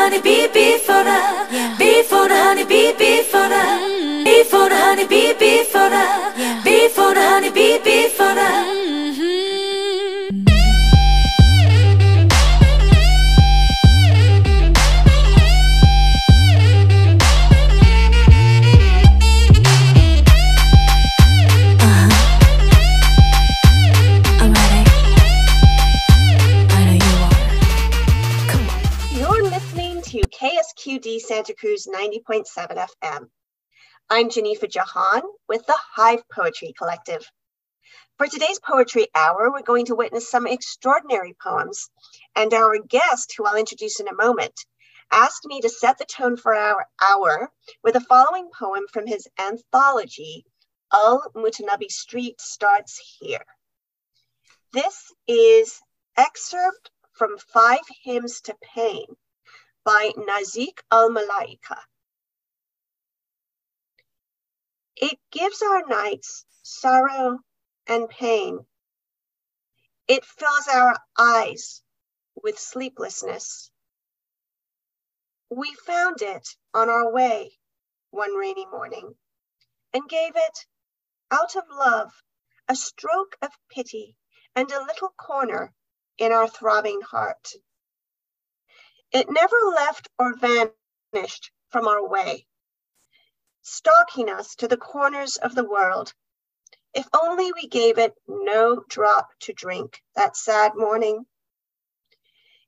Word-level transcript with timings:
honey 0.00 0.20
bee, 0.22 0.48
bee 0.54 0.78
for 0.78 1.02
the, 1.08 1.18
bee 1.78 2.02
for 2.02 2.26
the 2.26 2.34
honey 2.44 2.64
bee, 2.64 2.92
bee 2.98 3.22
for 3.22 3.46
the, 3.52 3.62
mm-hmm. 3.62 4.24
bee 4.24 4.44
for 4.44 4.66
the 4.70 4.76
honey 4.84 5.06
bee, 5.06 5.34
bee 5.40 5.62
for 5.72 5.88
the, 5.94 6.04
bee 6.64 6.88
for 6.88 7.12
the 7.12 7.22
honey 7.30 7.50
bee, 7.50 7.78
bee 7.84 8.08
for 8.08 8.32
the. 8.38 8.99
Santa 31.30 31.54
Cruz 31.54 31.86
90.7 31.86 32.44
FM. 33.04 33.30
I'm 34.10 34.30
Geneffa 34.30 34.68
Jahan 34.68 35.22
with 35.48 35.64
the 35.64 35.78
Hive 35.94 36.28
Poetry 36.28 36.74
Collective. 36.76 37.24
For 38.18 38.26
today's 38.26 38.58
Poetry 38.58 39.06
Hour, 39.14 39.52
we're 39.52 39.62
going 39.62 39.86
to 39.86 39.94
witness 39.94 40.28
some 40.28 40.48
extraordinary 40.48 41.36
poems, 41.40 41.88
and 42.34 42.52
our 42.52 42.78
guest, 42.80 43.34
who 43.36 43.44
I'll 43.44 43.54
introduce 43.54 44.00
in 44.00 44.08
a 44.08 44.12
moment, 44.12 44.54
asked 45.12 45.44
me 45.44 45.60
to 45.60 45.68
set 45.68 45.98
the 45.98 46.04
tone 46.04 46.36
for 46.36 46.52
our 46.52 46.84
hour 47.00 47.52
with 47.84 47.94
the 47.94 48.00
following 48.00 48.50
poem 48.52 48.86
from 48.92 49.06
his 49.06 49.28
anthology, 49.38 50.44
Al 50.92 51.30
Mutanabbi 51.36 51.92
Street 51.92 52.40
Starts 52.40 52.98
Here. 53.20 53.46
This 54.72 55.12
is 55.28 55.80
excerpt 56.16 56.90
from 57.12 57.38
Five 57.38 57.86
Hymns 58.02 58.40
to 58.40 58.56
Pain 58.74 59.06
by 59.84 60.12
Nazik 60.16 60.80
al 60.90 61.10
Malaika. 61.10 61.78
It 64.96 65.18
gives 65.30 65.62
our 65.62 65.86
nights 65.86 66.44
sorrow 66.62 67.38
and 67.86 68.08
pain. 68.08 68.66
It 70.06 70.24
fills 70.24 70.68
our 70.68 70.96
eyes 71.18 71.82
with 72.42 72.58
sleeplessness. 72.58 73.70
We 75.50 75.74
found 75.86 76.22
it 76.22 76.46
on 76.74 76.88
our 76.88 77.12
way 77.12 77.52
one 78.10 78.34
rainy 78.34 78.66
morning 78.66 79.14
and 79.92 80.08
gave 80.08 80.36
it, 80.36 80.66
out 81.30 81.56
of 81.56 81.64
love, 81.70 82.12
a 82.68 82.74
stroke 82.74 83.36
of 83.42 83.50
pity 83.70 84.16
and 84.54 84.70
a 84.70 84.84
little 84.84 85.10
corner 85.16 85.72
in 86.18 86.32
our 86.32 86.48
throbbing 86.48 87.00
heart. 87.00 87.48
It 89.12 89.26
never 89.28 89.56
left 89.74 90.08
or 90.20 90.36
vanished 90.36 91.50
from 91.70 91.88
our 91.88 92.06
way, 92.06 92.46
stalking 93.62 94.30
us 94.30 94.54
to 94.56 94.68
the 94.68 94.76
corners 94.76 95.36
of 95.36 95.56
the 95.56 95.64
world. 95.64 96.14
If 96.94 97.08
only 97.12 97.52
we 97.52 97.66
gave 97.66 97.98
it 97.98 98.14
no 98.28 98.84
drop 98.88 99.30
to 99.40 99.52
drink 99.52 100.00
that 100.14 100.36
sad 100.36 100.76
morning. 100.76 101.26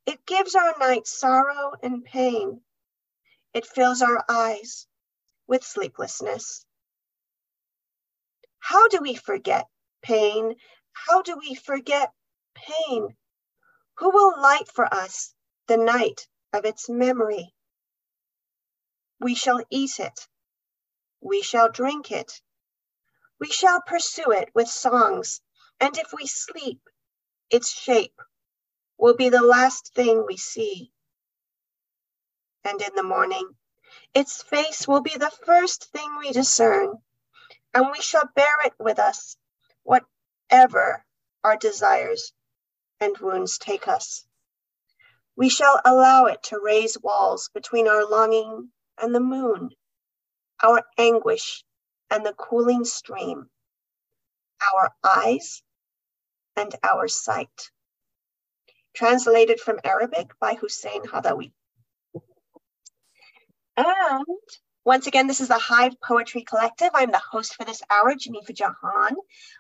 It 0.05 0.27
gives 0.27 0.57
our 0.57 0.77
night 0.79 1.07
sorrow 1.07 1.75
and 1.81 2.05
pain. 2.05 2.61
It 3.55 3.65
fills 3.65 4.03
our 4.03 4.25
eyes 4.29 4.89
with 5.47 5.63
sleeplessness. 5.63 6.67
How 8.59 8.89
do 8.89 8.99
we 9.01 9.15
forget 9.15 9.69
pain? 10.03 10.57
How 10.93 11.23
do 11.23 11.37
we 11.39 11.55
forget 11.55 12.13
pain? 12.55 13.17
Who 13.99 14.11
will 14.11 14.41
light 14.41 14.67
for 14.67 14.93
us 14.93 15.35
the 15.69 15.77
night 15.77 16.27
of 16.53 16.65
its 16.65 16.89
memory? 16.89 17.55
We 19.21 19.35
shall 19.35 19.61
eat 19.71 19.99
it. 19.99 20.29
We 21.21 21.43
shall 21.43 21.71
drink 21.71 22.11
it. 22.11 22.41
We 23.41 23.49
shall 23.49 23.81
pursue 23.83 24.33
it 24.33 24.51
with 24.55 24.69
songs. 24.69 25.41
And 25.81 25.97
if 25.97 26.13
we 26.13 26.27
sleep, 26.27 26.81
its 27.51 27.71
shape 27.71 28.21
will 28.99 29.17
be 29.17 29.29
the 29.29 29.43
last 29.43 29.95
thing 29.95 30.25
we 30.27 30.37
see. 30.37 30.93
And 32.65 32.81
in 32.81 32.95
the 32.95 33.03
morning, 33.03 33.57
its 34.15 34.43
face 34.43 34.87
will 34.87 35.01
be 35.01 35.17
the 35.17 35.33
first 35.45 35.91
thing 35.93 36.19
we 36.19 36.33
discern. 36.33 37.03
And 37.75 37.91
we 37.91 38.01
shall 38.01 38.29
bear 38.37 38.57
it 38.65 38.75
with 38.79 38.99
us, 38.99 39.37
whatever 39.83 41.05
our 41.43 41.57
desires 41.57 42.33
and 43.01 43.17
wounds 43.19 43.59
take 43.59 43.89
us. 43.89 44.27
We 45.37 45.49
shall 45.49 45.81
allow 45.85 46.27
it 46.27 46.43
to 46.45 46.61
raise 46.61 46.99
walls 46.99 47.49
between 47.55 47.89
our 47.89 48.05
longing 48.05 48.71
and 48.99 49.15
the 49.15 49.21
moon, 49.21 49.71
our 50.63 50.85
anguish 50.99 51.65
and 52.11 52.25
the 52.25 52.35
cooling 52.35 52.85
stream, 52.85 53.51
our 54.73 54.95
eyes 55.03 55.63
and 56.57 56.75
our 56.83 57.09
sight. 57.09 57.71
Translated 58.95 59.59
from 59.59 59.81
Arabic 59.85 60.39
by 60.39 60.55
Husain 60.55 61.05
Haddawy. 61.05 61.53
And 63.77 64.27
once 64.85 65.07
again, 65.07 65.29
this 65.29 65.41
is 65.41 65.49
the 65.49 65.59
Hive 65.59 65.95
Poetry 66.01 66.43
Collective. 66.43 66.91
I'm 66.93 67.13
the 67.13 67.19
host 67.31 67.55
for 67.55 67.65
this 67.65 67.83
hour, 67.89 68.15
Geneffa 68.15 68.53
Jahan, 68.53 69.15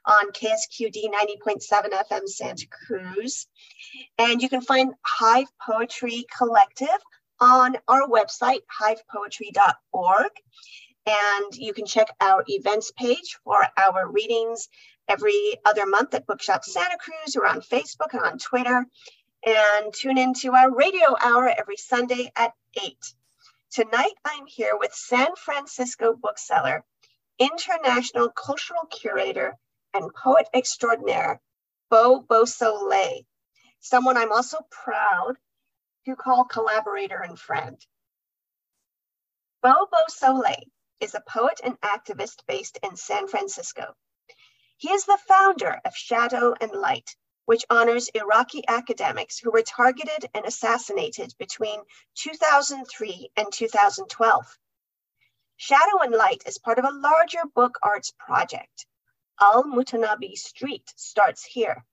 on 0.05 0.33
KSQD 0.33 1.05
90.7 1.47 1.91
FM 1.91 2.29
Santa 2.29 2.67
Cruz. 2.69 3.47
And 4.19 4.43
you 4.43 4.49
can 4.49 4.63
find 4.63 4.95
Hive 5.03 5.47
Poetry 5.65 6.27
Collective 6.37 6.89
on 7.41 7.77
our 7.87 8.09
website, 8.09 8.61
hivepoetry.org. 8.81 10.31
And 11.07 11.55
you 11.57 11.73
can 11.73 11.87
check 11.87 12.09
our 12.21 12.45
events 12.49 12.93
page 12.97 13.39
for 13.45 13.65
our 13.77 14.11
readings 14.11 14.69
every 15.07 15.55
other 15.65 15.87
month 15.87 16.15
at 16.15 16.27
Bookshop 16.27 16.65
Santa 16.65 16.97
Cruz 16.99 17.37
or 17.37 17.47
on 17.47 17.61
Facebook 17.61 18.13
and 18.13 18.23
on 18.23 18.39
Twitter. 18.39 18.87
And 19.47 19.93
tune 19.93 20.19
into 20.19 20.53
our 20.53 20.75
radio 20.75 21.17
hour 21.21 21.53
every 21.57 21.77
Sunday 21.77 22.33
at 22.37 22.53
8. 22.81 22.97
Tonight, 23.73 24.13
I'm 24.23 24.45
here 24.45 24.77
with 24.79 24.93
San 24.93 25.35
Francisco 25.35 26.13
bookseller, 26.13 26.85
international 27.39 28.29
cultural 28.29 28.85
curator, 28.91 29.57
and 29.95 30.13
poet 30.15 30.47
extraordinaire, 30.53 31.41
Beau 31.89 32.21
Beausoleil, 32.21 33.23
someone 33.81 34.19
I'm 34.19 34.31
also 34.31 34.59
proud 34.71 35.39
to 36.05 36.15
call 36.17 36.45
collaborator 36.45 37.17
and 37.23 37.39
friend. 37.39 37.81
Beau 39.63 39.87
Beausoleil 39.91 40.65
is 41.01 41.15
a 41.15 41.23
poet 41.27 41.59
and 41.65 41.81
activist 41.81 42.45
based 42.47 42.79
in 42.83 42.97
San 42.97 43.27
Francisco. 43.27 43.95
He 44.77 44.91
is 44.91 45.07
the 45.07 45.19
founder 45.27 45.81
of 45.87 45.97
Shadow 45.97 46.55
and 46.61 46.73
Light, 46.73 47.17
which 47.45 47.65
honors 47.69 48.09
Iraqi 48.09 48.63
academics 48.69 49.39
who 49.39 49.51
were 49.51 49.63
targeted 49.63 50.31
and 50.35 50.45
assassinated 50.45 51.35
between 51.39 51.83
2003 52.15 53.31
and 53.37 53.53
2012. 53.53 54.59
Shadow 55.57 55.99
and 56.03 56.15
Light 56.15 56.43
is 56.47 56.59
part 56.59 56.79
of 56.79 56.85
a 56.85 56.91
larger 56.91 57.45
book 57.55 57.79
arts 57.83 58.13
project. 58.19 58.87
Al 59.41 59.65
Mutanabbi 59.65 60.37
Street 60.37 60.93
starts 60.97 61.45
here. 61.45 61.85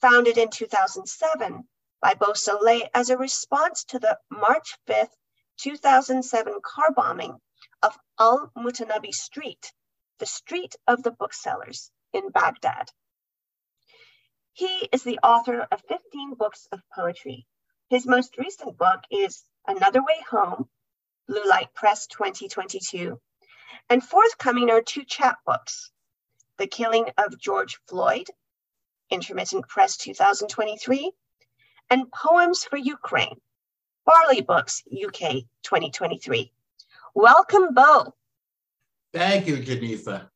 Founded 0.00 0.38
in 0.38 0.50
2007 0.50 1.68
by 2.00 2.14
Beausoleil 2.14 2.88
as 2.94 3.10
a 3.10 3.16
response 3.16 3.84
to 3.84 3.98
the 3.98 4.18
March 4.30 4.76
5th, 4.86 5.16
2007 5.58 6.60
car 6.62 6.92
bombing 6.92 7.40
of 7.82 7.98
Al 8.18 8.52
Mutanabbi 8.56 9.12
Street, 9.12 9.72
the 10.18 10.26
street 10.26 10.76
of 10.86 11.02
the 11.02 11.10
booksellers 11.10 11.90
in 12.12 12.30
Baghdad. 12.30 12.90
He 14.56 14.88
is 14.90 15.02
the 15.02 15.18
author 15.22 15.66
of 15.70 15.82
15 15.86 16.32
books 16.32 16.66
of 16.72 16.80
poetry. 16.90 17.46
His 17.90 18.06
most 18.06 18.38
recent 18.38 18.78
book 18.78 19.00
is 19.10 19.44
Another 19.66 20.00
Way 20.00 20.18
Home, 20.30 20.66
Bluelight 21.28 21.74
Press 21.74 22.06
2022. 22.06 23.20
And 23.90 24.02
forthcoming 24.02 24.70
are 24.70 24.80
two 24.80 25.04
chapbooks 25.04 25.90
The 26.56 26.66
Killing 26.66 27.04
of 27.18 27.38
George 27.38 27.78
Floyd, 27.86 28.28
Intermittent 29.10 29.68
Press 29.68 29.98
2023, 29.98 31.12
and 31.90 32.10
Poems 32.10 32.64
for 32.64 32.78
Ukraine, 32.78 33.38
Barley 34.06 34.40
Books 34.40 34.82
UK 34.90 35.44
2023. 35.64 36.50
Welcome, 37.14 37.74
Beau. 37.74 38.14
Thank 39.12 39.48
you, 39.48 39.58
Geneffa. 39.58 40.30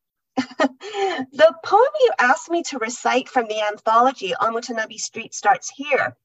The 0.59 1.55
poem 1.63 1.89
you 1.99 2.11
asked 2.19 2.49
me 2.49 2.63
to 2.63 2.77
recite 2.77 3.29
from 3.29 3.47
the 3.47 3.61
anthology 3.61 4.33
Al 4.39 4.61
Street 4.97 5.33
starts 5.33 5.71
here. 5.75 6.15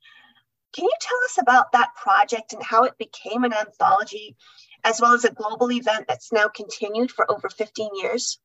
Can 0.73 0.85
you 0.85 0.93
tell 1.01 1.19
us 1.25 1.39
about 1.39 1.73
that 1.73 1.95
project 1.95 2.53
and 2.53 2.63
how 2.63 2.85
it 2.85 2.99
became 2.99 3.45
an 3.45 3.55
anthology, 3.55 4.37
as 4.85 5.01
well 5.01 5.15
as 5.15 5.25
a 5.25 5.33
global 5.33 5.73
event 5.73 6.07
that's 6.07 6.33
now 6.33 6.49
continued 6.49 7.11
for 7.11 7.31
over 7.31 7.49
15 7.49 7.91
years? 7.95 8.39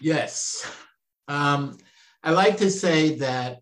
Yes. 0.00 0.66
Um, 1.28 1.78
I 2.24 2.32
like 2.32 2.56
to 2.58 2.70
say 2.70 3.16
that 3.16 3.60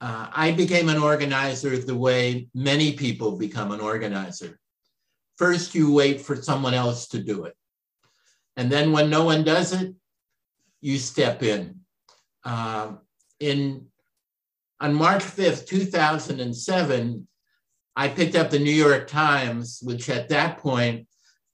uh, 0.00 0.28
I 0.32 0.52
became 0.52 0.88
an 0.88 0.98
organizer 0.98 1.78
the 1.78 1.96
way 1.96 2.48
many 2.54 2.92
people 2.92 3.36
become 3.36 3.72
an 3.72 3.80
organizer. 3.80 4.58
First, 5.36 5.74
you 5.74 5.92
wait 5.92 6.20
for 6.20 6.36
someone 6.36 6.74
else 6.74 7.08
to 7.08 7.22
do 7.22 7.44
it. 7.44 7.54
And 8.56 8.70
then 8.70 8.92
when 8.92 9.10
no 9.10 9.24
one 9.24 9.44
does 9.44 9.72
it, 9.72 9.94
you 10.80 10.98
step 10.98 11.42
in. 11.42 11.80
Uh, 12.44 12.92
in 13.40 13.86
on 14.80 14.94
March 14.94 15.22
5th, 15.22 15.66
2007, 15.66 17.26
I 17.96 18.08
picked 18.08 18.36
up 18.36 18.50
the 18.50 18.58
New 18.58 18.70
York 18.70 19.08
Times, 19.08 19.80
which 19.82 20.10
at 20.10 20.28
that 20.28 20.58
point 20.58 21.08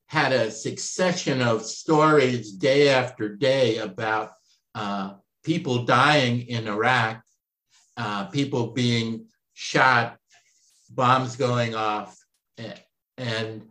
had 0.06 0.32
a 0.32 0.50
succession 0.50 1.40
of 1.40 1.62
stories 1.64 2.52
day 2.52 2.88
after 2.88 3.34
day 3.34 3.78
about 3.78 4.32
uh, 4.74 5.14
people 5.44 5.84
dying 5.84 6.42
in 6.48 6.66
Iraq, 6.66 7.22
uh, 7.96 8.26
people 8.26 8.72
being 8.72 9.26
shot, 9.54 10.18
bombs 10.90 11.36
going 11.36 11.74
off, 11.74 12.18
and 13.16 13.62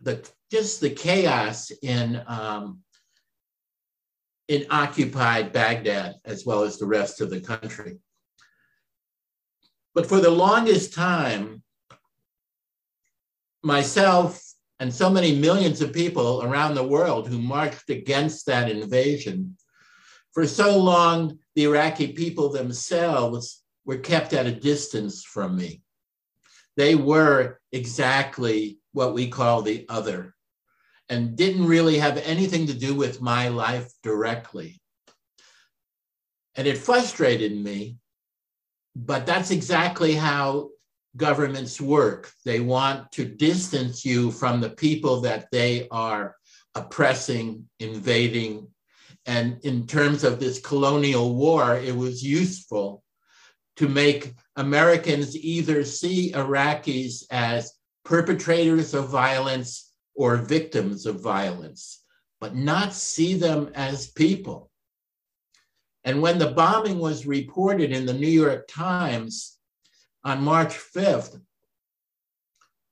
the 0.00 0.28
just 0.50 0.80
the 0.80 0.90
chaos 0.90 1.70
in 1.82 2.22
um, 2.26 2.80
in 4.48 4.66
occupied 4.70 5.52
Baghdad 5.52 6.14
as 6.24 6.46
well 6.46 6.62
as 6.62 6.78
the 6.78 6.86
rest 6.86 7.20
of 7.20 7.30
the 7.30 7.40
country. 7.40 7.98
But 9.94 10.06
for 10.06 10.20
the 10.20 10.30
longest 10.30 10.94
time, 10.94 11.62
myself 13.62 14.40
and 14.78 14.92
so 14.92 15.10
many 15.10 15.36
millions 15.36 15.80
of 15.80 15.92
people 15.92 16.42
around 16.44 16.74
the 16.74 16.86
world 16.86 17.26
who 17.26 17.38
marched 17.38 17.90
against 17.90 18.46
that 18.46 18.70
invasion, 18.70 19.56
for 20.32 20.46
so 20.46 20.78
long, 20.78 21.38
the 21.54 21.64
Iraqi 21.64 22.12
people 22.12 22.50
themselves 22.50 23.64
were 23.86 23.96
kept 23.96 24.34
at 24.34 24.46
a 24.46 24.52
distance 24.52 25.24
from 25.24 25.56
me. 25.56 25.80
They 26.76 26.94
were 26.94 27.58
exactly 27.72 28.78
what 28.92 29.14
we 29.14 29.28
call 29.28 29.62
the 29.62 29.86
other 29.88 30.35
and 31.08 31.36
didn't 31.36 31.66
really 31.66 31.98
have 31.98 32.18
anything 32.18 32.66
to 32.66 32.74
do 32.74 32.94
with 32.94 33.20
my 33.20 33.48
life 33.48 33.92
directly. 34.02 34.80
And 36.56 36.66
it 36.66 36.78
frustrated 36.78 37.56
me, 37.56 37.98
but 38.94 39.26
that's 39.26 39.50
exactly 39.50 40.14
how 40.14 40.70
governments 41.16 41.80
work. 41.80 42.30
They 42.44 42.60
want 42.60 43.12
to 43.12 43.24
distance 43.24 44.04
you 44.04 44.30
from 44.30 44.60
the 44.60 44.70
people 44.70 45.20
that 45.22 45.48
they 45.52 45.86
are 45.90 46.34
oppressing, 46.74 47.68
invading. 47.78 48.68
And 49.26 49.58
in 49.64 49.86
terms 49.86 50.24
of 50.24 50.40
this 50.40 50.60
colonial 50.60 51.34
war, 51.34 51.76
it 51.76 51.94
was 51.94 52.22
useful 52.22 53.02
to 53.76 53.88
make 53.88 54.34
Americans 54.56 55.36
either 55.36 55.84
see 55.84 56.32
Iraqis 56.32 57.24
as 57.30 57.72
perpetrators 58.04 58.94
of 58.94 59.10
violence 59.10 59.85
or 60.16 60.36
victims 60.36 61.06
of 61.06 61.20
violence, 61.20 62.02
but 62.40 62.54
not 62.54 62.92
see 62.92 63.34
them 63.34 63.70
as 63.74 64.10
people. 64.10 64.70
And 66.04 66.22
when 66.22 66.38
the 66.38 66.52
bombing 66.52 66.98
was 66.98 67.26
reported 67.26 67.92
in 67.92 68.06
the 68.06 68.14
New 68.14 68.28
York 68.28 68.66
Times 68.68 69.58
on 70.24 70.42
March 70.42 70.74
5th, 70.74 71.40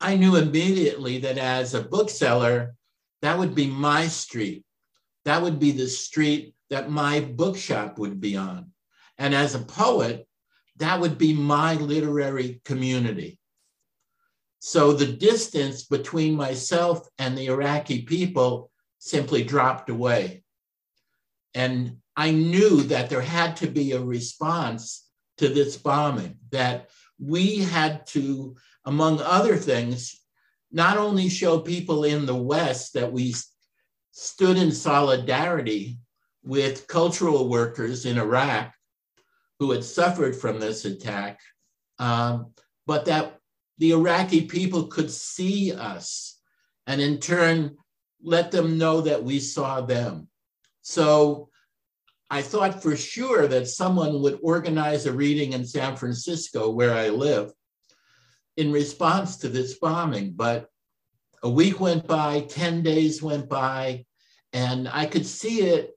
I 0.00 0.16
knew 0.16 0.36
immediately 0.36 1.18
that 1.18 1.38
as 1.38 1.74
a 1.74 1.82
bookseller, 1.82 2.74
that 3.22 3.38
would 3.38 3.54
be 3.54 3.66
my 3.66 4.08
street. 4.08 4.64
That 5.24 5.40
would 5.40 5.58
be 5.58 5.72
the 5.72 5.86
street 5.86 6.54
that 6.70 6.90
my 6.90 7.20
bookshop 7.20 7.98
would 7.98 8.20
be 8.20 8.36
on. 8.36 8.72
And 9.16 9.34
as 9.34 9.54
a 9.54 9.60
poet, 9.60 10.26
that 10.76 11.00
would 11.00 11.16
be 11.16 11.32
my 11.32 11.74
literary 11.74 12.60
community. 12.64 13.38
So 14.66 14.94
the 14.94 15.12
distance 15.12 15.84
between 15.84 16.34
myself 16.34 17.06
and 17.18 17.36
the 17.36 17.48
Iraqi 17.48 18.00
people 18.00 18.70
simply 18.98 19.44
dropped 19.44 19.90
away. 19.90 20.42
And 21.52 21.98
I 22.16 22.30
knew 22.30 22.80
that 22.84 23.10
there 23.10 23.20
had 23.20 23.58
to 23.58 23.66
be 23.66 23.92
a 23.92 24.00
response 24.00 25.06
to 25.36 25.50
this 25.50 25.76
bombing, 25.76 26.38
that 26.50 26.88
we 27.18 27.58
had 27.58 28.06
to, 28.06 28.56
among 28.86 29.20
other 29.20 29.58
things, 29.58 30.18
not 30.72 30.96
only 30.96 31.28
show 31.28 31.58
people 31.58 32.04
in 32.04 32.24
the 32.24 32.34
West 32.34 32.94
that 32.94 33.12
we 33.12 33.34
stood 34.12 34.56
in 34.56 34.72
solidarity 34.72 35.98
with 36.42 36.86
cultural 36.86 37.50
workers 37.50 38.06
in 38.06 38.16
Iraq 38.16 38.72
who 39.58 39.72
had 39.72 39.84
suffered 39.84 40.34
from 40.34 40.58
this 40.58 40.86
attack, 40.86 41.38
um, 41.98 42.54
but 42.86 43.04
that 43.04 43.40
the 43.78 43.92
Iraqi 43.92 44.42
people 44.42 44.86
could 44.86 45.10
see 45.10 45.72
us 45.72 46.40
and 46.86 47.00
in 47.00 47.18
turn 47.18 47.76
let 48.22 48.50
them 48.50 48.78
know 48.78 49.02
that 49.02 49.22
we 49.22 49.38
saw 49.38 49.80
them. 49.80 50.28
So 50.82 51.50
I 52.30 52.42
thought 52.42 52.82
for 52.82 52.96
sure 52.96 53.46
that 53.46 53.68
someone 53.68 54.22
would 54.22 54.38
organize 54.42 55.06
a 55.06 55.12
reading 55.12 55.52
in 55.52 55.66
San 55.66 55.96
Francisco, 55.96 56.70
where 56.70 56.94
I 56.94 57.10
live, 57.10 57.52
in 58.56 58.72
response 58.72 59.36
to 59.38 59.48
this 59.48 59.78
bombing. 59.78 60.32
But 60.32 60.68
a 61.42 61.50
week 61.50 61.80
went 61.80 62.06
by, 62.06 62.40
10 62.40 62.82
days 62.82 63.22
went 63.22 63.48
by, 63.48 64.06
and 64.52 64.88
I 64.88 65.06
could 65.06 65.26
see 65.26 65.62
it, 65.62 65.92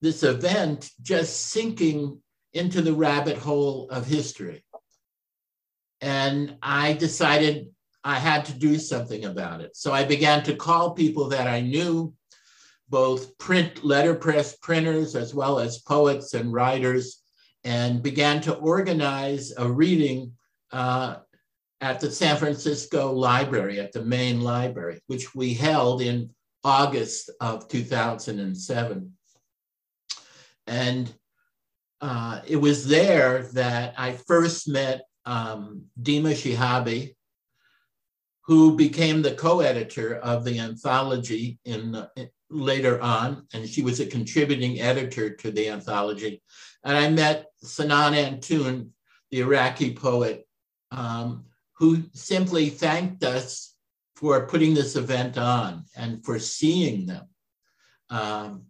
this 0.00 0.22
event, 0.22 0.90
just 1.02 1.48
sinking 1.48 2.20
into 2.52 2.80
the 2.80 2.94
rabbit 2.94 3.36
hole 3.36 3.88
of 3.90 4.06
history. 4.06 4.64
And 6.00 6.56
I 6.62 6.94
decided 6.94 7.68
I 8.02 8.18
had 8.18 8.44
to 8.46 8.58
do 8.58 8.78
something 8.78 9.24
about 9.24 9.60
it. 9.60 9.76
So 9.76 9.92
I 9.92 10.04
began 10.04 10.42
to 10.44 10.56
call 10.56 10.92
people 10.92 11.28
that 11.28 11.46
I 11.46 11.60
knew, 11.60 12.14
both 12.88 13.36
print 13.38 13.84
letterpress 13.84 14.56
printers 14.56 15.14
as 15.14 15.34
well 15.34 15.58
as 15.58 15.82
poets 15.82 16.34
and 16.34 16.52
writers, 16.52 17.22
and 17.62 18.02
began 18.02 18.40
to 18.42 18.54
organize 18.54 19.52
a 19.56 19.70
reading 19.70 20.32
uh, 20.72 21.16
at 21.80 22.00
the 22.00 22.10
San 22.10 22.36
Francisco 22.36 23.12
Library, 23.12 23.78
at 23.80 23.92
the 23.92 24.02
main 24.02 24.40
library, 24.40 25.00
which 25.06 25.34
we 25.34 25.54
held 25.54 26.02
in 26.02 26.30
August 26.64 27.30
of 27.40 27.68
2007. 27.68 29.12
And 30.66 31.12
uh, 32.00 32.40
it 32.46 32.56
was 32.56 32.88
there 32.88 33.42
that 33.54 33.94
I 33.98 34.12
first 34.12 34.68
met 34.68 35.02
um, 35.26 35.84
Deema 36.00 36.32
Shehabi, 36.32 37.14
who 38.42 38.76
became 38.76 39.22
the 39.22 39.34
co-editor 39.34 40.16
of 40.16 40.44
the 40.44 40.58
anthology 40.58 41.58
in, 41.64 41.94
uh, 41.94 42.08
later 42.50 43.00
on, 43.00 43.46
and 43.52 43.68
she 43.68 43.82
was 43.82 44.00
a 44.00 44.06
contributing 44.06 44.80
editor 44.80 45.30
to 45.30 45.50
the 45.50 45.68
anthology. 45.68 46.42
And 46.84 46.96
I 46.96 47.08
met 47.10 47.46
Sinan 47.62 48.14
Antoon, 48.14 48.92
the 49.30 49.40
Iraqi 49.40 49.94
poet, 49.94 50.46
um, 50.90 51.44
who 51.74 52.02
simply 52.12 52.70
thanked 52.70 53.22
us 53.22 53.74
for 54.16 54.46
putting 54.46 54.74
this 54.74 54.96
event 54.96 55.38
on 55.38 55.84
and 55.96 56.24
for 56.24 56.38
seeing 56.38 57.06
them. 57.06 57.26
Um, 58.10 58.64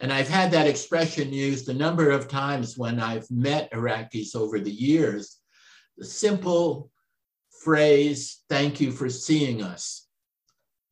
and 0.00 0.12
I've 0.12 0.28
had 0.28 0.50
that 0.50 0.66
expression 0.66 1.32
used 1.32 1.68
a 1.68 1.74
number 1.74 2.10
of 2.10 2.26
times 2.26 2.76
when 2.76 2.98
I've 2.98 3.30
met 3.30 3.70
Iraqis 3.72 4.34
over 4.34 4.58
the 4.58 4.72
years 4.72 5.41
the 5.98 6.04
simple 6.04 6.90
phrase, 7.62 8.42
thank 8.48 8.80
you 8.80 8.90
for 8.90 9.08
seeing 9.08 9.62
us. 9.62 10.06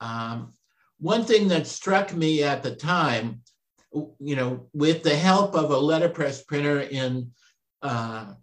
Um, 0.01 0.55
one 0.99 1.25
thing 1.25 1.49
that 1.49 1.67
struck 1.67 2.15
me 2.15 2.43
at 2.43 2.63
the 2.63 2.75
time, 2.75 3.43
you 3.93 4.37
know, 4.37 4.69
with 4.73 5.03
the 5.03 5.17
help 5.17 5.55
of 5.55 5.71
a 5.71 5.79
letterpress 5.79 6.43
printer 6.43 6.81
in 6.81 7.33
uh, 7.83 8.35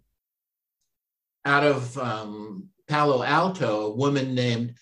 out 1.44 1.64
of 1.64 1.96
um, 1.98 2.68
Palo 2.88 3.22
Alto, 3.22 3.86
a 3.86 3.94
woman 3.94 4.34
named 4.34 4.74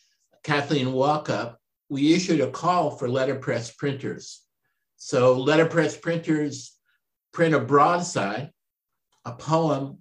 Kathleen 0.42 0.88
Walkup, 0.88 1.56
we 1.88 2.14
issued 2.14 2.40
a 2.40 2.50
call 2.50 2.90
for 2.90 3.08
letterpress 3.08 3.70
printers. 3.72 4.42
So 4.96 5.34
letterpress 5.38 5.96
printers 5.96 6.72
print 7.32 7.54
a 7.54 7.60
broadside, 7.60 8.50
a 9.24 9.32
poem 9.32 9.98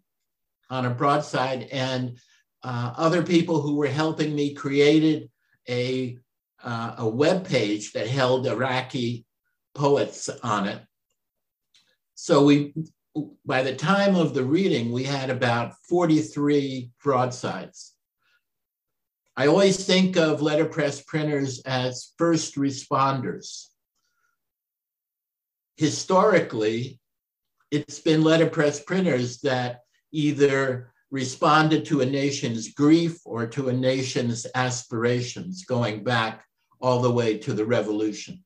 on 0.69 0.86
a 0.86 0.89
broadside, 0.89 1.67
and 1.72 2.17
uh, 2.63 2.93
other 2.98 3.24
people 3.24 3.62
who 3.62 3.75
were 3.75 3.88
helping 3.88 4.34
me 4.34 4.53
created 4.53 5.29
a, 5.69 6.17
uh, 6.63 6.95
a 7.00 7.07
web 7.07 7.48
page 7.48 7.93
that 7.93 8.07
held 8.07 8.48
Iraqi 8.48 9.25
poets 9.75 10.29
on 10.41 10.67
it. 10.67 10.81
So 12.15 12.45
we, 12.45 12.74
by 13.45 13.62
the 13.62 13.75
time 13.75 14.15
of 14.15 14.34
the 14.34 14.43
reading, 14.43 14.91
we 14.91 15.03
had 15.03 15.29
about 15.29 15.75
43 15.88 16.89
broadsides. 17.03 17.93
I 19.38 19.48
always 19.48 19.86
think 19.86 20.15
of 20.15 20.41
letterpress 20.41 21.01
printers 21.01 21.60
as 21.62 22.13
first 22.17 22.55
responders. 22.55 23.67
Historically, 25.75 27.00
it's 27.69 28.00
been 28.00 28.24
letterpress 28.24 28.79
printers 28.79 29.41
that 29.41 29.81
either 30.12 30.91
responded 31.12 31.85
to 31.85 32.01
a 32.01 32.05
nation's 32.05 32.74
grief 32.74 33.19
or 33.25 33.45
to 33.47 33.69
a 33.69 33.74
nation's 33.74 34.45
aspirations 34.55 35.65
going 35.65 36.03
back 36.03 36.43
all 36.81 37.01
the 37.01 37.12
way 37.12 37.38
to 37.38 37.53
the 37.53 37.65
revolution. 37.65 38.43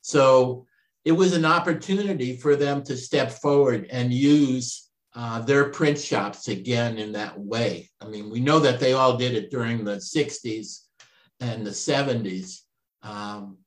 So 0.00 0.66
it 1.04 1.12
was 1.12 1.34
an 1.34 1.44
opportunity 1.44 2.36
for 2.36 2.56
them 2.56 2.82
to 2.84 2.96
step 2.96 3.30
forward 3.30 3.86
and 3.90 4.12
use 4.12 4.90
uh, 5.14 5.40
their 5.40 5.70
print 5.70 5.98
shops 5.98 6.48
again 6.48 6.98
in 6.98 7.12
that 7.12 7.38
way. 7.38 7.88
I 8.00 8.08
mean, 8.08 8.30
we 8.30 8.40
know 8.40 8.58
that 8.60 8.80
they 8.80 8.92
all 8.92 9.16
did 9.16 9.34
it 9.34 9.50
during 9.50 9.84
the 9.84 9.96
60s 9.96 10.80
and 11.40 11.66
the 11.66 11.70
70s, 11.70 12.60
um, 13.02 13.58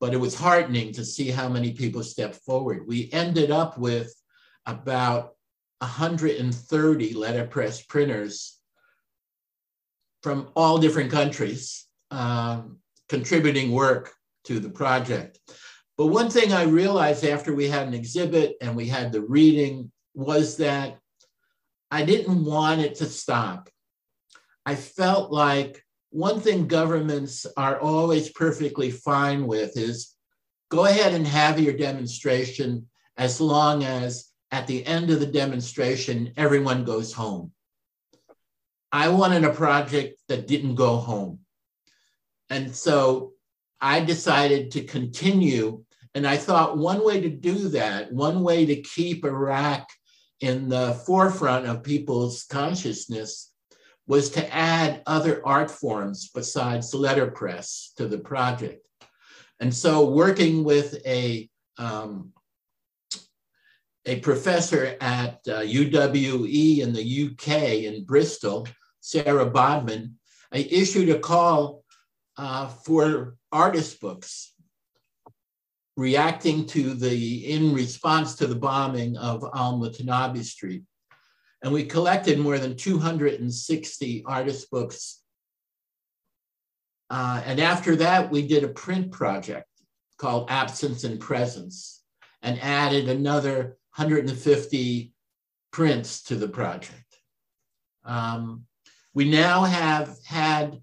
but 0.00 0.14
it 0.14 0.18
was 0.18 0.34
heartening 0.34 0.92
to 0.92 1.04
see 1.04 1.30
how 1.30 1.48
many 1.48 1.72
people 1.72 2.02
stepped 2.02 2.36
forward. 2.36 2.86
We 2.86 3.10
ended 3.12 3.50
up 3.50 3.76
with 3.76 4.14
about 4.66 5.34
130 5.80 7.14
letterpress 7.14 7.82
printers 7.82 8.58
from 10.22 10.50
all 10.56 10.78
different 10.78 11.10
countries 11.10 11.86
um, 12.10 12.78
contributing 13.08 13.72
work 13.72 14.12
to 14.44 14.58
the 14.58 14.70
project. 14.70 15.38
But 15.96 16.06
one 16.06 16.30
thing 16.30 16.52
I 16.52 16.64
realized 16.64 17.24
after 17.24 17.54
we 17.54 17.68
had 17.68 17.86
an 17.86 17.94
exhibit 17.94 18.56
and 18.60 18.76
we 18.76 18.86
had 18.86 19.12
the 19.12 19.22
reading 19.22 19.90
was 20.14 20.56
that 20.58 20.98
I 21.90 22.04
didn't 22.04 22.44
want 22.44 22.80
it 22.80 22.96
to 22.96 23.06
stop. 23.06 23.68
I 24.66 24.74
felt 24.74 25.32
like 25.32 25.82
one 26.10 26.40
thing 26.40 26.66
governments 26.66 27.46
are 27.56 27.80
always 27.80 28.30
perfectly 28.30 28.90
fine 28.90 29.46
with 29.46 29.76
is 29.76 30.14
go 30.70 30.84
ahead 30.86 31.14
and 31.14 31.26
have 31.26 31.60
your 31.60 31.74
demonstration 31.74 32.86
as 33.16 33.40
long 33.40 33.84
as 33.84 34.27
at 34.50 34.66
the 34.66 34.84
end 34.86 35.10
of 35.10 35.20
the 35.20 35.26
demonstration, 35.26 36.32
everyone 36.36 36.84
goes 36.84 37.12
home. 37.12 37.52
I 38.90 39.08
wanted 39.08 39.44
a 39.44 39.52
project 39.52 40.18
that 40.28 40.46
didn't 40.46 40.76
go 40.76 40.96
home. 40.96 41.40
And 42.48 42.74
so 42.74 43.32
I 43.80 44.00
decided 44.00 44.70
to 44.72 44.84
continue. 44.84 45.84
And 46.14 46.26
I 46.26 46.38
thought 46.38 46.78
one 46.78 47.04
way 47.04 47.20
to 47.20 47.28
do 47.28 47.68
that, 47.70 48.10
one 48.12 48.42
way 48.42 48.64
to 48.64 48.82
keep 48.82 49.24
Iraq 49.24 49.86
in 50.40 50.68
the 50.68 50.94
forefront 51.06 51.66
of 51.66 51.82
people's 51.82 52.44
consciousness 52.44 53.52
was 54.06 54.30
to 54.30 54.54
add 54.54 55.02
other 55.06 55.46
art 55.46 55.70
forms 55.70 56.30
besides 56.34 56.94
letterpress 56.94 57.92
to 57.98 58.08
the 58.08 58.18
project. 58.18 58.88
And 59.60 59.74
so 59.74 60.08
working 60.08 60.64
with 60.64 61.04
a 61.06 61.50
um, 61.76 62.32
a 64.08 64.20
professor 64.20 64.96
at 65.00 65.40
uh, 65.48 65.60
UWE 65.60 66.78
in 66.78 66.92
the 66.92 67.30
UK 67.30 67.84
in 67.84 68.04
Bristol, 68.04 68.66
Sarah 69.00 69.46
Bodman, 69.46 70.14
I 70.52 70.66
issued 70.70 71.10
a 71.10 71.18
call 71.18 71.84
uh, 72.38 72.68
for 72.68 73.36
artist 73.52 74.00
books 74.00 74.54
reacting 75.96 76.64
to 76.64 76.94
the, 76.94 77.52
in 77.52 77.74
response 77.74 78.36
to 78.36 78.46
the 78.46 78.54
bombing 78.54 79.16
of 79.16 79.44
Al-Mutanabbi 79.54 80.42
Street. 80.42 80.84
And 81.62 81.72
we 81.72 81.84
collected 81.84 82.38
more 82.38 82.58
than 82.58 82.76
260 82.76 84.24
artist 84.24 84.70
books. 84.70 85.20
Uh, 87.10 87.42
and 87.44 87.60
after 87.60 87.96
that, 87.96 88.30
we 88.30 88.46
did 88.46 88.64
a 88.64 88.68
print 88.68 89.10
project 89.10 89.66
called 90.18 90.50
Absence 90.50 91.04
and 91.04 91.18
Presence 91.18 92.04
and 92.42 92.58
added 92.62 93.08
another 93.08 93.76
150 93.98 95.12
prints 95.72 96.22
to 96.22 96.36
the 96.36 96.46
project. 96.46 97.16
Um, 98.04 98.64
we 99.12 99.28
now 99.28 99.64
have 99.64 100.16
had 100.24 100.80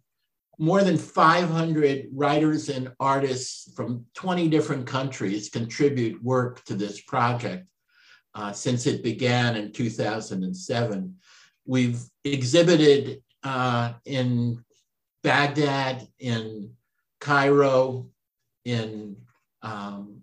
more 0.59 0.83
than 0.83 0.97
500 0.97 2.07
writers 2.11 2.67
and 2.67 2.91
artists 2.99 3.71
from 3.73 4.05
20 4.15 4.49
different 4.49 4.85
countries 4.85 5.49
contribute 5.49 6.21
work 6.21 6.63
to 6.65 6.75
this 6.75 6.99
project 7.01 7.67
uh, 8.33 8.51
since 8.51 8.85
it 8.85 9.01
began 9.01 9.55
in 9.55 9.71
2007. 9.71 11.15
We've 11.65 12.01
exhibited 12.25 13.23
uh, 13.43 13.93
in 14.03 14.61
Baghdad, 15.23 16.05
in 16.19 16.71
Cairo, 17.21 18.09
in 18.65 19.15
um, 19.61 20.21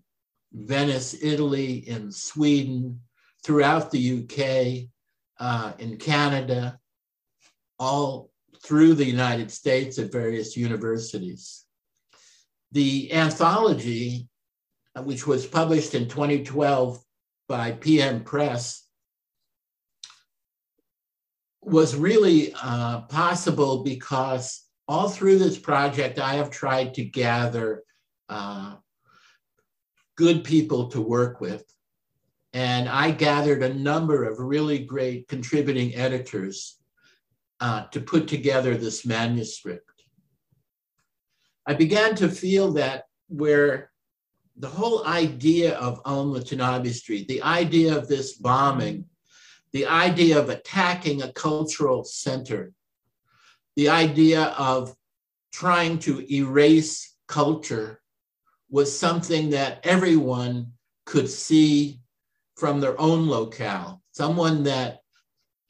Venice, 0.52 1.14
Italy, 1.22 1.88
in 1.88 2.12
Sweden, 2.12 3.00
throughout 3.44 3.90
the 3.90 4.22
UK, 4.22 4.88
uh, 5.40 5.72
in 5.78 5.96
Canada, 5.96 6.78
all 7.78 8.30
through 8.62 8.94
the 8.94 9.04
United 9.04 9.50
States 9.50 9.98
at 9.98 10.12
various 10.12 10.56
universities. 10.56 11.64
The 12.70 13.12
anthology, 13.12 14.28
uh, 14.94 15.02
which 15.02 15.26
was 15.26 15.46
published 15.46 15.94
in 15.94 16.08
2012 16.08 17.02
by 17.48 17.72
PM 17.72 18.22
Press, 18.22 18.86
was 21.60 21.96
really 21.96 22.54
uh, 22.62 23.02
possible 23.02 23.82
because 23.82 24.62
all 24.88 25.08
through 25.08 25.38
this 25.38 25.58
project, 25.58 26.18
I 26.18 26.34
have 26.34 26.50
tried 26.50 26.94
to 26.94 27.04
gather 27.04 27.82
uh, 28.28 28.76
good 30.16 30.44
people 30.44 30.88
to 30.88 31.00
work 31.00 31.40
with. 31.40 31.64
And 32.52 32.88
I 32.88 33.12
gathered 33.12 33.62
a 33.62 33.72
number 33.72 34.24
of 34.24 34.38
really 34.38 34.78
great 34.80 35.28
contributing 35.28 35.94
editors 35.94 36.78
uh, 37.60 37.86
to 37.92 38.00
put 38.00 38.28
together 38.28 38.76
this 38.76 39.06
manuscript. 39.06 40.04
I 41.66 41.74
began 41.74 42.14
to 42.16 42.28
feel 42.28 42.72
that 42.72 43.04
where 43.28 43.90
the 44.56 44.68
whole 44.68 45.06
idea 45.06 45.76
of 45.78 46.00
Al-Mutanabbi 46.04 46.92
Street, 46.92 47.28
the 47.28 47.42
idea 47.42 47.96
of 47.96 48.08
this 48.08 48.34
bombing, 48.34 49.06
the 49.72 49.86
idea 49.86 50.38
of 50.38 50.50
attacking 50.50 51.22
a 51.22 51.32
cultural 51.32 52.04
center, 52.04 52.72
the 53.76 53.88
idea 53.88 54.54
of 54.58 54.94
trying 55.52 55.98
to 56.00 56.26
erase 56.32 57.16
culture 57.28 58.01
was 58.72 58.98
something 58.98 59.50
that 59.50 59.78
everyone 59.84 60.72
could 61.04 61.28
see 61.28 62.00
from 62.56 62.80
their 62.80 62.98
own 62.98 63.28
locale, 63.28 64.02
someone 64.12 64.64
that 64.64 65.00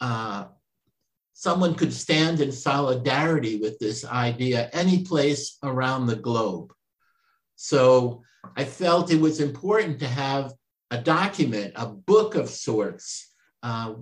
uh, 0.00 0.44
someone 1.34 1.74
could 1.74 1.92
stand 1.92 2.40
in 2.40 2.52
solidarity 2.52 3.58
with 3.58 3.76
this 3.80 4.04
idea 4.04 4.70
any 4.72 5.02
place 5.02 5.58
around 5.64 6.06
the 6.06 6.16
globe. 6.16 6.72
So 7.56 8.22
I 8.56 8.64
felt 8.64 9.10
it 9.10 9.20
was 9.20 9.40
important 9.40 9.98
to 9.98 10.06
have 10.06 10.52
a 10.92 10.98
document, 10.98 11.72
a 11.74 11.86
book 11.86 12.36
of 12.36 12.48
sorts. 12.48 13.34
Uh, 13.64 13.94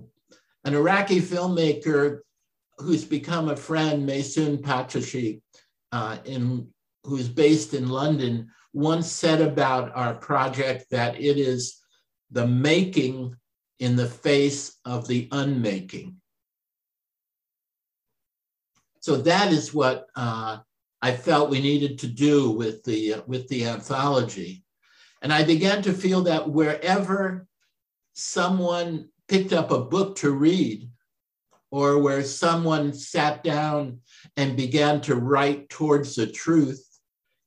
an 0.63 0.75
Iraqi 0.75 1.19
filmmaker 1.19 2.19
who's 2.77 3.03
become 3.03 3.49
a 3.49 3.55
friend, 3.55 4.07
Maysoon 4.07 4.61
Pachachi, 4.61 5.41
uh, 5.91 6.17
in, 6.25 6.67
who's 7.03 7.27
based 7.27 7.73
in 7.73 7.89
London, 7.89 8.51
once 8.73 9.11
said 9.11 9.41
about 9.41 9.95
our 9.95 10.13
project 10.13 10.85
that 10.91 11.15
it 11.15 11.37
is 11.37 11.79
the 12.31 12.47
making 12.47 13.35
in 13.79 13.95
the 13.95 14.07
face 14.07 14.77
of 14.85 15.07
the 15.07 15.27
unmaking. 15.31 16.15
So 18.99 19.17
that 19.17 19.51
is 19.51 19.73
what 19.73 20.07
uh, 20.15 20.59
I 21.01 21.11
felt 21.11 21.49
we 21.49 21.59
needed 21.59 21.99
to 21.99 22.07
do 22.07 22.51
with 22.51 22.83
the, 22.83 23.15
uh, 23.15 23.21
with 23.25 23.47
the 23.49 23.65
anthology. 23.65 24.63
And 25.21 25.33
I 25.33 25.43
began 25.43 25.81
to 25.83 25.93
feel 25.93 26.21
that 26.23 26.49
wherever 26.49 27.47
someone 28.13 29.09
picked 29.27 29.53
up 29.53 29.71
a 29.71 29.81
book 29.81 30.15
to 30.17 30.31
read, 30.31 30.87
or 31.71 31.99
where 31.99 32.21
someone 32.21 32.93
sat 32.93 33.43
down 33.43 33.99
and 34.35 34.57
began 34.57 34.99
to 35.01 35.15
write 35.15 35.69
towards 35.69 36.15
the 36.15 36.27
truth, 36.27 36.85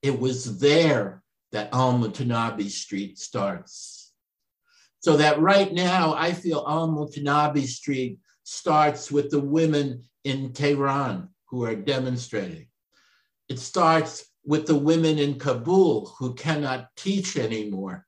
it 0.04 0.20
was 0.20 0.58
there 0.58 1.22
that 1.52 1.70
Al-Mutanabbi 1.72 2.68
Street 2.68 3.18
starts. 3.18 4.12
So 5.00 5.16
that 5.16 5.40
right 5.40 5.72
now, 5.72 6.12
I 6.14 6.34
feel 6.34 6.62
Al-Mutanabbi 6.68 7.66
Street 7.66 8.18
starts 8.42 9.10
with 9.10 9.30
the 9.30 9.40
women 9.40 10.02
in 10.24 10.52
Tehran 10.52 11.30
who 11.46 11.64
are 11.64 11.74
demonstrating. 11.74 12.66
It 13.48 13.58
starts 13.58 14.26
with 14.44 14.66
the 14.66 14.76
women 14.76 15.18
in 15.18 15.38
Kabul 15.38 16.14
who 16.18 16.34
cannot 16.34 16.88
teach 16.98 17.38
anymore, 17.38 18.04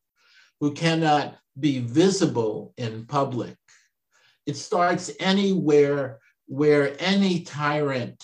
who 0.60 0.72
cannot 0.72 1.38
be 1.58 1.78
visible 1.78 2.74
in 2.76 3.06
public. 3.06 3.56
It 4.44 4.58
starts 4.58 5.10
anywhere 5.18 6.18
where 6.46 6.94
any 7.00 7.40
tyrant 7.40 8.22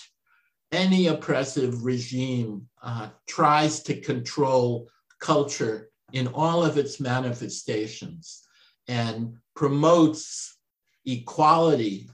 any 0.73 1.07
oppressive 1.07 1.85
regime 1.85 2.67
uh, 2.81 3.09
tries 3.27 3.81
to 3.83 4.01
control 4.01 4.89
culture 5.19 5.89
in 6.11 6.27
all 6.27 6.65
of 6.65 6.77
its 6.77 6.99
manifestations 6.99 8.43
and 8.87 9.35
promotes 9.55 10.57
equality 11.05 12.09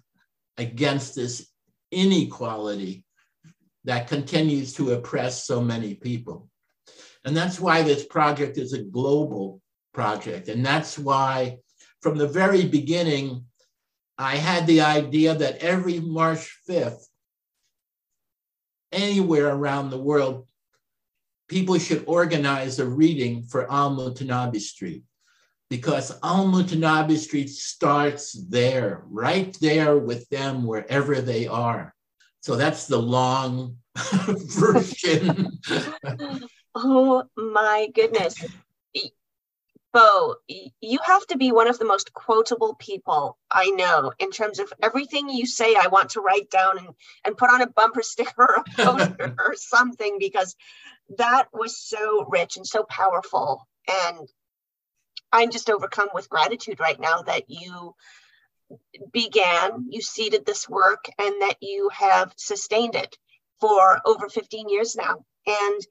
against 0.58 1.16
this 1.16 1.48
inequality 1.92 3.06
that 3.86 4.08
continues 4.08 4.74
to 4.74 4.92
oppress 4.92 5.46
so 5.46 5.62
many 5.62 5.96
people. 5.96 6.50
And 7.26 7.36
that's 7.36 7.60
why 7.60 7.82
this 7.82 8.06
project 8.06 8.58
is 8.58 8.74
a 8.74 8.84
global 8.84 9.62
project. 9.94 10.50
And 10.50 10.66
that's 10.66 11.00
why, 11.00 11.58
from 12.02 12.18
the 12.18 12.28
very 12.28 12.66
beginning, 12.66 13.46
I 14.18 14.36
had 14.36 14.68
the 14.68 14.82
idea 14.82 15.34
that 15.36 15.58
every 15.58 16.00
March 16.00 16.60
5th, 16.70 17.06
anywhere 18.92 19.50
around 19.50 19.90
the 19.90 19.98
world, 19.98 20.48
people 21.48 21.78
should 21.78 22.04
organize 22.08 22.80
a 22.80 22.86
reading 22.86 23.44
for 23.44 23.72
Al 23.72 23.96
Mutanabbi 23.96 24.60
Street 24.60 25.04
because 25.70 26.18
Al 26.24 26.48
Mutanabbi 26.48 27.18
Street 27.18 27.50
starts 27.50 28.34
there, 28.50 29.04
right 29.10 29.56
there 29.62 29.98
with 29.98 30.28
them 30.30 30.64
wherever 30.64 31.22
they 31.22 31.48
are. 31.48 31.94
So 32.42 32.56
that's 32.56 32.88
the 32.88 33.02
long 33.02 33.78
version. 34.26 35.60
oh 36.76 37.24
my 37.36 37.90
goodness. 37.94 38.46
Beau, 39.92 40.36
you 40.48 41.00
have 41.04 41.26
to 41.28 41.38
be 41.38 41.52
one 41.52 41.68
of 41.68 41.80
the 41.80 41.86
most 41.86 42.14
quotable 42.14 42.76
people 42.76 43.38
I 43.50 43.72
know 43.72 44.14
in 44.20 44.30
terms 44.30 44.60
of 44.60 44.72
everything 44.84 45.30
you 45.30 45.48
say. 45.48 45.76
I 45.76 45.88
want 45.88 46.12
to 46.12 46.22
write 46.22 46.52
down 46.52 46.78
and, 46.78 46.90
and 47.26 47.38
put 47.38 47.50
on 47.50 47.62
a 47.62 47.68
bumper 47.68 48.04
sticker 48.04 48.32
or 48.38 48.56
a 48.56 48.64
poster 48.78 49.36
or 49.40 49.56
something 49.56 50.18
because 50.20 50.56
that 51.18 51.48
was 51.52 51.78
so 51.78 52.26
rich 52.30 52.58
and 52.58 52.68
so 52.68 52.84
powerful. 52.84 53.68
And 54.08 54.30
I'm 55.32 55.50
just 55.50 55.70
overcome 55.70 56.10
with 56.14 56.30
gratitude 56.30 56.80
right 56.80 57.00
now 57.00 57.24
that 57.24 57.50
you 57.50 57.96
began, 59.12 59.88
you 59.90 60.02
seeded 60.02 60.46
this 60.46 60.70
work, 60.70 61.06
and 61.18 61.42
that 61.42 61.58
you 61.62 61.90
have 61.94 62.34
sustained 62.38 62.96
it 62.96 63.18
for 63.60 64.00
over 64.06 64.30
15 64.30 64.70
years 64.70 64.96
now. 64.96 65.26
And 65.48 65.82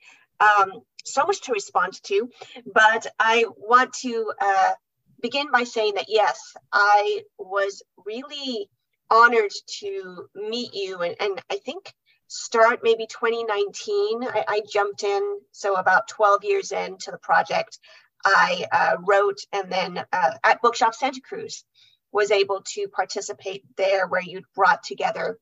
um, 0.41 0.83
so 1.05 1.25
much 1.25 1.43
to 1.43 1.53
respond 1.53 2.03
to, 2.05 2.31
but 2.73 3.07
I 3.19 3.47
want 3.57 3.93
to 4.01 4.33
uh, 4.41 4.73
begin 5.21 5.51
by 5.51 5.65
saying 5.65 5.95
that 5.95 6.07
yes, 6.09 6.55
I 6.73 7.23
was 7.39 7.83
really 8.05 8.69
honored 9.11 9.53
to 9.81 10.29
meet 10.35 10.75
you, 10.75 10.99
and, 11.01 11.17
and 11.21 11.43
I 11.51 11.57
think 11.57 11.93
start 12.29 12.81
maybe 12.83 13.07
2019. 13.07 14.25
I, 14.25 14.45
I, 14.47 14.63
jumped 14.71 15.03
in, 15.03 15.39
so 15.53 15.77
about 15.77 16.09
12 16.09 16.45
years 16.45 16.73
into 16.73 17.11
the 17.11 17.19
project, 17.19 17.79
I 18.25 18.67
uh, 18.71 18.97
wrote, 19.07 19.39
and 19.53 19.73
then 19.73 20.05
uh, 20.13 20.31
at 20.45 20.61
Bookshop 20.61 20.95
Santa 20.95 21.21
Cruz 21.21 21.65
was 22.13 22.31
able 22.31 22.63
to 22.75 22.89
participate 22.89 23.65
there, 23.77 24.07
where 24.07 24.23
you 24.23 24.43
brought 24.55 24.83
together 24.83 25.39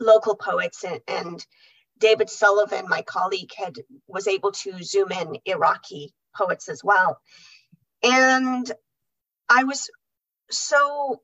local 0.00 0.36
poets 0.36 0.84
and, 0.84 1.00
and 1.08 1.46
David 1.98 2.30
Sullivan, 2.30 2.88
my 2.88 3.02
colleague, 3.02 3.52
had 3.56 3.78
was 4.06 4.28
able 4.28 4.52
to 4.52 4.82
zoom 4.82 5.12
in 5.12 5.38
Iraqi 5.44 6.14
poets 6.36 6.68
as 6.68 6.82
well. 6.84 7.20
And 8.02 8.70
I 9.48 9.64
was 9.64 9.90
so 10.50 11.22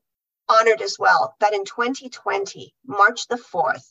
honored 0.49 0.81
as 0.81 0.97
well 0.99 1.35
that 1.39 1.53
in 1.53 1.65
2020, 1.65 2.73
March 2.85 3.27
the 3.27 3.35
4th, 3.35 3.87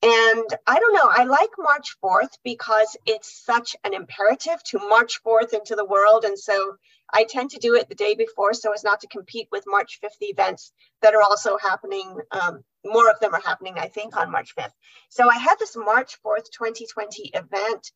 and 0.00 0.44
I 0.66 0.78
don't 0.78 0.94
know, 0.94 1.08
I 1.10 1.24
like 1.24 1.50
March 1.58 1.96
4th 2.02 2.38
because 2.44 2.96
it's 3.04 3.44
such 3.44 3.74
an 3.82 3.94
imperative 3.94 4.62
to 4.66 4.78
march 4.78 5.18
forth 5.18 5.52
into 5.52 5.74
the 5.74 5.84
world. 5.84 6.24
And 6.24 6.38
so 6.38 6.76
I 7.12 7.24
tend 7.24 7.50
to 7.50 7.58
do 7.58 7.74
it 7.74 7.88
the 7.88 7.96
day 7.96 8.14
before 8.14 8.54
so 8.54 8.72
as 8.72 8.84
not 8.84 9.00
to 9.00 9.08
compete 9.08 9.48
with 9.50 9.64
March 9.66 9.98
5th 10.02 10.20
events 10.20 10.72
that 11.02 11.14
are 11.14 11.22
also 11.22 11.58
happening. 11.58 12.16
Um, 12.30 12.62
more 12.88 13.10
of 13.10 13.20
them 13.20 13.34
are 13.34 13.42
happening, 13.44 13.74
I 13.76 13.88
think, 13.88 14.16
on 14.16 14.30
March 14.30 14.54
5th. 14.56 14.72
So 15.08 15.28
I 15.28 15.36
had 15.38 15.58
this 15.58 15.76
March 15.76 16.16
4th, 16.24 16.50
2020 16.52 17.30
event 17.34 17.92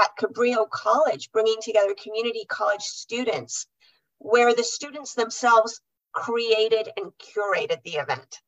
at 0.00 0.16
Cabrillo 0.18 0.68
College, 0.68 1.30
bringing 1.32 1.58
together 1.62 1.94
community 2.00 2.44
college 2.48 2.82
students, 2.82 3.66
where 4.18 4.54
the 4.54 4.64
students 4.64 5.14
themselves 5.14 5.80
created 6.12 6.88
and 6.96 7.12
curated 7.18 7.82
the 7.82 7.96
event. 7.96 8.40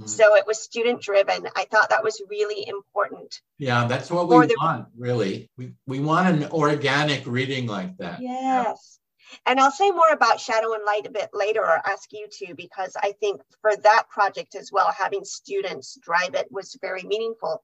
Mm-hmm. 0.00 0.08
So 0.08 0.34
it 0.36 0.46
was 0.46 0.62
student 0.62 1.02
driven. 1.02 1.46
I 1.56 1.64
thought 1.70 1.90
that 1.90 2.04
was 2.04 2.22
really 2.30 2.66
important. 2.66 3.40
Yeah, 3.58 3.86
that's 3.86 4.10
what 4.10 4.28
we 4.28 4.46
the, 4.46 4.56
want, 4.60 4.86
really. 4.96 5.50
We, 5.58 5.74
we 5.86 6.00
want 6.00 6.28
an 6.28 6.50
organic 6.50 7.26
reading 7.26 7.66
like 7.66 7.96
that. 7.98 8.20
Yes. 8.22 8.99
And 9.46 9.60
I'll 9.60 9.70
say 9.70 9.90
more 9.90 10.10
about 10.10 10.40
Shadow 10.40 10.74
and 10.74 10.84
Light 10.84 11.06
a 11.06 11.10
bit 11.10 11.30
later 11.32 11.60
or 11.60 11.86
ask 11.86 12.12
you 12.12 12.26
to, 12.38 12.54
because 12.54 12.96
I 13.00 13.12
think 13.20 13.40
for 13.60 13.74
that 13.76 14.08
project 14.08 14.54
as 14.54 14.70
well, 14.72 14.92
having 14.96 15.24
students 15.24 15.98
drive 16.00 16.34
it 16.34 16.48
was 16.50 16.78
very 16.80 17.02
meaningful. 17.02 17.62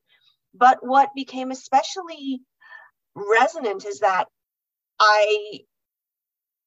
But 0.55 0.79
what 0.81 1.15
became 1.15 1.51
especially 1.51 2.41
resonant 3.15 3.85
is 3.85 4.01
that 4.01 4.29
I 4.99 5.61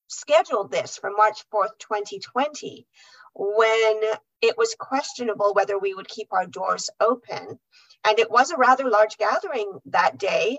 scheduled 0.07 0.71
this 0.71 0.97
for 0.97 1.11
March 1.11 1.43
4th, 1.53 1.77
2020, 1.79 2.87
when 3.35 4.01
it 4.41 4.57
was 4.57 4.75
questionable 4.79 5.53
whether 5.53 5.77
we 5.77 5.93
would 5.93 6.07
keep 6.07 6.31
our 6.31 6.45
doors 6.45 6.89
open. 6.99 7.59
And 8.05 8.19
it 8.19 8.31
was 8.31 8.51
a 8.51 8.57
rather 8.57 8.89
large 8.89 9.17
gathering 9.17 9.79
that 9.87 10.17
day 10.17 10.57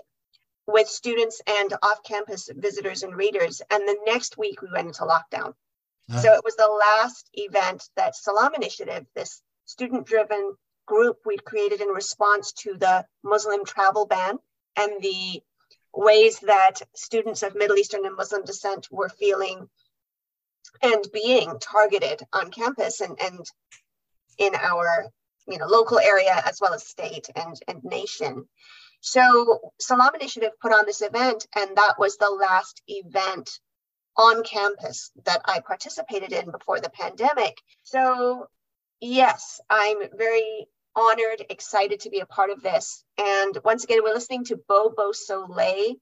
with 0.71 0.87
students 0.87 1.41
and 1.47 1.73
off 1.81 2.03
campus 2.03 2.49
visitors 2.55 3.03
and 3.03 3.15
readers. 3.15 3.61
And 3.69 3.87
the 3.87 3.97
next 4.05 4.37
week 4.37 4.61
we 4.61 4.69
went 4.71 4.87
into 4.87 5.03
lockdown. 5.03 5.53
Uh-huh. 6.09 6.19
So 6.19 6.33
it 6.33 6.43
was 6.43 6.55
the 6.55 6.67
last 6.67 7.29
event 7.33 7.89
that 7.95 8.15
Salam 8.15 8.53
Initiative, 8.55 9.05
this 9.15 9.41
student 9.65 10.05
driven 10.05 10.55
group 10.85 11.17
we 11.25 11.37
created 11.37 11.81
in 11.81 11.87
response 11.87 12.51
to 12.51 12.75
the 12.77 13.05
Muslim 13.23 13.63
travel 13.65 14.05
ban 14.05 14.37
and 14.75 15.01
the 15.01 15.41
ways 15.93 16.39
that 16.39 16.81
students 16.95 17.43
of 17.43 17.55
Middle 17.55 17.77
Eastern 17.77 18.05
and 18.05 18.15
Muslim 18.15 18.43
descent 18.43 18.87
were 18.91 19.09
feeling 19.09 19.69
and 20.81 21.05
being 21.13 21.59
targeted 21.59 22.21
on 22.33 22.51
campus 22.51 23.01
and, 23.01 23.17
and 23.21 23.45
in 24.37 24.55
our 24.55 25.07
you 25.47 25.57
know 25.57 25.67
local 25.67 25.99
area 25.99 26.41
as 26.45 26.59
well 26.61 26.73
as 26.73 26.85
state 26.87 27.29
and, 27.35 27.59
and 27.67 27.83
nation. 27.83 28.45
So 29.01 29.73
Salam 29.79 30.15
Initiative 30.15 30.51
put 30.61 30.73
on 30.73 30.85
this 30.85 31.01
event, 31.01 31.47
and 31.55 31.75
that 31.75 31.95
was 31.97 32.17
the 32.17 32.29
last 32.29 32.81
event 32.87 33.49
on 34.15 34.43
campus 34.43 35.11
that 35.25 35.41
I 35.45 35.59
participated 35.59 36.31
in 36.31 36.51
before 36.51 36.79
the 36.79 36.89
pandemic. 36.89 37.57
So 37.83 38.47
yes, 38.99 39.59
I'm 39.69 39.97
very 40.15 40.67
honored, 40.95 41.45
excited 41.49 42.01
to 42.01 42.09
be 42.09 42.19
a 42.19 42.25
part 42.25 42.51
of 42.51 42.61
this. 42.61 43.03
And 43.17 43.57
once 43.63 43.83
again, 43.83 44.01
we're 44.03 44.13
listening 44.13 44.45
to 44.45 44.59
Beau 44.67 44.93
Beausoleil 44.95 45.95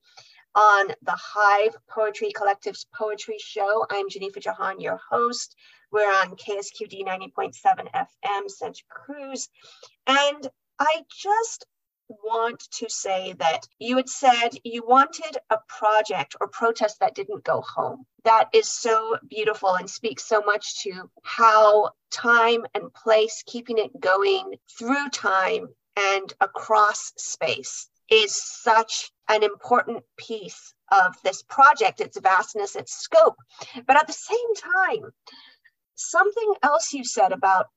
on 0.55 0.87
the 1.01 1.15
Hive 1.15 1.75
Poetry 1.89 2.31
Collective's 2.35 2.85
Poetry 2.93 3.37
Show. 3.39 3.85
I'm 3.89 4.09
Geneffa 4.09 4.41
Jahan, 4.41 4.81
your 4.81 4.99
host. 5.09 5.55
We're 5.91 6.11
on 6.11 6.35
KSQD 6.35 7.05
90.7 7.05 7.53
FM, 7.93 8.49
Santa 8.49 8.83
Cruz. 8.89 9.49
And 10.07 10.47
I 10.79 11.03
just 11.21 11.65
want 12.09 12.59
to 12.71 12.89
say 12.89 13.33
that 13.39 13.67
you 13.77 13.97
had 13.97 14.09
said 14.09 14.49
you 14.63 14.83
wanted 14.85 15.37
a 15.49 15.57
project 15.67 16.35
or 16.41 16.47
protest 16.47 16.99
that 16.99 17.15
didn't 17.15 17.43
go 17.43 17.61
home. 17.61 18.05
That 18.23 18.49
is 18.53 18.69
so 18.69 19.17
beautiful 19.29 19.75
and 19.75 19.89
speaks 19.89 20.25
so 20.25 20.41
much 20.41 20.83
to 20.83 21.09
how 21.23 21.91
time 22.11 22.65
and 22.73 22.93
place, 22.93 23.43
keeping 23.45 23.77
it 23.77 23.99
going 23.99 24.55
through 24.77 25.09
time 25.09 25.67
and 25.95 26.33
across 26.41 27.13
space, 27.17 27.89
is 28.09 28.35
such 28.35 29.11
an 29.27 29.43
important 29.43 30.03
piece 30.17 30.73
of 30.91 31.15
this 31.23 31.43
project, 31.43 32.01
its 32.01 32.19
vastness, 32.19 32.75
its 32.75 32.93
scope. 32.97 33.37
But 33.85 33.97
at 33.97 34.07
the 34.07 34.13
same 34.13 34.55
time, 34.55 35.11
something 35.95 36.53
else 36.63 36.93
you 36.93 37.03
said 37.03 37.31
about 37.31 37.67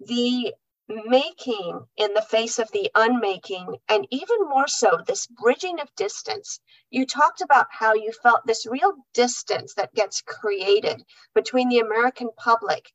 the 0.00 0.52
making 0.88 1.86
in 1.96 2.14
the 2.14 2.22
face 2.22 2.58
of 2.58 2.70
the 2.72 2.90
unmaking, 2.94 3.76
and 3.88 4.06
even 4.10 4.48
more 4.48 4.68
so, 4.68 4.98
this 5.06 5.26
bridging 5.26 5.80
of 5.80 5.94
distance. 5.96 6.60
You 6.90 7.06
talked 7.06 7.40
about 7.40 7.66
how 7.70 7.94
you 7.94 8.12
felt 8.22 8.46
this 8.46 8.66
real 8.66 8.92
distance 9.14 9.74
that 9.74 9.94
gets 9.94 10.20
created 10.22 11.02
between 11.34 11.68
the 11.68 11.78
American 11.78 12.30
public 12.36 12.92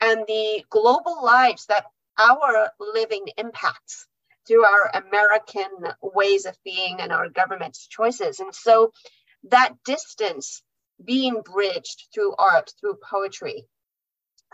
and 0.00 0.20
the 0.26 0.64
global 0.70 1.22
lives 1.22 1.66
that 1.66 1.86
our 2.18 2.70
living 2.78 3.26
impacts 3.36 4.06
through 4.46 4.64
our 4.64 4.90
American 4.94 5.70
ways 6.00 6.46
of 6.46 6.56
being 6.64 7.00
and 7.00 7.12
our 7.12 7.28
government's 7.28 7.86
choices. 7.86 8.40
And 8.40 8.54
so 8.54 8.92
that 9.44 9.74
distance 9.84 10.62
being 11.04 11.40
bridged 11.42 12.08
through 12.12 12.34
art, 12.36 12.72
through 12.80 12.98
poetry, 13.02 13.66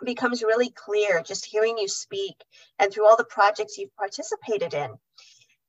becomes 0.05 0.43
really 0.43 0.71
clear 0.71 1.23
just 1.23 1.45
hearing 1.45 1.79
you 1.79 1.89
speak 1.89 2.37
and 2.79 2.93
through 2.93 3.07
all 3.07 3.17
the 3.17 3.25
projects 3.25 3.79
you've 3.79 3.95
participated 3.97 4.75
in. 4.75 4.91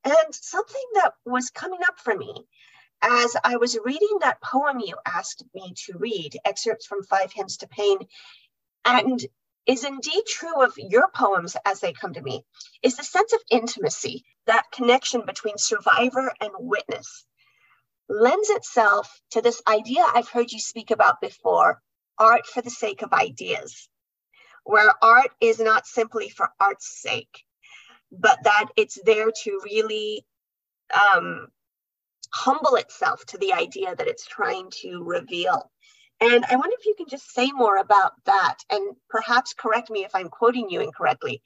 And 0.03 0.33
something 0.33 0.85
that 0.95 1.13
was 1.25 1.49
coming 1.49 1.79
up 1.87 1.99
for 1.99 2.15
me 2.15 2.45
as 3.01 3.35
I 3.43 3.57
was 3.57 3.77
reading 3.83 4.19
that 4.21 4.41
poem 4.41 4.79
you 4.79 4.95
asked 5.05 5.43
me 5.53 5.73
to 5.85 5.97
read, 5.97 6.37
excerpts 6.45 6.85
from 6.85 7.03
Five 7.03 7.31
Hymns 7.31 7.57
to 7.57 7.67
Pain, 7.67 7.99
and 8.85 9.25
is 9.65 9.83
indeed 9.83 10.23
true 10.27 10.63
of 10.63 10.73
your 10.77 11.09
poems 11.13 11.55
as 11.65 11.79
they 11.79 11.93
come 11.93 12.13
to 12.13 12.21
me, 12.21 12.43
is 12.81 12.97
the 12.97 13.03
sense 13.03 13.33
of 13.33 13.39
intimacy, 13.49 14.25
that 14.47 14.71
connection 14.71 15.25
between 15.25 15.57
survivor 15.57 16.33
and 16.41 16.51
witness, 16.57 17.25
lends 18.09 18.49
itself 18.49 19.21
to 19.31 19.41
this 19.41 19.61
idea 19.67 20.03
I've 20.03 20.29
heard 20.29 20.51
you 20.51 20.59
speak 20.59 20.91
about 20.91 21.21
before 21.21 21.81
art 22.17 22.47
for 22.47 22.61
the 22.61 22.69
sake 22.69 23.01
of 23.01 23.13
ideas, 23.13 23.87
where 24.63 24.91
art 25.01 25.31
is 25.41 25.59
not 25.59 25.87
simply 25.87 26.29
for 26.29 26.49
art's 26.59 27.01
sake, 27.01 27.43
but 28.11 28.39
that 28.43 28.67
it's 28.75 28.99
there 29.05 29.31
to 29.43 29.61
really 29.63 30.25
um, 30.93 31.47
humble 32.31 32.75
itself 32.75 33.25
to 33.27 33.37
the 33.37 33.53
idea 33.53 33.95
that 33.95 34.07
it's 34.07 34.25
trying 34.25 34.69
to 34.81 35.03
reveal. 35.03 35.71
And 36.21 36.43
I 36.45 36.55
wonder 36.57 36.75
if 36.77 36.85
you 36.85 36.95
can 36.97 37.07
just 37.07 37.31
say 37.31 37.51
more 37.51 37.77
about 37.77 38.13
that 38.25 38.57
and 38.69 38.95
perhaps 39.09 39.53
correct 39.53 39.89
me 39.89 40.03
if 40.03 40.13
I'm 40.13 40.29
quoting 40.29 40.69
you 40.69 40.81
incorrectly. 40.81 41.41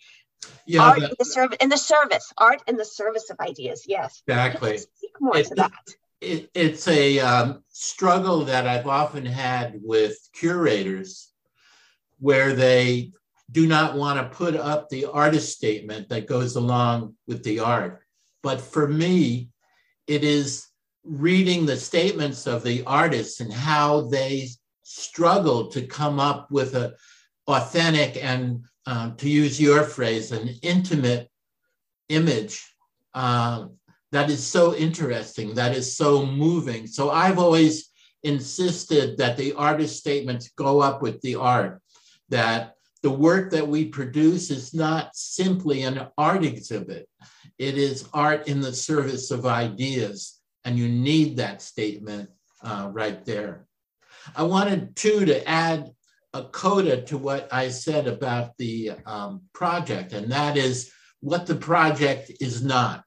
Yeah, 0.66 0.82
art 0.82 1.04
in 1.04 1.12
the 1.18 1.26
service 1.26 1.58
in 1.62 1.70
the 1.70 1.78
service, 1.78 2.34
art 2.38 2.62
in 2.68 2.76
the 2.76 2.86
service 2.86 3.30
of 3.30 3.40
ideas. 3.40 3.86
Yes. 3.88 4.22
Exactly. 4.28 4.78
Speak 4.78 5.12
more 5.20 5.38
it, 5.38 5.48
to 5.48 5.56
that. 5.56 5.72
It, 6.22 6.50
it's 6.54 6.88
a 6.88 7.20
um, 7.20 7.64
struggle 7.70 8.46
that 8.46 8.66
I've 8.68 8.88
often 8.88 9.26
had 9.26 9.80
with 9.84 10.18
curators 10.34 11.33
where 12.24 12.54
they 12.54 13.12
do 13.52 13.68
not 13.68 13.98
want 13.98 14.18
to 14.18 14.38
put 14.38 14.56
up 14.56 14.88
the 14.88 15.06
artist 15.06 15.58
statement 15.58 16.08
that 16.08 16.26
goes 16.26 16.56
along 16.56 17.14
with 17.28 17.44
the 17.44 17.60
art. 17.60 18.02
But 18.42 18.62
for 18.62 18.88
me, 18.88 19.50
it 20.08 20.24
is 20.24 20.66
reading 21.04 21.66
the 21.66 21.76
statements 21.76 22.48
of 22.48 22.64
the 22.64 22.82
artists 22.86 23.42
and 23.42 23.52
how 23.52 24.08
they 24.08 24.48
struggle 24.84 25.68
to 25.68 25.86
come 25.86 26.18
up 26.18 26.50
with 26.50 26.76
a 26.76 26.96
authentic 27.48 28.24
and 28.24 28.64
um, 28.86 29.18
to 29.18 29.30
use 29.30 29.60
your 29.60 29.84
phrase 29.84 30.32
an 30.32 30.50
intimate 30.62 31.30
image 32.08 32.66
uh, 33.14 33.66
that 34.14 34.30
is 34.30 34.42
so 34.42 34.74
interesting 34.76 35.54
that 35.56 35.76
is 35.76 35.98
so 35.98 36.26
moving 36.26 36.88
so 36.88 37.12
i've 37.12 37.40
always 37.40 37.90
insisted 38.24 39.18
that 39.18 39.36
the 39.36 39.52
artist 39.54 39.98
statements 39.98 40.52
go 40.56 40.80
up 40.80 41.02
with 41.02 41.20
the 41.22 41.36
art 41.36 41.82
that 42.30 42.76
the 43.02 43.10
work 43.10 43.52
that 43.52 43.68
we 43.68 43.86
produce 43.86 44.50
is 44.50 44.74
not 44.74 45.16
simply 45.16 45.84
an 45.84 46.08
art 46.18 46.44
exhibit 46.44 47.08
it 47.58 47.78
is 47.78 48.10
art 48.14 48.48
in 48.48 48.62
the 48.62 48.74
service 48.74 49.32
of 49.32 49.46
ideas 49.46 50.40
and 50.66 50.78
you 50.78 50.90
need 50.90 51.38
that 51.38 51.62
statement 51.62 52.30
uh, 52.64 52.90
right 52.92 53.24
there. 53.26 53.68
I 54.36 54.44
wanted 54.44 54.96
too 54.96 55.26
to 55.26 55.48
add 55.48 55.92
a 56.34 56.44
coda 56.46 57.02
to 57.04 57.18
what 57.18 57.52
I 57.54 57.70
said 57.70 58.08
about 58.08 58.58
the 58.58 58.92
um, 59.06 59.42
project, 59.54 60.14
and 60.14 60.32
that 60.32 60.58
is 60.58 60.92
what 61.20 61.46
the 61.46 61.56
project 61.56 62.32
is 62.40 62.64
not. 62.64 63.04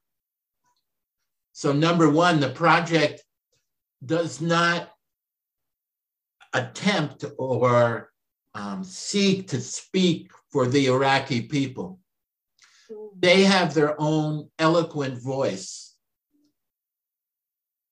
So 1.53 1.73
number 1.73 2.09
one, 2.09 2.39
the 2.39 2.49
project 2.49 3.23
does 4.05 4.39
not 4.39 4.89
attempt 6.53 7.25
or 7.37 8.11
um, 8.57 8.83
seek 8.83 9.47
to 9.49 9.61
speak 9.61 10.31
for 10.51 10.67
the 10.67 10.87
Iraqi 10.87 11.41
people. 11.43 11.99
They 13.17 13.43
have 13.43 13.73
their 13.73 13.99
own 13.99 14.49
eloquent 14.59 15.21
voice 15.21 15.87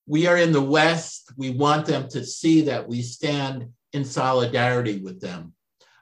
we 0.06 0.26
are 0.28 0.36
in 0.36 0.52
the 0.52 0.62
West. 0.62 1.32
We 1.36 1.50
want 1.50 1.86
them 1.86 2.08
to 2.10 2.24
see 2.24 2.62
that 2.62 2.88
we 2.88 3.02
stand 3.02 3.68
in 3.92 4.04
solidarity 4.04 5.00
with 5.00 5.20
them. 5.20 5.52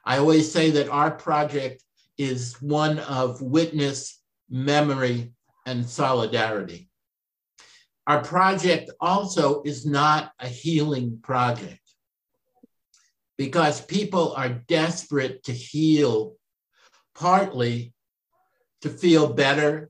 I 0.05 0.19
always 0.19 0.51
say 0.51 0.69
that 0.71 0.89
our 0.89 1.11
project 1.11 1.83
is 2.17 2.55
one 2.61 2.99
of 2.99 3.41
witness, 3.41 4.21
memory, 4.49 5.33
and 5.65 5.85
solidarity. 5.85 6.89
Our 8.05 8.23
project 8.23 8.91
also 9.01 9.63
is 9.63 9.85
not 9.87 10.31
a 10.39 10.47
healing 10.47 11.19
project 11.23 11.79
because 13.37 13.81
people 13.81 14.33
are 14.33 14.49
desperate 14.49 15.43
to 15.43 15.51
heal, 15.51 16.35
partly 17.15 17.93
to 18.81 18.89
feel 18.89 19.33
better 19.33 19.89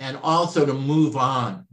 and 0.00 0.18
also 0.22 0.66
to 0.66 0.74
move 0.74 1.16
on. 1.16 1.66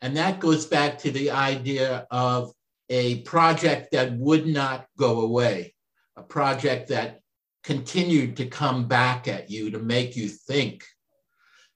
And 0.00 0.16
that 0.16 0.40
goes 0.40 0.66
back 0.66 0.98
to 1.00 1.10
the 1.10 1.30
idea 1.30 2.06
of 2.10 2.52
a 2.88 3.20
project 3.22 3.92
that 3.92 4.12
would 4.12 4.46
not 4.46 4.86
go 4.98 5.20
away, 5.20 5.74
a 6.16 6.22
project 6.22 6.88
that 6.88 7.20
continued 7.62 8.36
to 8.38 8.46
come 8.46 8.88
back 8.88 9.28
at 9.28 9.50
you 9.50 9.70
to 9.70 9.78
make 9.78 10.16
you 10.16 10.28
think. 10.28 10.84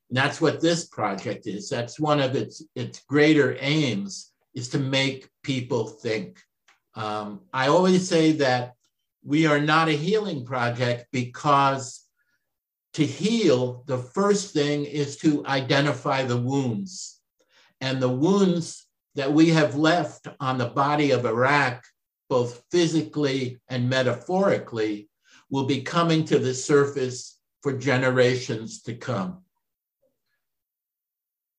And 0.08 0.16
that's 0.16 0.40
what 0.40 0.60
this 0.60 0.86
project 0.86 1.46
is. 1.46 1.68
That's 1.68 2.00
one 2.00 2.20
of 2.20 2.34
its, 2.34 2.62
its 2.74 3.02
greater 3.08 3.56
aims 3.60 4.32
is 4.54 4.68
to 4.70 4.78
make 4.78 5.28
people 5.42 5.86
think. 5.86 6.40
Um, 6.94 7.40
I 7.52 7.68
always 7.68 8.08
say 8.08 8.32
that 8.32 8.74
we 9.24 9.46
are 9.46 9.60
not 9.60 9.88
a 9.88 9.92
healing 9.92 10.44
project 10.44 11.06
because 11.12 12.02
to 12.94 13.04
heal, 13.04 13.82
the 13.86 13.98
first 13.98 14.52
thing 14.52 14.84
is 14.84 15.16
to 15.18 15.44
identify 15.46 16.22
the 16.22 16.36
wounds 16.36 17.20
and 17.80 18.00
the 18.00 18.08
wounds 18.08 18.86
that 19.14 19.32
we 19.32 19.50
have 19.50 19.76
left 19.76 20.28
on 20.40 20.58
the 20.58 20.66
body 20.66 21.10
of 21.10 21.26
Iraq, 21.26 21.84
both 22.28 22.64
physically 22.70 23.60
and 23.68 23.88
metaphorically, 23.88 25.08
will 25.50 25.66
be 25.66 25.82
coming 25.82 26.24
to 26.24 26.38
the 26.38 26.54
surface 26.54 27.38
for 27.62 27.72
generations 27.72 28.82
to 28.82 28.94
come. 28.94 29.42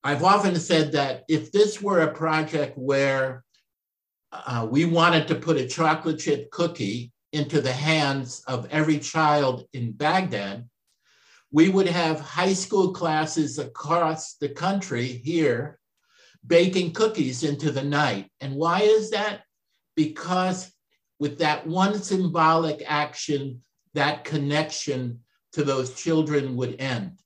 I've 0.04 0.24
often 0.24 0.56
said 0.58 0.92
that 0.92 1.24
if 1.28 1.52
this 1.52 1.82
were 1.82 2.02
a 2.02 2.14
project 2.14 2.78
where 2.78 3.45
uh, 4.46 4.68
we 4.70 4.86
wanted 4.86 5.28
to 5.28 5.36
put 5.36 5.58
a 5.58 5.68
chocolate 5.68 6.20
chip 6.20 6.52
cookie 6.52 7.12
into 7.32 7.62
the 7.62 7.74
hands 7.74 8.42
of 8.48 8.68
every 8.72 9.00
child 9.00 9.68
in 9.74 9.92
Baghdad, 9.92 10.70
we 11.52 11.70
would 11.70 11.88
have 11.88 12.20
high 12.20 12.54
school 12.54 12.94
classes 12.94 13.60
across 13.60 14.36
the 14.36 14.50
country 14.50 15.06
here 15.08 15.80
baking 16.46 16.94
cookies 16.94 17.44
into 17.44 17.72
the 17.72 17.84
night. 17.84 18.30
And 18.42 18.56
why 18.56 18.82
is 18.82 19.12
that? 19.12 19.42
Because 19.96 20.72
with 21.20 21.40
that 21.40 21.66
one 21.66 22.02
symbolic 22.02 22.84
action, 22.86 23.62
that 23.94 24.24
connection 24.24 25.22
to 25.54 25.64
those 25.64 25.96
children 25.96 26.56
would 26.58 26.80
end. 26.80 27.20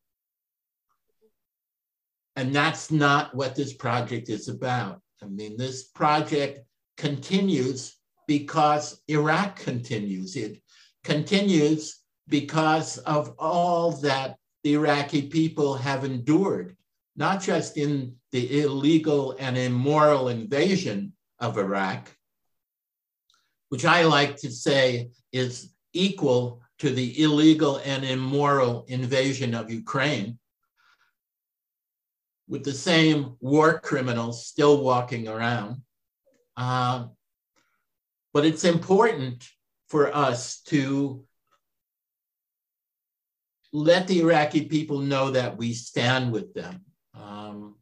And 2.36 2.56
that's 2.56 2.92
not 2.92 3.36
what 3.36 3.56
this 3.56 3.74
project 3.74 4.30
is 4.30 4.48
about. 4.48 5.02
I 5.22 5.26
mean, 5.26 5.58
this 5.58 5.84
project 5.84 6.62
continues 7.00 7.96
because 8.28 9.02
Iraq 9.08 9.56
continues. 9.56 10.36
It 10.36 10.62
continues 11.04 12.02
because 12.28 12.98
of 13.00 13.34
all 13.40 13.94
that 14.04 14.36
the 14.64 14.74
Iraqi 14.74 15.24
people 15.24 15.76
have 15.76 16.04
endured 16.04 16.76
not 17.16 17.42
just 17.42 17.78
in 17.78 18.16
the 18.32 18.62
illegal 18.62 19.36
and 19.40 19.58
immoral 19.58 20.28
invasion 20.28 21.14
of 21.40 21.58
Iraq, 21.58 22.14
which 23.70 23.86
I 23.86 24.04
like 24.04 24.36
to 24.38 24.52
say 24.52 25.10
is 25.32 25.74
equal 25.94 26.62
to 26.80 26.90
the 26.92 27.24
illegal 27.24 27.82
and 27.84 28.04
immoral 28.06 28.86
invasion 28.88 29.54
of 29.54 29.72
Ukraine, 29.72 30.38
with 32.48 32.64
the 32.64 32.74
same 32.74 33.36
war 33.40 33.80
criminals 33.80 34.46
still 34.46 34.84
walking 34.84 35.28
around. 35.28 35.82
Uh, 36.60 37.06
but 38.34 38.46
it's 38.46 38.66
important 38.66 39.48
for 39.88 40.14
us 40.14 40.60
to 40.64 41.24
let 43.72 44.08
the 44.08 44.20
Iraqi 44.20 44.66
people 44.66 45.00
know 45.00 45.32
that 45.32 45.58
we 45.58 45.72
stand 45.72 46.34
with 46.34 46.54
them 46.54 46.82
um, 47.18 47.76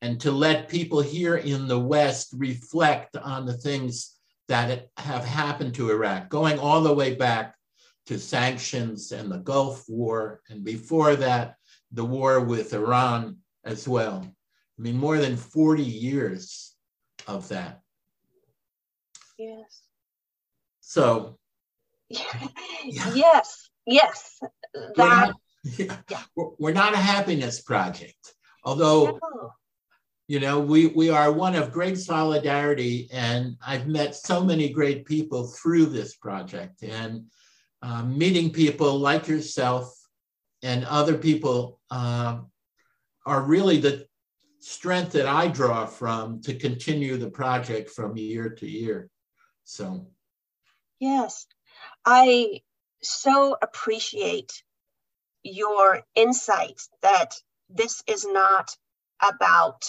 and 0.00 0.20
to 0.20 0.32
let 0.32 0.68
people 0.68 1.00
here 1.00 1.36
in 1.36 1.68
the 1.68 1.78
West 1.78 2.34
reflect 2.36 3.16
on 3.16 3.46
the 3.46 3.56
things 3.56 4.18
that 4.48 4.88
have 4.96 5.24
happened 5.24 5.74
to 5.74 5.92
Iraq, 5.92 6.28
going 6.28 6.58
all 6.58 6.80
the 6.80 6.92
way 6.92 7.14
back 7.14 7.54
to 8.06 8.18
sanctions 8.18 9.12
and 9.12 9.30
the 9.30 9.38
Gulf 9.38 9.84
War, 9.88 10.40
and 10.50 10.64
before 10.64 11.14
that, 11.16 11.54
the 11.92 12.04
war 12.04 12.40
with 12.40 12.74
Iran 12.74 13.36
as 13.64 13.86
well. 13.86 14.26
I 14.26 14.82
mean, 14.82 14.96
more 14.96 15.18
than 15.18 15.36
40 15.36 15.84
years 15.84 16.74
of 17.28 17.46
that. 17.48 17.81
Yes. 19.42 19.82
So. 20.80 21.38
Yeah. 22.08 22.48
Yes, 23.14 23.70
yes. 23.86 24.40
That, 24.96 24.96
we're 24.96 25.08
not, 25.08 25.34
yeah, 25.78 25.96
yeah. 26.10 26.22
We're 26.58 26.72
not 26.72 26.94
a 26.94 26.98
happiness 26.98 27.60
project. 27.62 28.34
Although, 28.64 29.20
you 30.26 30.40
know, 30.40 30.58
we, 30.58 30.88
we 30.88 31.10
are 31.10 31.30
one 31.30 31.54
of 31.54 31.70
great 31.70 31.96
solidarity, 31.96 33.08
and 33.12 33.56
I've 33.64 33.86
met 33.86 34.16
so 34.16 34.42
many 34.42 34.70
great 34.70 35.04
people 35.04 35.46
through 35.46 35.86
this 35.86 36.16
project. 36.16 36.82
And 36.82 37.26
uh, 37.82 38.02
meeting 38.02 38.50
people 38.50 38.98
like 38.98 39.28
yourself 39.28 39.96
and 40.62 40.84
other 40.84 41.16
people 41.16 41.80
uh, 41.90 42.38
are 43.24 43.42
really 43.42 43.78
the 43.78 44.06
strength 44.58 45.12
that 45.12 45.26
I 45.26 45.48
draw 45.48 45.86
from 45.86 46.40
to 46.42 46.54
continue 46.54 47.16
the 47.16 47.30
project 47.30 47.90
from 47.90 48.16
year 48.16 48.50
to 48.50 48.68
year. 48.68 49.08
So, 49.72 50.06
yes, 51.00 51.46
I 52.04 52.60
so 53.00 53.56
appreciate 53.62 54.62
your 55.42 56.02
insight 56.14 56.78
that 57.00 57.40
this 57.70 58.02
is 58.06 58.26
not 58.26 58.76
about 59.26 59.86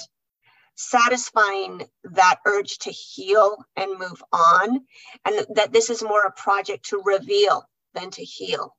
satisfying 0.75 1.83
that 2.05 2.39
urge 2.45 2.77
to 2.79 2.91
heal 2.91 3.57
and 3.75 3.99
move 3.99 4.23
on, 4.31 4.85
and 5.25 5.45
that 5.55 5.73
this 5.73 5.89
is 5.89 6.01
more 6.01 6.21
a 6.21 6.31
project 6.31 6.85
to 6.85 7.03
reveal 7.03 7.69
than 7.93 8.09
to 8.11 8.23
heal, 8.23 8.77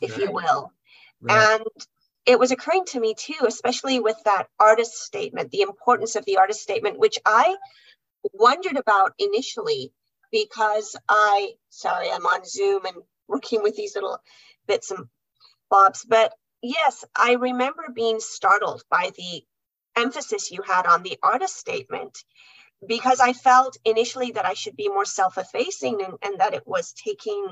if 0.00 0.10
right. 0.10 0.22
you 0.22 0.32
will. 0.32 0.72
Right. 1.20 1.60
And 1.60 1.86
it 2.26 2.40
was 2.40 2.50
occurring 2.50 2.86
to 2.86 3.00
me 3.00 3.14
too, 3.16 3.46
especially 3.46 4.00
with 4.00 4.16
that 4.24 4.48
artist 4.58 5.04
statement, 5.04 5.52
the 5.52 5.60
importance 5.60 6.16
of 6.16 6.24
the 6.24 6.38
artist 6.38 6.62
statement, 6.62 6.98
which 6.98 7.20
I 7.24 7.54
wondered 8.32 8.76
about 8.76 9.12
initially 9.20 9.92
because 10.32 10.96
I, 11.08 11.52
sorry, 11.70 12.10
I'm 12.10 12.26
on 12.26 12.44
Zoom 12.46 12.86
and 12.86 12.96
working 13.28 13.62
with 13.62 13.76
these 13.76 13.94
little 13.96 14.18
bits 14.68 14.90
and 14.92 15.06
bobs, 15.70 16.04
but 16.08 16.34
yes, 16.62 17.04
I 17.16 17.34
remember 17.34 17.84
being 17.94 18.20
startled 18.20 18.84
by 18.90 19.10
the 19.16 19.44
emphasis 19.96 20.50
you 20.50 20.62
had 20.62 20.86
on 20.86 21.02
the 21.02 21.18
artist 21.22 21.56
statement 21.56 22.18
because 22.86 23.20
I 23.20 23.32
felt 23.32 23.76
initially 23.84 24.32
that 24.32 24.46
I 24.46 24.54
should 24.54 24.76
be 24.76 24.88
more 24.88 25.04
self 25.04 25.38
effacing 25.38 26.02
and, 26.04 26.14
and 26.22 26.40
that 26.40 26.54
it 26.54 26.66
was 26.66 26.92
taking 26.94 27.46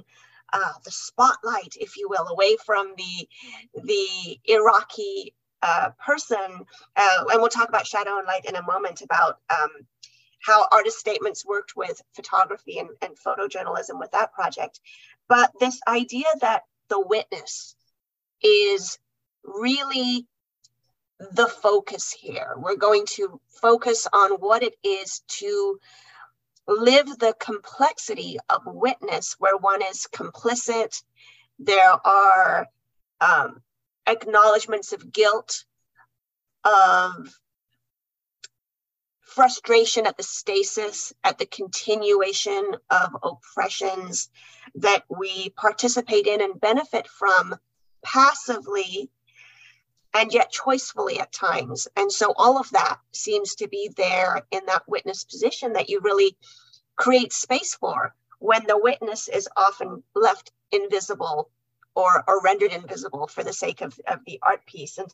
uh, 0.53 0.73
the 0.85 0.91
spotlight, 0.91 1.77
if 1.81 1.97
you 1.97 2.09
will, 2.11 2.27
away 2.29 2.57
from 2.65 2.95
the 2.97 3.29
the 3.83 4.41
Iraqi 4.47 5.35
uh, 5.63 5.91
person. 6.05 6.65
Uh, 6.97 7.25
and 7.33 7.41
we'll 7.41 7.49
talk 7.49 7.69
about 7.69 7.87
shadow 7.87 8.19
and 8.19 8.27
light 8.27 8.47
in 8.47 8.57
a 8.57 8.63
moment 8.63 9.03
about 9.03 9.39
um, 9.51 9.71
how 10.45 10.67
artist 10.73 10.99
statements 10.99 11.45
worked 11.45 11.77
with 11.77 12.01
photography 12.15 12.79
and, 12.79 12.91
and 13.03 13.17
photojournalism 13.19 13.99
with 13.99 14.11
that 14.13 14.33
project. 14.33 14.81
But 15.29 15.53
this 15.61 15.81
idea 15.87 16.27
that 16.41 16.63
the 16.89 17.01
witness 17.01 17.77
is 18.43 18.99
really 19.45 20.27
the 21.33 21.47
focus 21.47 22.11
here. 22.11 22.55
We're 22.57 22.77
going 22.77 23.07
to 23.17 23.41
focus 23.61 24.07
on 24.13 24.33
what 24.33 24.63
it 24.63 24.75
is 24.83 25.23
to 25.39 25.79
live 26.67 27.07
the 27.19 27.35
complexity 27.39 28.39
of 28.49 28.63
witness 28.65 29.37
where 29.39 29.57
one 29.57 29.83
is 29.83 30.07
complicit. 30.13 31.03
There 31.59 32.07
are 32.07 32.67
um, 33.21 33.61
acknowledgments 34.07 34.93
of 34.93 35.13
guilt, 35.13 35.65
of 36.65 37.29
frustration 39.41 40.07
at 40.07 40.19
the 40.19 40.23
stasis, 40.23 41.15
at 41.25 41.39
the 41.39 41.47
continuation 41.47 42.77
of 42.91 43.17
oppressions 43.23 44.29
that 44.75 45.03
we 45.09 45.49
participate 45.57 46.27
in 46.27 46.43
and 46.43 46.61
benefit 46.61 47.09
from 47.09 47.57
passively 48.05 49.09
and 50.13 50.31
yet 50.31 50.53
choicefully 50.53 51.19
at 51.19 51.33
times. 51.33 51.89
And 51.97 52.13
so 52.13 52.35
all 52.37 52.59
of 52.59 52.69
that 52.73 52.99
seems 53.13 53.55
to 53.55 53.69
be 53.69 53.91
there 53.97 54.43
in 54.51 54.67
that 54.67 54.87
witness 54.87 55.25
position 55.25 55.73
that 55.73 55.89
you 55.89 56.01
really 56.01 56.37
create 56.97 57.33
space 57.33 57.75
for 57.75 58.15
when 58.41 58.67
the 58.67 58.77
witness 58.77 59.27
is 59.27 59.49
often 59.57 60.03
left 60.15 60.53
invisible 60.71 61.49
or, 61.95 62.25
or 62.29 62.43
rendered 62.43 62.73
invisible 62.73 63.27
for 63.27 63.43
the 63.43 63.55
sake 63.55 63.81
of, 63.81 63.99
of 64.07 64.19
the 64.27 64.39
art 64.43 64.67
piece. 64.67 64.99
And 64.99 65.09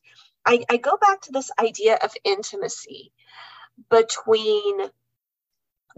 I, 0.45 0.65
I 0.69 0.79
go 0.79 0.97
back 0.97 1.21
to 1.23 1.33
this 1.33 1.53
idea 1.61 1.97
of 2.03 2.11
intimacy 2.25 3.13
between 3.91 4.91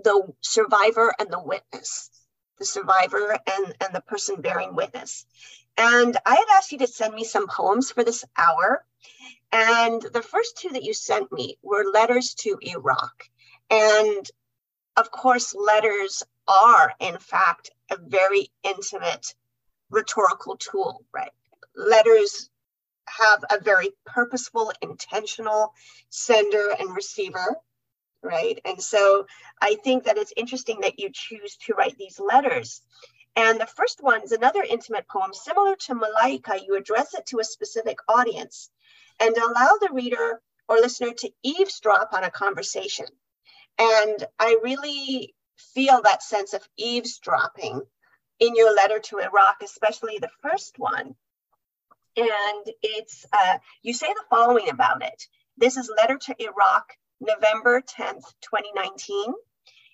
the 0.03 0.33
survivor 0.41 1.15
and 1.19 1.31
the 1.31 1.43
witness, 1.43 2.11
the 2.59 2.65
survivor 2.65 3.33
and, 3.33 3.77
and 3.81 3.95
the 3.95 4.01
person 4.01 4.41
bearing 4.41 4.75
witness. 4.75 5.27
And 5.77 6.17
I 6.27 6.35
had 6.35 6.47
asked 6.53 6.73
you 6.73 6.79
to 6.79 6.87
send 6.87 7.15
me 7.15 7.25
some 7.25 7.47
poems 7.47 7.91
for 7.91 8.05
this 8.05 8.25
hour. 8.37 8.85
And 9.53 10.03
the 10.03 10.23
first 10.23 10.59
two 10.59 10.71
that 10.71 10.83
you 10.83 10.93
sent 10.93 11.33
me 11.33 11.59
were 11.63 11.91
letters 11.93 12.35
to 12.41 12.59
Iraq. 12.61 13.25
And 13.71 14.29
of 14.97 15.11
course, 15.11 15.55
letters 15.55 16.23
are, 16.49 16.93
in 16.99 17.19
fact, 17.19 17.71
a 17.91 17.97
very 17.97 18.51
intimate 18.65 19.35
rhetorical 19.91 20.57
tool, 20.57 21.05
right? 21.13 21.31
Letters 21.77 22.51
have 23.07 23.45
a 23.51 23.61
very 23.63 23.91
purposeful, 24.05 24.73
intentional 24.83 25.73
sender 26.11 26.75
and 26.79 26.95
receiver, 26.95 27.57
right? 28.23 28.59
And 28.65 28.81
so 28.83 29.27
I 29.61 29.77
think 29.77 30.05
that 30.05 30.19
it's 30.19 30.33
interesting 30.37 30.81
that 30.83 30.99
you 30.99 31.11
choose 31.13 31.57
to 31.67 31.75
write 31.75 31.97
these 31.99 32.21
letters. 32.21 32.83
And 33.37 33.61
the 33.61 33.67
first 33.67 34.03
one 34.03 34.23
is 34.23 34.33
another 34.33 34.63
intimate 34.63 35.07
poem, 35.09 35.33
similar 35.33 35.77
to 35.77 35.95
Malaika. 35.95 36.61
You 36.67 36.77
address 36.77 37.15
it 37.15 37.27
to 37.27 37.39
a 37.39 37.45
specific 37.45 37.99
audience 38.09 38.71
and 39.21 39.37
allow 39.37 39.79
the 39.81 39.91
reader 39.93 40.41
or 40.69 40.77
listener 40.77 41.13
to 41.13 41.31
eavesdrop 41.43 42.13
on 42.13 42.25
a 42.25 42.31
conversation. 42.31 43.07
And 43.79 44.25
I 44.39 44.59
really 44.63 45.35
feel 45.57 46.03
that 46.03 46.23
sense 46.23 46.53
of 46.53 46.69
eavesdropping 46.77 47.81
in 48.41 48.57
your 48.57 48.75
letter 48.75 48.99
to 48.99 49.19
Iraq, 49.19 49.63
especially 49.63 50.19
the 50.19 50.31
first 50.43 50.79
one. 50.79 51.15
And 52.17 52.75
it's, 52.83 53.25
uh, 53.33 53.59
you 53.83 53.95
say 53.95 54.09
the 54.09 54.25
following 54.31 54.69
about 54.69 55.03
it. 55.05 55.29
This 55.57 55.77
is 55.77 55.91
Letter 55.97 56.19
to 56.19 56.43
Iraq, 56.43 56.97
November 57.21 57.81
10th, 57.81 58.33
2019. 58.43 59.35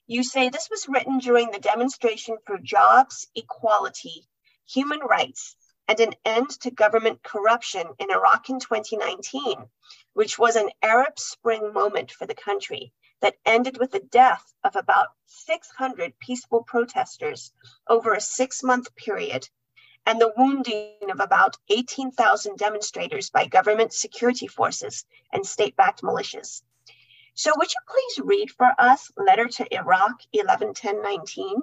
You 0.07 0.23
say 0.23 0.51
this 0.51 0.69
was 0.69 0.89
written 0.89 1.19
during 1.19 1.51
the 1.51 1.59
demonstration 1.59 2.37
for 2.45 2.59
jobs, 2.59 3.27
equality, 3.35 4.29
human 4.67 5.01
rights, 5.01 5.57
and 5.89 5.99
an 6.01 6.15
end 6.27 6.51
to 6.61 6.71
government 6.71 7.23
corruption 7.23 7.87
in 7.99 8.11
Iraq 8.11 8.51
in 8.51 8.61
2019, 8.61 9.71
which 10.13 10.39
was 10.39 10.57
an 10.57 10.69
Arab 10.83 11.19
Spring 11.19 11.73
moment 11.73 12.11
for 12.13 12.27
the 12.27 12.35
country 12.35 12.93
that 13.21 13.39
ended 13.47 13.79
with 13.79 13.91
the 13.91 14.01
death 14.01 14.55
of 14.63 14.77
about 14.77 15.09
600 15.25 16.19
peaceful 16.19 16.63
protesters 16.63 17.53
over 17.89 18.13
a 18.13 18.21
six 18.21 18.63
month 18.63 18.95
period 18.97 19.49
and 20.05 20.21
the 20.21 20.35
wounding 20.37 21.11
of 21.11 21.21
about 21.21 21.57
18,000 21.71 22.59
demonstrators 22.59 23.31
by 23.31 23.47
government 23.47 23.95
security 23.95 24.47
forces 24.47 25.07
and 25.33 25.47
state 25.47 25.75
backed 25.75 26.03
militias. 26.03 26.63
So, 27.37 27.51
would 27.57 27.69
you 27.69 27.81
please 27.89 28.25
read 28.25 28.51
for 28.53 28.71
us 28.79 29.11
Letter 29.17 29.49
to 29.49 29.75
Iraq 29.75 30.23
111019? 30.33 31.63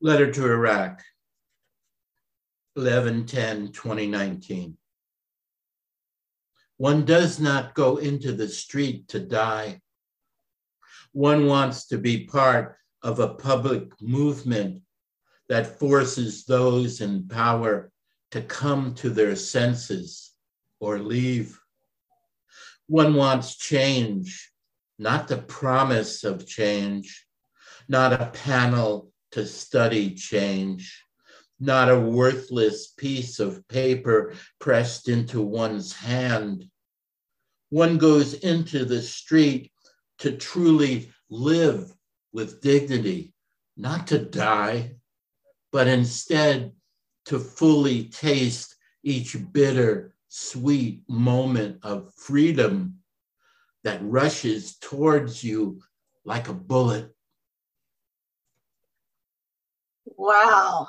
Letter 0.00 0.32
to 0.32 0.46
Iraq 0.46 1.02
1110 2.74 3.70
2019. 3.72 4.76
One 6.78 7.04
does 7.04 7.38
not 7.38 7.74
go 7.74 7.98
into 7.98 8.32
the 8.32 8.48
street 8.48 9.06
to 9.08 9.20
die. 9.20 9.80
One 11.12 11.46
wants 11.46 11.86
to 11.88 11.98
be 11.98 12.24
part 12.24 12.78
of 13.02 13.20
a 13.20 13.34
public 13.34 13.92
movement 14.00 14.82
that 15.48 15.78
forces 15.78 16.44
those 16.46 17.00
in 17.00 17.28
power 17.28 17.92
to 18.32 18.42
come 18.42 18.94
to 18.94 19.10
their 19.10 19.36
senses 19.36 20.32
or 20.80 20.98
leave. 20.98 21.59
One 22.90 23.14
wants 23.14 23.54
change, 23.54 24.50
not 24.98 25.28
the 25.28 25.36
promise 25.36 26.24
of 26.24 26.44
change, 26.44 27.24
not 27.86 28.12
a 28.12 28.32
panel 28.34 29.12
to 29.30 29.46
study 29.46 30.12
change, 30.16 31.04
not 31.60 31.88
a 31.88 32.00
worthless 32.00 32.88
piece 32.88 33.38
of 33.38 33.68
paper 33.68 34.34
pressed 34.58 35.08
into 35.08 35.40
one's 35.40 35.92
hand. 35.92 36.68
One 37.68 37.96
goes 37.96 38.34
into 38.34 38.84
the 38.84 39.02
street 39.02 39.70
to 40.18 40.36
truly 40.36 41.12
live 41.28 41.94
with 42.32 42.60
dignity, 42.60 43.32
not 43.76 44.08
to 44.08 44.18
die, 44.18 44.96
but 45.70 45.86
instead 45.86 46.72
to 47.26 47.38
fully 47.38 48.06
taste 48.06 48.74
each 49.04 49.36
bitter, 49.52 50.12
sweet 50.30 51.02
moment 51.08 51.80
of 51.82 52.14
freedom 52.14 53.00
that 53.84 54.00
rushes 54.02 54.76
towards 54.76 55.44
you 55.44 55.82
like 56.24 56.48
a 56.48 56.54
bullet. 56.54 57.14
Wow 60.06 60.88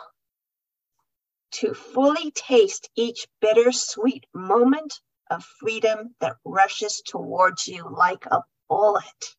to 1.51 1.73
fully 1.73 2.31
taste 2.31 2.89
each 2.95 3.27
bittersweet 3.41 4.25
moment 4.33 4.99
of 5.29 5.43
freedom 5.59 6.15
that 6.19 6.37
rushes 6.45 7.01
towards 7.05 7.67
you 7.67 7.87
like 7.89 8.25
a 8.25 8.41
bullet. 8.69 9.35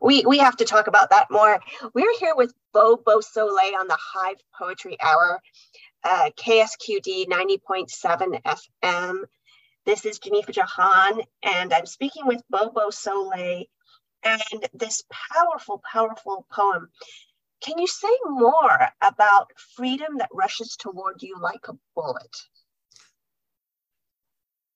we 0.00 0.24
we 0.26 0.38
have 0.38 0.56
to 0.56 0.64
talk 0.64 0.86
about 0.86 1.10
that 1.10 1.30
more. 1.30 1.60
We're 1.94 2.18
here 2.18 2.34
with 2.34 2.52
Beau 2.72 2.96
Beausoleil 2.96 3.76
on 3.76 3.88
the 3.88 3.98
Hive 3.98 4.40
Poetry 4.58 4.96
Hour, 5.00 5.40
uh, 6.04 6.30
KSQD 6.36 7.26
90.7 7.28 8.42
FM. 8.42 9.20
This 9.84 10.04
is 10.04 10.18
Geneffa 10.18 10.52
Jahan, 10.52 11.20
and 11.42 11.72
I'm 11.72 11.86
speaking 11.86 12.26
with 12.26 12.42
Bobo 12.50 12.90
Beausoleil 12.90 13.64
and 14.24 14.68
this 14.74 15.02
powerful, 15.10 15.82
powerful 15.90 16.46
poem. 16.50 16.88
Can 17.62 17.78
you 17.78 17.86
say 17.86 18.08
more 18.26 18.88
about 19.00 19.52
freedom 19.76 20.18
that 20.18 20.28
rushes 20.32 20.76
toward 20.76 21.22
you 21.22 21.36
like 21.40 21.66
a 21.68 21.74
bullet? 21.94 22.36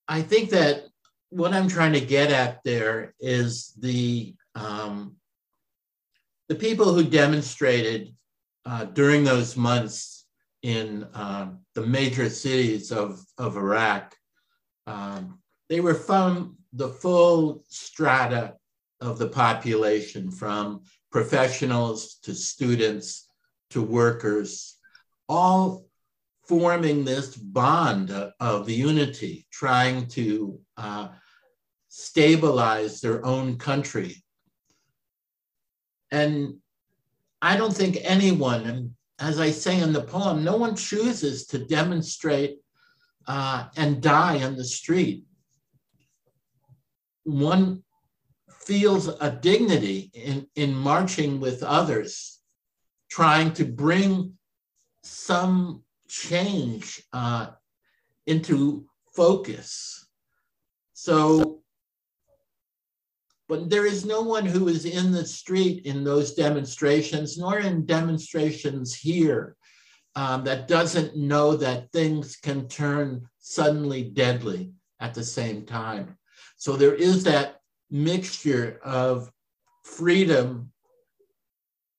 I 0.09 0.23
think 0.23 0.51
that 0.51 0.85
what 1.31 1.53
I'm 1.53 1.69
trying 1.69 1.93
to 1.93 2.01
get 2.01 2.31
at 2.31 2.63
there 2.65 3.15
is 3.21 3.73
the 3.79 4.35
um, 4.55 5.17
the 6.49 6.55
people 6.55 6.93
who 6.93 7.05
demonstrated 7.05 8.15
uh, 8.67 8.85
during 8.85 9.25
those 9.25 9.57
months 9.57 10.22
in 10.63 11.05
uh, 11.15 11.51
the 11.75 11.87
major 11.87 12.29
cities 12.31 12.93
of, 12.93 13.25
of 13.39 13.57
Iraq, 13.57 14.15
um, 14.87 15.41
they 15.69 15.81
were 15.81 15.95
from 15.95 16.57
the 16.73 16.89
full 16.89 17.65
strata 17.69 18.55
of 19.01 19.19
the 19.19 19.29
population, 19.29 20.31
from 20.31 20.83
professionals 21.11 22.15
to 22.23 22.35
students 22.35 23.29
to 23.71 23.83
workers, 23.83 24.79
all 25.29 25.87
forming 26.47 27.05
this 27.05 27.37
bond 27.37 28.11
of 28.41 28.69
unity, 28.69 29.47
trying 29.51 30.07
to 30.07 30.59
uh, 30.77 31.09
stabilize 31.89 33.01
their 33.01 33.25
own 33.25 33.59
country. 33.59 34.23
And 36.11 36.57
I 37.41 37.57
don't 37.57 37.75
think 37.75 37.99
anyone, 38.03 38.95
as 39.23 39.39
I 39.39 39.53
say 39.53 39.81
in 39.81 39.93
the 39.93 40.03
poem, 40.03 40.43
no 40.43 40.57
one 40.57 40.75
chooses 40.75 41.47
to 41.47 41.65
demonstrate 41.65 42.59
uh, 43.29 43.69
and 43.77 44.03
die 44.03 44.43
on 44.43 44.57
the 44.57 44.65
street. 44.65 45.25
One 47.23 47.85
feels 48.51 49.07
a 49.07 49.31
dignity 49.31 50.11
in, 50.13 50.49
in 50.57 50.75
marching 50.75 51.39
with 51.39 51.63
others, 51.63 52.41
trying 53.11 53.53
to 53.55 53.65
bring 53.65 54.37
some 55.05 55.85
change 56.09 57.01
uh, 57.13 57.51
into 58.27 58.87
focus. 59.15 60.09
So, 60.95 61.62
but 63.53 63.69
there 63.69 63.85
is 63.85 64.07
no 64.07 64.23
one 64.23 64.47
who 64.47 64.69
is 64.69 64.87
in 64.87 65.13
the 65.13 65.27
street 65.27 65.85
in 65.85 66.03
those 66.03 66.33
demonstrations, 66.33 67.37
nor 67.37 67.59
in 67.59 67.85
demonstrations 67.85 68.95
here, 68.95 69.57
um, 70.17 70.43
that 70.45 70.69
doesn't 70.69 71.19
know 71.19 71.55
that 71.55 71.93
things 71.93 72.37
can 72.37 72.67
turn 72.67 73.29
suddenly 73.41 74.05
deadly 74.05 74.73
at 75.01 75.13
the 75.13 75.23
same 75.23 75.67
time. 75.67 76.17
So 76.57 76.77
there 76.77 76.95
is 76.95 77.25
that 77.25 77.61
mixture 77.91 78.81
of 78.83 79.31
freedom 79.85 80.73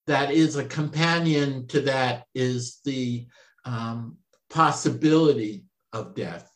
that 0.07 0.31
is 0.31 0.55
a 0.55 0.65
companion 0.65 1.67
to 1.67 1.81
that 1.81 2.25
is 2.33 2.79
the 2.83 3.27
um, 3.63 4.17
possibility 4.49 5.65
of 5.91 6.15
death, 6.15 6.49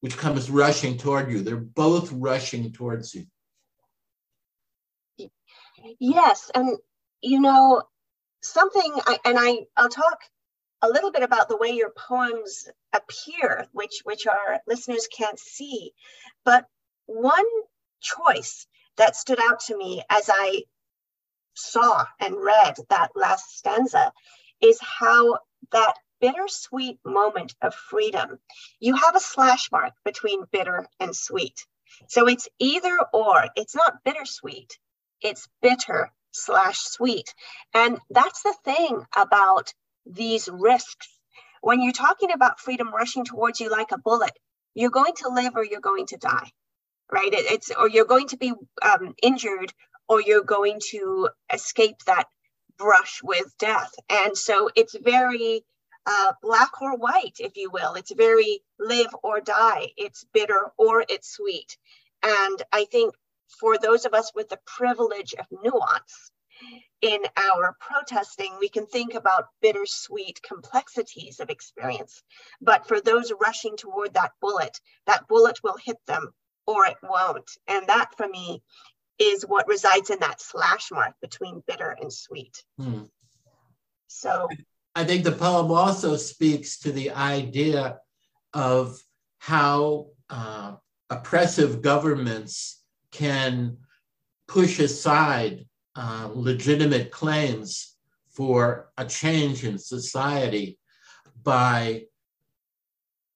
which 0.00 0.16
comes 0.16 0.50
rushing 0.50 0.96
toward 0.96 1.30
you. 1.30 1.42
They're 1.42 1.56
both 1.56 2.10
rushing 2.12 2.72
towards 2.72 3.14
you. 3.14 3.26
Yes, 5.98 6.50
and 6.54 6.78
you 7.20 7.40
know 7.40 7.82
something, 8.42 8.92
I, 9.06 9.18
and 9.24 9.38
I 9.38 9.66
I'll 9.76 9.88
talk 9.88 10.18
a 10.82 10.88
little 10.88 11.10
bit 11.12 11.22
about 11.22 11.48
the 11.48 11.56
way 11.56 11.70
your 11.70 11.90
poems 11.90 12.68
appear, 12.92 13.66
which 13.72 14.00
which 14.04 14.26
our 14.26 14.60
listeners 14.66 15.08
can't 15.08 15.38
see, 15.38 15.92
but 16.44 16.66
one 17.06 17.44
choice 18.00 18.66
that 18.96 19.16
stood 19.16 19.40
out 19.40 19.60
to 19.60 19.76
me 19.76 20.02
as 20.10 20.30
I 20.32 20.64
saw 21.54 22.04
and 22.20 22.36
read 22.36 22.76
that 22.90 23.10
last 23.14 23.56
stanza 23.56 24.12
is 24.60 24.78
how 24.80 25.38
that 25.72 25.94
bittersweet 26.20 26.98
moment 27.04 27.54
of 27.62 27.74
freedom, 27.74 28.38
you 28.80 28.94
have 28.96 29.14
a 29.16 29.20
slash 29.20 29.70
mark 29.70 29.92
between 30.04 30.44
bitter 30.52 30.86
and 31.00 31.14
sweet. 31.14 31.66
So 32.08 32.26
it's 32.26 32.48
either 32.58 32.98
or, 33.12 33.46
it's 33.56 33.74
not 33.74 34.02
bittersweet, 34.04 34.78
it's 35.22 35.48
bitter 35.62 36.10
slash 36.32 36.78
sweet. 36.78 37.34
And 37.72 37.98
that's 38.10 38.42
the 38.42 38.54
thing 38.64 39.04
about 39.16 39.72
these 40.06 40.48
risks. 40.52 41.08
When 41.62 41.80
you're 41.80 41.92
talking 41.92 42.32
about 42.32 42.60
freedom 42.60 42.92
rushing 42.92 43.24
towards 43.24 43.60
you 43.60 43.70
like 43.70 43.92
a 43.92 43.98
bullet, 43.98 44.32
you're 44.74 44.90
going 44.90 45.14
to 45.18 45.28
live 45.28 45.52
or 45.56 45.64
you're 45.64 45.80
going 45.80 46.06
to 46.06 46.16
die, 46.16 46.50
right? 47.10 47.32
It, 47.32 47.50
it's 47.52 47.70
or 47.70 47.88
you're 47.88 48.04
going 48.04 48.28
to 48.28 48.36
be 48.36 48.52
um, 48.82 49.14
injured 49.22 49.72
or 50.08 50.20
you're 50.20 50.44
going 50.44 50.80
to 50.90 51.28
escape 51.52 51.96
that 52.06 52.26
brush 52.76 53.20
with 53.22 53.56
death. 53.58 53.92
And 54.10 54.36
so 54.36 54.68
it's 54.74 54.96
very 54.96 55.64
uh, 56.06 56.32
black 56.42 56.82
or 56.82 56.96
white, 56.96 57.36
if 57.38 57.56
you 57.56 57.70
will. 57.70 57.94
It's 57.94 58.12
very 58.12 58.60
live 58.78 59.14
or 59.22 59.40
die. 59.40 59.88
It's 59.96 60.24
bitter 60.34 60.70
or 60.76 61.04
it's 61.08 61.32
sweet. 61.34 61.78
And 62.22 62.62
I 62.72 62.86
think 62.86 63.14
for 63.48 63.78
those 63.78 64.04
of 64.04 64.14
us 64.14 64.32
with 64.34 64.48
the 64.48 64.60
privilege 64.66 65.34
of 65.34 65.46
nuance 65.62 66.30
in 67.02 67.20
our 67.36 67.76
protesting, 67.80 68.56
we 68.58 68.68
can 68.68 68.86
think 68.86 69.14
about 69.14 69.48
bittersweet 69.60 70.40
complexities 70.42 71.40
of 71.40 71.50
experience. 71.50 72.22
But 72.60 72.86
for 72.86 73.00
those 73.00 73.32
rushing 73.40 73.76
toward 73.76 74.14
that 74.14 74.32
bullet, 74.40 74.80
that 75.06 75.28
bullet 75.28 75.62
will 75.62 75.76
hit 75.84 75.98
them 76.06 76.32
or 76.66 76.86
it 76.86 76.96
won't. 77.02 77.50
And 77.68 77.86
that 77.88 78.16
for 78.16 78.26
me 78.28 78.62
is 79.18 79.44
what 79.46 79.68
resides 79.68 80.10
in 80.10 80.18
that 80.20 80.40
slash 80.40 80.90
mark 80.90 81.14
between 81.20 81.62
bitter 81.66 81.96
and 82.00 82.12
sweet. 82.12 82.64
Hmm. 82.78 83.02
So 84.08 84.48
I 84.94 85.04
think 85.04 85.24
the 85.24 85.32
poem 85.32 85.70
also 85.70 86.16
speaks 86.16 86.78
to 86.80 86.92
the 86.92 87.10
idea 87.10 87.98
of 88.52 88.98
how 89.38 90.06
uh, 90.30 90.76
oppressive 91.10 91.82
governments 91.82 92.83
can 93.14 93.76
push 94.48 94.80
aside 94.80 95.64
uh, 95.96 96.28
legitimate 96.34 97.10
claims 97.12 97.96
for 98.28 98.90
a 98.98 99.06
change 99.06 99.64
in 99.64 99.78
society 99.78 100.76
by 101.44 102.02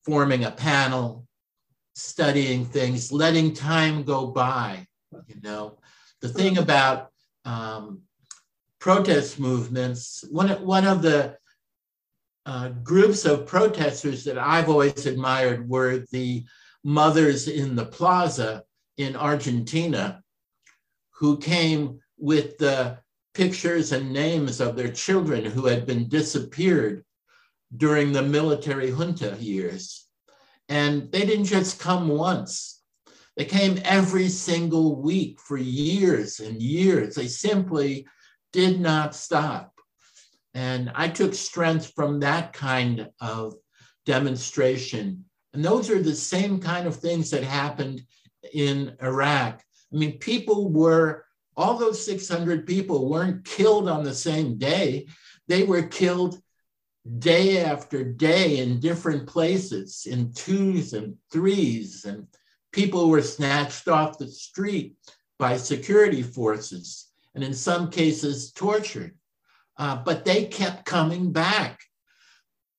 forming 0.04 0.44
a 0.44 0.50
panel, 0.50 1.26
studying 1.94 2.64
things, 2.64 3.12
letting 3.12 3.54
time 3.54 4.02
go 4.02 4.26
by, 4.26 4.84
you 5.28 5.40
know, 5.42 5.78
the 6.20 6.28
thing 6.28 6.58
about 6.58 7.10
um, 7.44 8.02
protest 8.80 9.38
movements, 9.38 10.24
one, 10.30 10.48
one 10.64 10.86
of 10.86 11.02
the 11.02 11.36
uh, 12.46 12.70
groups 12.82 13.24
of 13.24 13.46
protesters 13.46 14.24
that 14.24 14.38
I've 14.38 14.68
always 14.68 15.06
admired 15.06 15.68
were 15.68 16.04
the 16.10 16.44
mothers 16.82 17.46
in 17.46 17.76
the 17.76 17.84
plaza 17.84 18.64
in 18.98 19.16
Argentina 19.16 20.22
who 21.18 21.38
came 21.38 21.98
with 22.18 22.58
the 22.58 22.98
pictures 23.32 23.92
and 23.92 24.12
names 24.12 24.60
of 24.60 24.76
their 24.76 24.92
children 24.92 25.44
who 25.44 25.66
had 25.66 25.86
been 25.86 26.08
disappeared 26.08 27.04
during 27.76 28.12
the 28.12 28.22
military 28.22 28.90
junta 28.90 29.36
years. 29.38 30.06
And 30.68 31.10
they 31.12 31.24
didn't 31.24 31.46
just 31.46 31.80
come 31.80 32.08
once, 32.08 32.78
they 33.38 33.44
came 33.44 33.78
every 33.84 34.28
single 34.28 35.00
week 35.00 35.40
for 35.40 35.56
years 35.56 36.40
and 36.40 36.60
years. 36.60 37.14
They 37.14 37.28
simply 37.28 38.04
did 38.52 38.80
not 38.80 39.14
stop. 39.14 39.72
And 40.54 40.90
I 40.92 41.08
took 41.08 41.34
strength 41.34 41.92
from 41.94 42.18
that 42.18 42.52
kind 42.52 43.08
of 43.20 43.54
demonstration. 44.06 45.24
And 45.54 45.64
those 45.64 45.88
are 45.88 46.02
the 46.02 46.16
same 46.16 46.58
kind 46.58 46.88
of 46.88 46.96
things 46.96 47.30
that 47.30 47.44
happened 47.44 48.02
in 48.52 48.96
Iraq. 49.02 49.62
I 49.92 49.96
mean, 49.96 50.18
people 50.18 50.70
were, 50.70 51.24
all 51.56 51.76
those 51.76 52.04
600 52.04 52.66
people 52.66 53.08
weren't 53.08 53.44
killed 53.44 53.88
on 53.88 54.04
the 54.04 54.14
same 54.14 54.58
day. 54.58 55.06
They 55.48 55.64
were 55.64 55.82
killed 55.82 56.40
day 57.18 57.64
after 57.64 58.04
day 58.04 58.58
in 58.58 58.80
different 58.80 59.26
places, 59.26 60.06
in 60.06 60.32
twos 60.32 60.92
and 60.92 61.16
threes 61.30 62.04
and 62.04 62.26
people 62.72 63.08
were 63.08 63.22
snatched 63.22 63.88
off 63.88 64.18
the 64.18 64.28
street 64.28 64.94
by 65.38 65.56
security 65.56 66.22
forces 66.22 67.06
and 67.34 67.42
in 67.42 67.54
some 67.54 67.90
cases 67.90 68.52
tortured. 68.52 69.14
Uh, 69.76 69.96
but 70.04 70.24
they 70.24 70.44
kept 70.44 70.84
coming 70.84 71.32
back. 71.32 71.80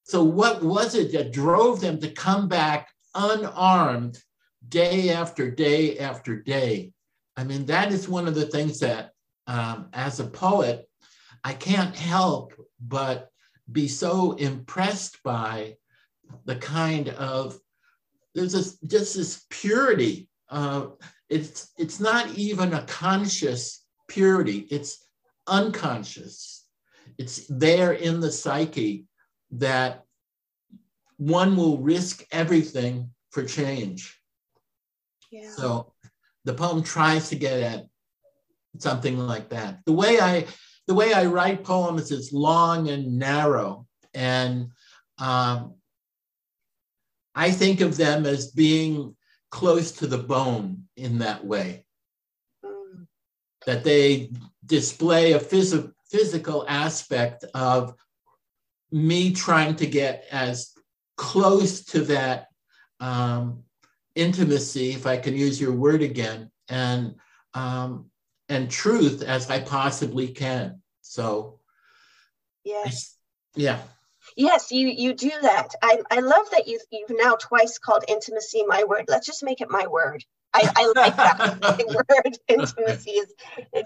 So, 0.03 0.23
what 0.23 0.61
was 0.63 0.95
it 0.95 1.13
that 1.13 1.31
drove 1.31 1.79
them 1.79 1.99
to 2.01 2.09
come 2.11 2.49
back 2.49 2.89
unarmed 3.15 4.21
day 4.67 5.09
after 5.11 5.49
day 5.49 5.97
after 5.99 6.35
day? 6.41 6.91
I 7.37 7.43
mean, 7.43 7.65
that 7.67 7.91
is 7.91 8.09
one 8.09 8.27
of 8.27 8.35
the 8.35 8.47
things 8.47 8.79
that 8.79 9.11
um, 9.47 9.89
as 9.93 10.19
a 10.19 10.25
poet, 10.25 10.87
I 11.43 11.53
can't 11.53 11.95
help 11.95 12.53
but 12.79 13.29
be 13.71 13.87
so 13.87 14.33
impressed 14.33 15.21
by 15.23 15.75
the 16.45 16.55
kind 16.55 17.09
of 17.09 17.57
there's 18.35 18.53
this, 18.53 18.77
just 18.79 19.15
this 19.15 19.45
purity. 19.49 20.29
Uh, 20.49 20.87
it's 21.29 21.71
it's 21.77 21.99
not 21.99 22.29
even 22.35 22.73
a 22.73 22.85
conscious 22.85 23.85
purity. 24.07 24.67
It's 24.69 25.05
unconscious. 25.47 26.65
It's 27.17 27.45
there 27.47 27.93
in 27.93 28.19
the 28.19 28.31
psyche 28.31 29.05
that 29.51 30.03
one 31.17 31.57
will 31.57 31.77
risk 31.77 32.25
everything 32.31 33.11
for 33.31 33.43
change. 33.43 34.18
So 35.55 35.93
the 36.45 36.53
poem 36.53 36.83
tries 36.83 37.29
to 37.29 37.35
get 37.35 37.59
at 37.61 37.85
something 38.77 39.17
like 39.17 39.49
that. 39.49 39.79
The 39.85 39.93
way 39.93 40.19
I 40.19 40.47
the 40.87 40.95
way 40.95 41.13
I 41.13 41.25
write 41.25 41.63
poems 41.63 42.11
is 42.11 42.33
long 42.33 42.89
and 42.89 43.19
narrow, 43.19 43.85
and 44.13 44.71
um, 45.19 45.75
I 47.35 47.51
think 47.51 47.81
of 47.81 47.95
them 47.95 48.25
as 48.25 48.51
being 48.51 49.15
close 49.51 49.91
to 49.93 50.07
the 50.07 50.17
bone 50.17 50.85
in 50.97 51.19
that 51.19 51.45
way. 51.45 51.85
That 53.65 53.83
they 53.83 54.31
display 54.65 55.33
a 55.33 55.39
phys- 55.39 55.91
physical 56.09 56.65
aspect 56.67 57.45
of 57.53 57.93
me 58.91 59.31
trying 59.33 59.75
to 59.75 59.85
get 59.85 60.25
as 60.31 60.73
close 61.17 61.83
to 61.85 62.01
that 62.01 62.47
um, 62.99 63.63
intimacy, 64.19 64.91
if 64.91 65.05
I 65.05 65.17
can 65.17 65.35
use 65.35 65.59
your 65.59 65.73
word 65.73 66.01
again, 66.01 66.51
and 66.67 67.15
um, 67.53 68.09
and 68.47 68.69
truth 68.69 69.23
as 69.23 69.49
I 69.49 69.59
possibly 69.59 70.29
can. 70.29 70.81
So, 71.01 71.59
yes, 72.63 73.15
yeah. 73.55 73.79
Yes, 74.35 74.71
you 74.71 74.87
you 74.87 75.13
do 75.13 75.31
that. 75.41 75.69
I, 75.81 76.01
I 76.11 76.19
love 76.19 76.49
that 76.51 76.67
you 76.67 76.79
you've 76.91 77.09
now 77.11 77.35
twice 77.35 77.77
called 77.77 78.03
intimacy 78.07 78.63
my 78.67 78.83
word. 78.83 79.05
Let's 79.07 79.25
just 79.25 79.43
make 79.43 79.61
it 79.61 79.69
my 79.69 79.87
word. 79.87 80.23
I, 80.53 80.67
I 80.75 80.93
like 80.95 81.15
that 81.15 81.59
my 81.61 81.85
word. 81.87 82.37
Intimacy 82.47 83.11
is 83.11 83.33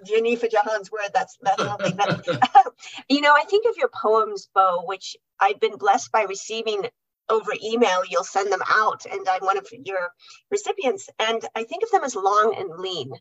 Geneffa 0.08 0.50
Jahan's 0.50 0.92
word. 0.92 1.10
That's 1.14 1.38
that's 1.42 1.60
lovely. 1.60 1.96
You 3.10 3.22
know, 3.22 3.34
I 3.34 3.44
think 3.44 3.66
of 3.70 3.78
your 3.78 3.90
poems, 3.90 4.48
Beau, 4.54 4.84
which 4.86 5.18
I've 5.40 5.60
been 5.60 5.78
blessed 5.78 6.12
by 6.12 6.24
receiving 6.24 6.86
over 7.30 7.52
email. 7.64 8.04
You'll 8.10 8.24
send 8.24 8.52
them 8.52 8.64
out, 8.68 9.06
and 9.12 9.28
I'm 9.28 9.44
one 9.44 9.58
of 9.58 9.68
your 9.86 10.10
recipients. 10.52 11.10
And 11.20 11.44
I 11.56 11.64
think 11.64 11.84
of 11.84 11.92
them 11.92 12.04
as 12.04 12.16
long 12.16 12.56
and 12.58 12.80
lean. 12.80 13.12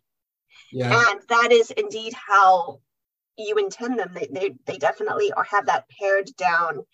Yeah. 0.73 1.11
And 1.11 1.21
that 1.29 1.53
is 1.53 1.71
indeed 1.71 2.15
how 2.15 2.81
you 3.37 3.57
intend 3.57 3.99
them. 3.99 4.13
They, 4.15 4.29
they, 4.31 4.55
they 4.67 4.79
definitely 4.79 5.33
are 5.33 5.45
have 5.45 5.67
that 5.67 5.87
pared 5.89 6.31
down 6.37 6.85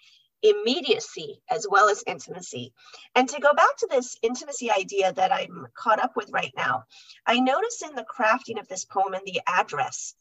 immediacy 0.43 1.41
as 1.51 1.67
well 1.69 1.89
as 1.89 2.05
intimacy. 2.07 2.73
And 3.15 3.29
to 3.29 3.41
go 3.41 3.53
back 3.55 3.77
to 3.79 3.89
this 3.91 4.17
intimacy 4.23 4.71
idea 4.71 5.13
that 5.13 5.33
I'm 5.33 5.67
caught 5.77 5.99
up 6.03 6.13
with 6.17 6.31
right 6.33 6.53
now, 6.57 6.85
I 7.27 7.41
notice 7.41 7.83
in 7.83 7.95
the 7.95 8.05
crafting 8.05 8.61
of 8.61 8.69
this 8.69 8.85
poem 8.85 9.15
and 9.15 9.25
the 9.25 9.41
address, 9.47 10.15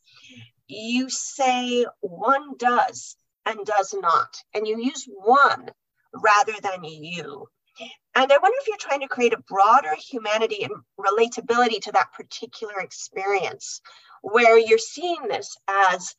you 0.67 1.09
say 1.09 1.85
one 1.99 2.57
does 2.57 3.15
and 3.45 3.65
does 3.65 3.93
not, 3.97 4.43
and 4.53 4.67
you 4.67 4.81
use 4.81 5.07
one 5.07 5.69
rather 6.21 6.53
than 6.61 6.83
you. 6.83 7.47
And 8.15 8.31
I 8.31 8.37
wonder 8.37 8.57
if 8.59 8.67
you're 8.67 8.77
trying 8.77 9.01
to 9.01 9.07
create 9.07 9.33
a 9.33 9.43
broader 9.47 9.93
humanity 9.95 10.63
and 10.63 10.73
relatability 10.99 11.79
to 11.81 11.91
that 11.91 12.13
particular 12.13 12.79
experience, 12.79 13.81
where 14.21 14.57
you're 14.57 14.79
seeing 14.79 15.27
this 15.27 15.55
as 15.67 16.15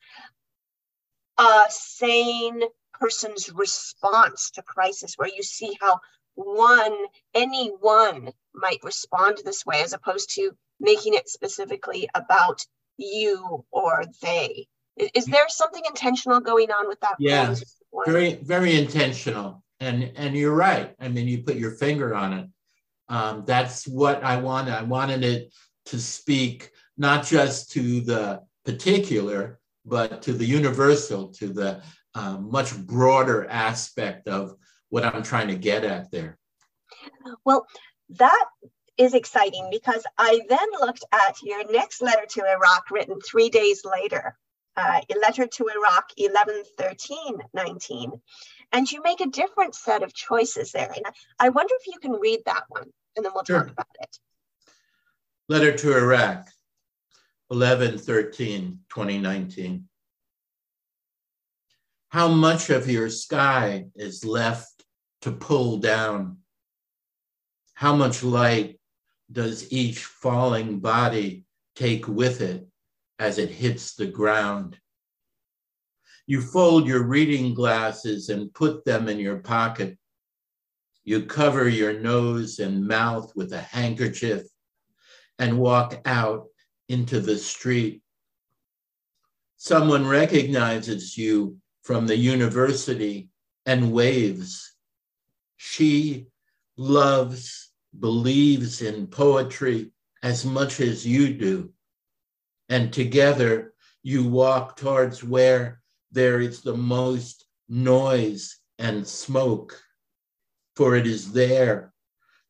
a 1.37 1.63
sane 1.69 2.61
person's 2.93 3.51
response 3.53 4.51
to 4.51 4.61
crisis, 4.61 5.15
where 5.17 5.29
you 5.29 5.43
see 5.43 5.77
how 5.81 5.99
one, 6.35 6.95
anyone 7.33 8.31
might 8.53 8.79
respond 8.83 9.39
this 9.43 9.65
way, 9.65 9.81
as 9.81 9.91
opposed 9.91 10.33
to 10.35 10.51
making 10.79 11.13
it 11.13 11.27
specifically 11.27 12.07
about 12.15 12.65
you 12.97 13.65
or 13.71 14.05
they. 14.21 14.67
Is 15.13 15.25
there 15.25 15.47
something 15.49 15.83
intentional 15.85 16.39
going 16.39 16.71
on 16.71 16.87
with 16.87 16.99
that? 17.01 17.15
Yeah, 17.19 17.55
very, 18.05 18.35
very 18.35 18.77
intentional. 18.77 19.63
And 19.79 20.11
and 20.15 20.35
you're 20.35 20.55
right. 20.55 20.93
I 20.99 21.07
mean, 21.07 21.27
you 21.27 21.43
put 21.43 21.55
your 21.55 21.71
finger 21.71 22.13
on 22.13 22.33
it. 22.33 22.49
Um, 23.07 23.43
that's 23.45 23.87
what 23.87 24.23
I 24.23 24.37
wanted. 24.37 24.73
I 24.73 24.83
wanted 24.83 25.23
it 25.23 25.53
to 25.85 25.99
speak 25.99 26.71
not 26.97 27.25
just 27.25 27.71
to 27.71 28.01
the 28.01 28.41
particular, 28.65 29.59
but 29.85 30.21
to 30.23 30.33
the 30.33 30.45
universal, 30.45 31.29
to 31.29 31.47
the 31.47 31.81
uh, 32.13 32.37
much 32.37 32.77
broader 32.77 33.47
aspect 33.49 34.27
of 34.27 34.55
what 34.89 35.05
I'm 35.05 35.23
trying 35.23 35.47
to 35.47 35.55
get 35.55 35.83
at 35.83 36.11
there. 36.11 36.37
Well, 37.45 37.65
that 38.09 38.45
is 38.97 39.13
exciting 39.13 39.69
because 39.71 40.03
I 40.17 40.41
then 40.49 40.67
looked 40.81 41.05
at 41.13 41.41
your 41.41 41.71
next 41.71 42.01
letter 42.01 42.25
to 42.31 42.41
Iraq 42.41 42.91
written 42.91 43.19
three 43.21 43.49
days 43.49 43.83
later, 43.85 44.37
uh, 44.75 45.01
a 45.09 45.19
letter 45.19 45.47
to 45.47 45.69
Iraq 45.75 46.11
11 46.17 46.63
13 46.77 47.37
19. 47.53 48.11
And 48.71 48.91
you 48.91 49.01
make 49.01 49.21
a 49.21 49.27
different 49.27 49.75
set 49.75 50.03
of 50.03 50.13
choices 50.13 50.71
there. 50.71 50.91
And 50.95 51.05
I 51.39 51.49
wonder 51.49 51.73
if 51.79 51.87
you 51.87 51.99
can 51.99 52.13
read 52.13 52.41
that 52.45 52.63
one 52.69 52.91
and 53.15 53.25
then 53.25 53.31
we'll 53.33 53.43
sure. 53.43 53.63
talk 53.63 53.71
about 53.71 53.87
it. 53.99 54.17
Letter 55.47 55.75
to 55.75 55.97
Iraq 55.97 56.47
11 57.49 57.97
13 57.97 58.79
2019 58.89 59.89
how 62.09 62.27
much 62.27 62.71
of 62.71 62.89
your 62.89 63.07
sky 63.07 63.85
is 63.95 64.25
left 64.25 64.83
to 65.21 65.31
pull 65.31 65.77
down? 65.77 66.37
How 67.75 67.95
much 67.95 68.23
light 68.23 68.79
does 69.31 69.71
each 69.71 69.99
falling 69.99 70.79
body 70.79 71.45
take 71.75 72.07
with 72.07 72.41
it 72.41 72.67
as 73.19 73.37
it 73.37 73.51
hits 73.51 73.93
the 73.93 74.07
ground? 74.07 74.79
You 76.29 76.43
fold 76.43 76.85
your 76.85 77.01
reading 77.01 77.55
glasses 77.55 78.29
and 78.29 78.53
put 78.53 78.85
them 78.85 79.09
in 79.09 79.17
your 79.17 79.37
pocket. 79.37 79.97
You 81.03 81.25
cover 81.25 81.67
your 81.67 81.99
nose 81.99 82.59
and 82.59 82.87
mouth 82.87 83.31
with 83.35 83.51
a 83.51 83.61
handkerchief 83.61 84.43
and 85.39 85.57
walk 85.57 85.99
out 86.05 86.45
into 86.87 87.19
the 87.19 87.35
street. 87.35 88.03
Someone 89.57 90.05
recognizes 90.05 91.17
you 91.17 91.57
from 91.81 92.05
the 92.05 92.17
university 92.17 93.29
and 93.65 93.91
waves. 93.91 94.75
She 95.57 96.27
loves, 96.77 97.71
believes 97.99 98.83
in 98.83 99.07
poetry 99.07 99.89
as 100.21 100.45
much 100.45 100.79
as 100.79 101.07
you 101.07 101.33
do. 101.33 101.73
And 102.69 102.93
together 102.93 103.73
you 104.03 104.29
walk 104.29 104.77
towards 104.77 105.23
where 105.23 105.79
there 106.11 106.39
is 106.39 106.61
the 106.61 106.75
most 106.75 107.45
noise 107.67 108.57
and 108.77 109.07
smoke, 109.07 109.81
for 110.75 110.95
it 110.95 111.05
is 111.05 111.31
there 111.31 111.93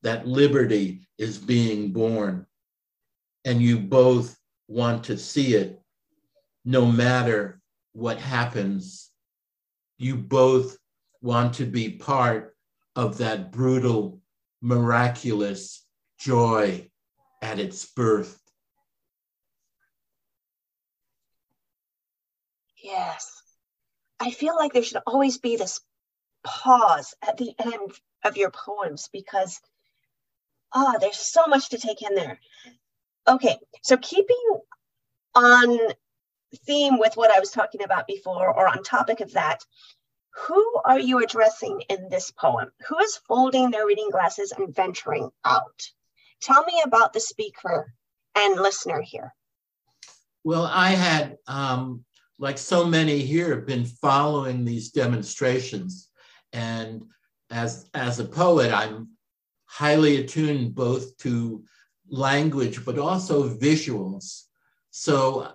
that 0.01 0.27
liberty 0.27 1.07
is 1.17 1.37
being 1.37 1.91
born. 1.91 2.45
And 3.45 3.61
you 3.61 3.79
both 3.79 4.37
want 4.67 5.03
to 5.05 5.17
see 5.17 5.55
it 5.55 5.79
no 6.63 6.85
matter 6.85 7.59
what 7.93 8.19
happens 8.19 9.09
you 9.99 10.15
both 10.15 10.77
want 11.21 11.53
to 11.55 11.65
be 11.65 11.89
part 11.89 12.55
of 12.95 13.17
that 13.17 13.51
brutal, 13.51 14.21
miraculous 14.61 15.85
joy 16.17 16.89
at 17.41 17.59
its 17.59 17.85
birth. 17.85 18.41
Yes. 22.81 23.28
I 24.19 24.31
feel 24.31 24.55
like 24.55 24.73
there 24.73 24.83
should 24.83 25.01
always 25.07 25.37
be 25.37 25.55
this 25.55 25.79
pause 26.43 27.13
at 27.21 27.37
the 27.37 27.53
end 27.59 27.91
of 28.23 28.37
your 28.37 28.51
poems 28.51 29.09
because, 29.11 29.59
ah, 30.73 30.93
oh, 30.95 30.97
there's 30.99 31.17
so 31.17 31.45
much 31.47 31.69
to 31.69 31.77
take 31.77 32.01
in 32.01 32.15
there. 32.15 32.39
Okay, 33.27 33.57
so 33.81 33.97
keeping 33.97 34.59
on 35.35 35.79
theme 36.65 36.97
with 36.97 37.15
what 37.15 37.35
I 37.35 37.39
was 37.39 37.51
talking 37.51 37.83
about 37.83 38.07
before, 38.07 38.49
or 38.49 38.67
on 38.67 38.83
topic 38.83 39.19
of 39.21 39.33
that, 39.33 39.63
who 40.47 40.81
are 40.85 40.99
you 40.99 41.23
addressing 41.23 41.81
in 41.89 42.09
this 42.09 42.31
poem? 42.31 42.71
Who 42.87 42.97
is 42.99 43.19
folding 43.27 43.71
their 43.71 43.85
reading 43.85 44.09
glasses 44.11 44.51
and 44.51 44.73
venturing 44.73 45.29
out? 45.45 45.91
Tell 46.41 46.63
me 46.63 46.81
about 46.83 47.13
the 47.13 47.19
speaker 47.19 47.93
and 48.35 48.59
listener 48.59 49.01
here. 49.01 49.33
Well, 50.43 50.65
I 50.65 50.89
had, 50.91 51.37
um, 51.47 52.05
like 52.39 52.57
so 52.57 52.85
many 52.85 53.19
here, 53.19 53.53
have 53.53 53.67
been 53.67 53.85
following 53.85 54.63
these 54.63 54.91
demonstrations. 54.91 56.09
And 56.53 57.03
as, 57.51 57.89
as 57.93 58.19
a 58.19 58.25
poet, 58.25 58.73
I'm 58.73 59.09
highly 59.65 60.17
attuned 60.17 60.73
both 60.73 61.17
to 61.17 61.63
language, 62.09 62.83
but 62.85 62.97
also 62.97 63.49
visuals. 63.49 64.43
So 64.89 65.51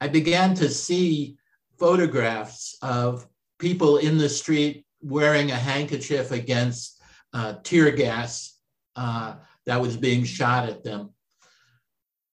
I 0.00 0.08
began 0.08 0.54
to 0.56 0.68
see 0.68 1.38
photographs 1.78 2.76
of 2.82 3.26
people 3.58 3.98
in 3.98 4.18
the 4.18 4.28
street 4.28 4.84
wearing 5.00 5.50
a 5.50 5.56
handkerchief 5.56 6.32
against 6.32 7.00
uh, 7.32 7.54
tear 7.62 7.92
gas 7.92 8.58
uh, 8.96 9.36
that 9.66 9.80
was 9.80 9.96
being 9.96 10.24
shot 10.24 10.68
at 10.68 10.82
them. 10.82 11.10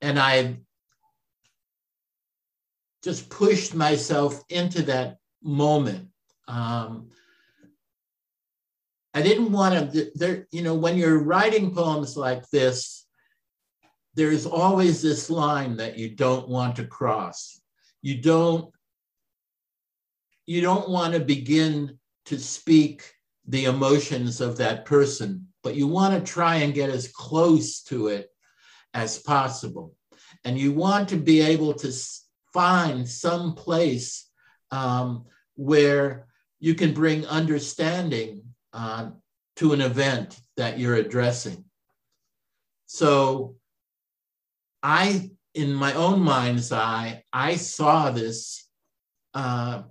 And 0.01 0.19
I 0.19 0.57
just 3.03 3.29
pushed 3.29 3.73
myself 3.73 4.43
into 4.49 4.83
that 4.83 5.17
moment. 5.41 6.09
Um, 6.47 7.09
I 9.13 9.21
didn't 9.21 9.51
want 9.51 9.93
to, 9.93 10.11
there, 10.15 10.47
you 10.51 10.61
know, 10.61 10.75
when 10.75 10.97
you're 10.97 11.23
writing 11.23 11.73
poems 11.73 12.15
like 12.15 12.47
this, 12.49 13.05
there's 14.15 14.45
always 14.45 15.01
this 15.01 15.29
line 15.29 15.77
that 15.77 15.97
you 15.97 16.09
don't 16.09 16.47
want 16.47 16.75
to 16.77 16.85
cross. 16.85 17.59
You 18.01 18.21
don't, 18.21 18.73
you 20.45 20.61
don't 20.61 20.89
want 20.89 21.13
to 21.13 21.19
begin 21.19 21.97
to 22.25 22.39
speak 22.39 23.11
the 23.47 23.65
emotions 23.65 24.41
of 24.41 24.57
that 24.57 24.85
person, 24.85 25.47
but 25.63 25.75
you 25.75 25.87
want 25.87 26.13
to 26.13 26.31
try 26.31 26.57
and 26.57 26.73
get 26.73 26.89
as 26.89 27.07
close 27.07 27.81
to 27.83 28.07
it 28.07 28.29
as 28.93 29.19
possible. 29.19 29.95
And 30.43 30.57
you 30.57 30.71
want 30.71 31.09
to 31.09 31.17
be 31.17 31.41
able 31.41 31.73
to 31.75 31.91
find 32.53 33.07
some 33.07 33.55
place 33.55 34.29
um, 34.71 35.25
where 35.55 36.27
you 36.59 36.75
can 36.75 36.93
bring 36.93 37.25
understanding 37.25 38.43
uh, 38.73 39.09
to 39.55 39.73
an 39.73 39.81
event 39.81 40.39
that 40.57 40.79
you're 40.79 40.95
addressing. 40.95 41.63
So 42.85 43.55
I, 44.83 45.31
in 45.53 45.73
my 45.73 45.93
own 45.93 46.19
mind's 46.19 46.71
eye, 46.71 47.23
I 47.31 47.55
saw 47.55 48.11
this, 48.11 48.67
uh, 49.33 49.83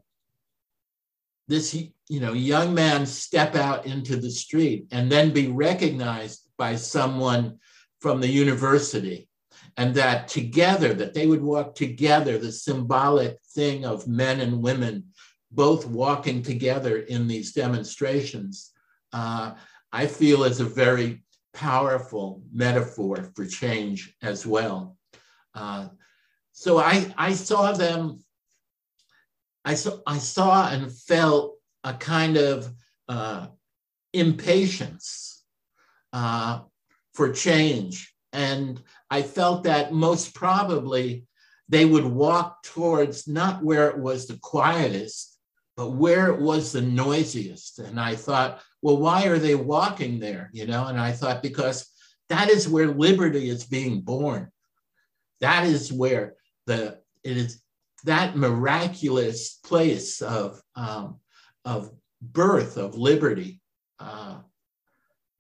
this 1.49 1.75
you 1.75 2.21
know, 2.21 2.33
young 2.33 2.75
man 2.75 3.07
step 3.07 3.55
out 3.55 3.87
into 3.87 4.17
the 4.17 4.31
street 4.31 4.87
and 4.91 5.11
then 5.11 5.33
be 5.33 5.49
recognized 5.49 6.49
by 6.59 6.77
someone 6.77 7.59
from 8.01 8.21
the 8.21 8.29
university 8.29 9.30
and 9.77 9.95
that 9.95 10.29
together 10.29 10.95
that 10.95 11.15
they 11.15 11.27
would 11.27 11.43
walk 11.43 11.75
together 11.75 12.39
the 12.39 12.53
symbolic 12.53 13.39
thing 13.55 13.85
of 13.85 14.09
men 14.09 14.41
and 14.41 14.63
women 14.63 15.05
both 15.53 15.87
walking 15.87 16.43
together 16.43 16.99
in 16.99 17.27
these 17.27 17.53
demonstrations 17.53 18.73
uh, 19.13 19.53
i 19.93 20.07
feel 20.07 20.45
is 20.45 20.61
a 20.61 20.65
very 20.65 21.23
powerful 21.53 22.43
metaphor 22.53 23.31
for 23.35 23.45
change 23.45 24.15
as 24.23 24.47
well. 24.47 24.97
Uh, 25.55 25.89
so 26.53 26.79
I, 26.79 27.13
I 27.17 27.33
saw 27.33 27.73
them 27.73 28.21
I 29.63 29.75
saw, 29.75 29.99
I 30.07 30.17
saw 30.17 30.71
and 30.71 30.91
felt 30.91 31.57
a 31.85 31.93
kind 31.93 32.39
of 32.39 32.73
uh, 33.09 33.49
impatience 34.15 35.45
uh, 36.15 36.61
for 37.13 37.33
change 37.33 38.15
and 38.33 38.81
I 39.11 39.23
felt 39.23 39.65
that 39.65 39.93
most 39.93 40.35
probably 40.35 41.25
they 41.69 41.85
would 41.85 42.05
walk 42.05 42.63
towards 42.63 43.29
not 43.29 43.63
where 43.63 43.89
it 43.89 43.99
was 43.99 44.27
the 44.27 44.39
quietest, 44.43 45.39
but 45.77 45.91
where 45.91 46.27
it 46.29 46.41
was 46.41 46.73
the 46.73 46.83
noisiest. 46.83 47.79
And 47.79 47.99
I 47.99 48.17
thought, 48.17 48.61
well, 48.83 48.97
why 48.97 49.27
are 49.27 49.39
they 49.39 49.55
walking 49.55 50.19
there? 50.19 50.51
You 50.53 50.67
know, 50.67 50.87
and 50.87 50.99
I 50.99 51.13
thought, 51.13 51.43
because 51.43 51.89
that 52.29 52.49
is 52.49 52.69
where 52.69 52.89
liberty 52.89 53.49
is 53.49 53.65
being 53.65 54.01
born. 54.01 54.51
That 55.41 55.65
is 55.65 55.93
where 55.93 56.35
the 56.67 56.99
it 57.23 57.37
is 57.37 57.63
that 58.05 58.37
miraculous 58.37 59.55
place 59.65 60.23
of 60.23 60.61
um, 60.75 61.21
of 61.65 61.93
birth 62.21 62.77
of 62.77 62.97
liberty. 62.97 63.61
Uh, 63.99 64.39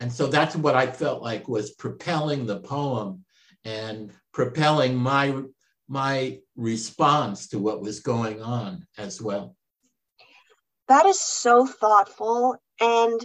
and 0.01 0.13
so 0.13 0.27
that's 0.27 0.57
what 0.57 0.75
I 0.75 0.87
felt 0.87 1.23
like 1.23 1.47
was 1.47 1.73
propelling 1.73 2.47
the 2.47 2.61
poem 2.61 3.25
and 3.65 4.11
propelling 4.33 4.97
my, 4.97 5.43
my 5.89 6.39
response 6.57 7.49
to 7.49 7.59
what 7.59 7.83
was 7.83 8.01
going 8.01 8.43
on 8.43 8.87
as 8.97 9.21
well. 9.21 9.57
That 10.89 11.05
is 11.05 11.21
so 11.21 11.67
thoughtful. 11.67 12.57
And 12.81 13.25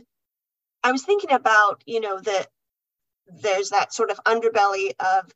I 0.83 0.91
was 0.91 1.03
thinking 1.03 1.31
about, 1.31 1.81
you 1.85 2.01
know, 2.01 2.19
that 2.19 2.47
there's 3.41 3.69
that 3.69 3.93
sort 3.93 4.11
of 4.11 4.19
underbelly 4.25 4.91
of 4.99 5.31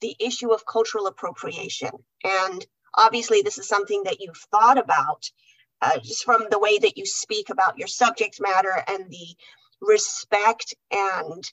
the 0.00 0.14
issue 0.20 0.52
of 0.52 0.64
cultural 0.64 1.08
appropriation. 1.08 1.90
And 2.22 2.64
obviously, 2.96 3.42
this 3.42 3.58
is 3.58 3.68
something 3.68 4.04
that 4.04 4.20
you've 4.20 4.42
thought 4.50 4.78
about 4.78 5.28
uh, 5.82 5.98
just 5.98 6.24
from 6.24 6.46
the 6.50 6.58
way 6.58 6.78
that 6.78 6.96
you 6.96 7.04
speak 7.04 7.50
about 7.50 7.78
your 7.78 7.88
subject 7.88 8.40
matter 8.40 8.82
and 8.86 9.10
the 9.10 9.36
respect 9.86 10.74
and 10.90 11.52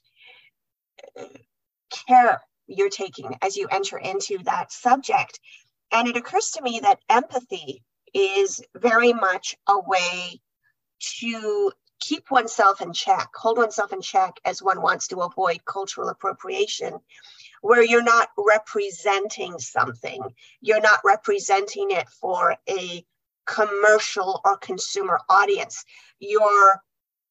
care 2.08 2.40
you're 2.66 2.90
taking 2.90 3.36
as 3.42 3.56
you 3.56 3.68
enter 3.70 3.98
into 3.98 4.38
that 4.44 4.72
subject. 4.72 5.40
And 5.90 6.08
it 6.08 6.16
occurs 6.16 6.50
to 6.52 6.62
me 6.62 6.80
that 6.82 7.00
empathy 7.08 7.82
is 8.14 8.60
very 8.74 9.12
much 9.12 9.56
a 9.68 9.78
way 9.80 10.40
to 11.20 11.72
keep 12.00 12.30
oneself 12.30 12.80
in 12.80 12.92
check, 12.92 13.28
hold 13.34 13.58
oneself 13.58 13.92
in 13.92 14.00
check 14.00 14.34
as 14.44 14.62
one 14.62 14.82
wants 14.82 15.08
to 15.08 15.20
avoid 15.20 15.64
cultural 15.64 16.08
appropriation, 16.08 16.98
where 17.60 17.82
you're 17.82 18.02
not 18.02 18.28
representing 18.36 19.58
something, 19.58 20.20
you're 20.60 20.80
not 20.80 21.00
representing 21.04 21.90
it 21.90 22.08
for 22.08 22.56
a 22.68 23.04
commercial 23.46 24.40
or 24.44 24.56
consumer 24.56 25.20
audience. 25.28 25.84
You're 26.18 26.82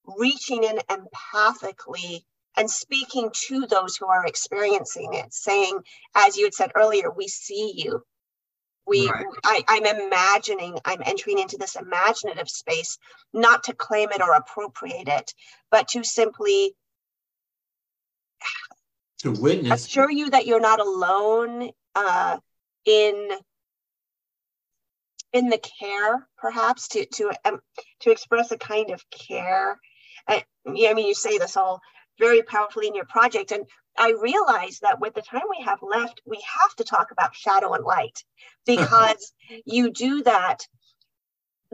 reaching 0.06 0.64
in 0.64 0.80
empathically 0.90 2.24
and 2.58 2.70
speaking 2.70 3.30
to 3.34 3.66
those 3.68 3.96
who 3.98 4.08
are 4.08 4.26
experiencing 4.26 5.14
it, 5.14 5.34
saying, 5.34 5.80
as 6.16 6.38
you 6.38 6.46
had 6.46 6.54
said 6.54 6.72
earlier, 6.76 7.10
we 7.10 7.28
see 7.28 7.74
you. 7.76 8.04
We, 8.86 9.10
right. 9.10 9.26
I, 9.46 9.64
I'm 9.68 9.86
imagining, 9.86 10.78
I'm 10.84 11.02
entering 11.06 11.40
into 11.40 11.58
this 11.58 11.76
imaginative 11.76 12.50
space, 12.50 12.98
not 13.32 13.66
to 13.66 13.74
claim 13.74 14.10
it 14.12 14.22
or 14.22 14.34
appropriate 14.34 15.08
it, 15.08 15.34
but 15.70 15.88
to 15.90 16.04
simply 16.04 16.76
to 19.20 19.32
witness 19.32 19.86
assure 19.86 20.10
you 20.10 20.32
that 20.32 20.48
you're 20.48 20.60
not 20.60 20.80
alone 20.80 21.70
uh, 21.96 22.38
in 22.86 23.30
in 25.34 25.50
the 25.50 25.60
care 25.60 26.28
perhaps 26.38 26.88
to 26.90 27.06
to 27.06 27.32
um, 27.46 27.60
to 28.00 28.12
express 28.12 28.52
a 28.52 28.58
kind 28.58 28.90
of 28.90 29.04
care 29.10 29.80
I, 30.28 30.44
I 30.68 30.94
mean, 30.94 31.08
you 31.08 31.14
say 31.14 31.38
this 31.38 31.58
all 31.58 31.82
very 32.20 32.44
powerfully 32.44 32.88
in 32.88 32.96
your 32.96 33.06
project. 33.06 33.52
And 33.52 33.66
I 33.98 34.14
realize 34.22 34.80
that 34.80 35.00
with 35.00 35.14
the 35.14 35.22
time 35.22 35.44
we 35.50 35.64
have 35.66 35.80
left, 35.82 36.22
we 36.26 36.40
have 36.60 36.76
to 36.76 36.84
talk 36.84 37.12
about 37.12 37.36
shadow 37.36 37.74
and 37.74 37.84
light 37.84 38.24
because 38.66 39.34
you 39.66 39.92
do 39.92 40.24
that. 40.24 40.68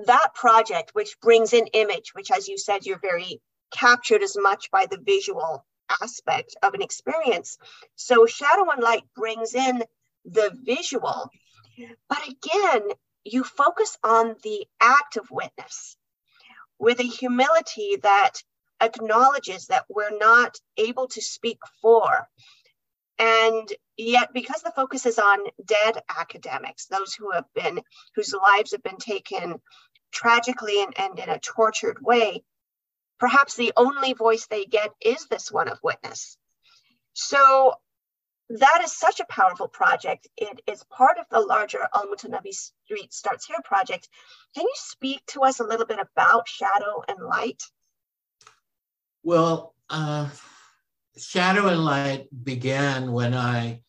That 0.06 0.36
project, 0.36 0.92
which 0.94 1.20
brings 1.22 1.54
in 1.54 1.66
image, 1.74 2.14
which, 2.14 2.30
as 2.30 2.48
you 2.48 2.60
said, 2.60 2.86
you're 2.86 3.00
very 3.00 3.42
captured 3.72 4.22
as 4.22 4.38
much 4.38 4.70
by 4.70 4.86
the 4.86 5.00
visual 5.04 5.66
aspect 6.02 6.56
of 6.62 6.76
an 6.76 6.84
experience. 6.84 7.58
So, 7.96 8.28
shadow 8.28 8.70
and 8.70 8.82
light 8.82 9.06
brings 9.16 9.56
in 9.56 9.84
the 10.24 10.56
visual. 10.64 11.32
But 12.08 12.28
again, 12.28 12.90
you 13.24 13.44
focus 13.44 13.98
on 14.04 14.36
the 14.44 14.68
act 14.80 15.18
of 15.18 15.32
witness 15.32 15.98
with 16.80 17.00
a 17.00 17.04
humility 17.04 17.98
that 18.04 18.34
acknowledges 18.82 19.68
that 19.68 19.86
we're 19.90 20.18
not 20.18 20.58
able 20.78 21.08
to 21.08 21.22
speak 21.22 21.60
for. 21.82 22.28
And 23.20 23.68
yet, 23.98 24.30
because 24.34 24.62
the 24.62 24.74
focus 24.76 25.06
is 25.06 25.18
on 25.18 25.40
dead 25.66 26.02
academics, 26.08 26.86
those 26.86 27.16
who 27.16 27.32
have 27.32 27.46
been, 27.56 27.82
whose 28.16 28.34
lives 28.34 28.72
have 28.72 28.84
been 28.84 28.98
taken 28.98 29.60
tragically 30.12 30.84
and, 30.84 30.94
and 31.00 31.20
in 31.20 31.30
a 31.30 31.40
tortured 31.40 31.98
way, 32.02 32.44
perhaps 33.20 33.56
the 33.56 33.74
only 33.76 34.14
voice 34.14 34.46
they 34.46 34.66
get 34.66 34.92
is 35.02 35.26
this 35.26 35.52
one 35.52 35.68
of 35.68 35.80
witness. 35.82 36.38
So 37.14 37.74
that 38.50 38.82
is 38.84 38.96
such 38.96 39.20
a 39.20 39.26
powerful 39.26 39.68
project. 39.68 40.28
It 40.38 40.62
is 40.68 40.84
part 40.84 41.18
of 41.18 41.26
the 41.30 41.40
larger 41.40 41.88
Al-Mutanabbi 41.94 42.54
Street 42.88 43.14
Starts 43.14 43.46
Here 43.46 43.58
project. 43.66 44.08
Can 44.56 44.64
you 44.64 44.74
speak 44.76 45.22
to 45.28 45.42
us 45.42 45.60
a 45.60 45.64
little 45.66 45.86
bit 45.86 46.00
about 46.00 46.48
shadow 46.48 47.04
and 47.10 47.20
light? 47.20 47.62
Well, 49.24 49.76
uh, 49.90 50.30
shadow 51.18 51.68
and 51.68 51.84
light 51.84 52.28
began 52.46 53.12
when 53.12 53.34
I 53.34 53.82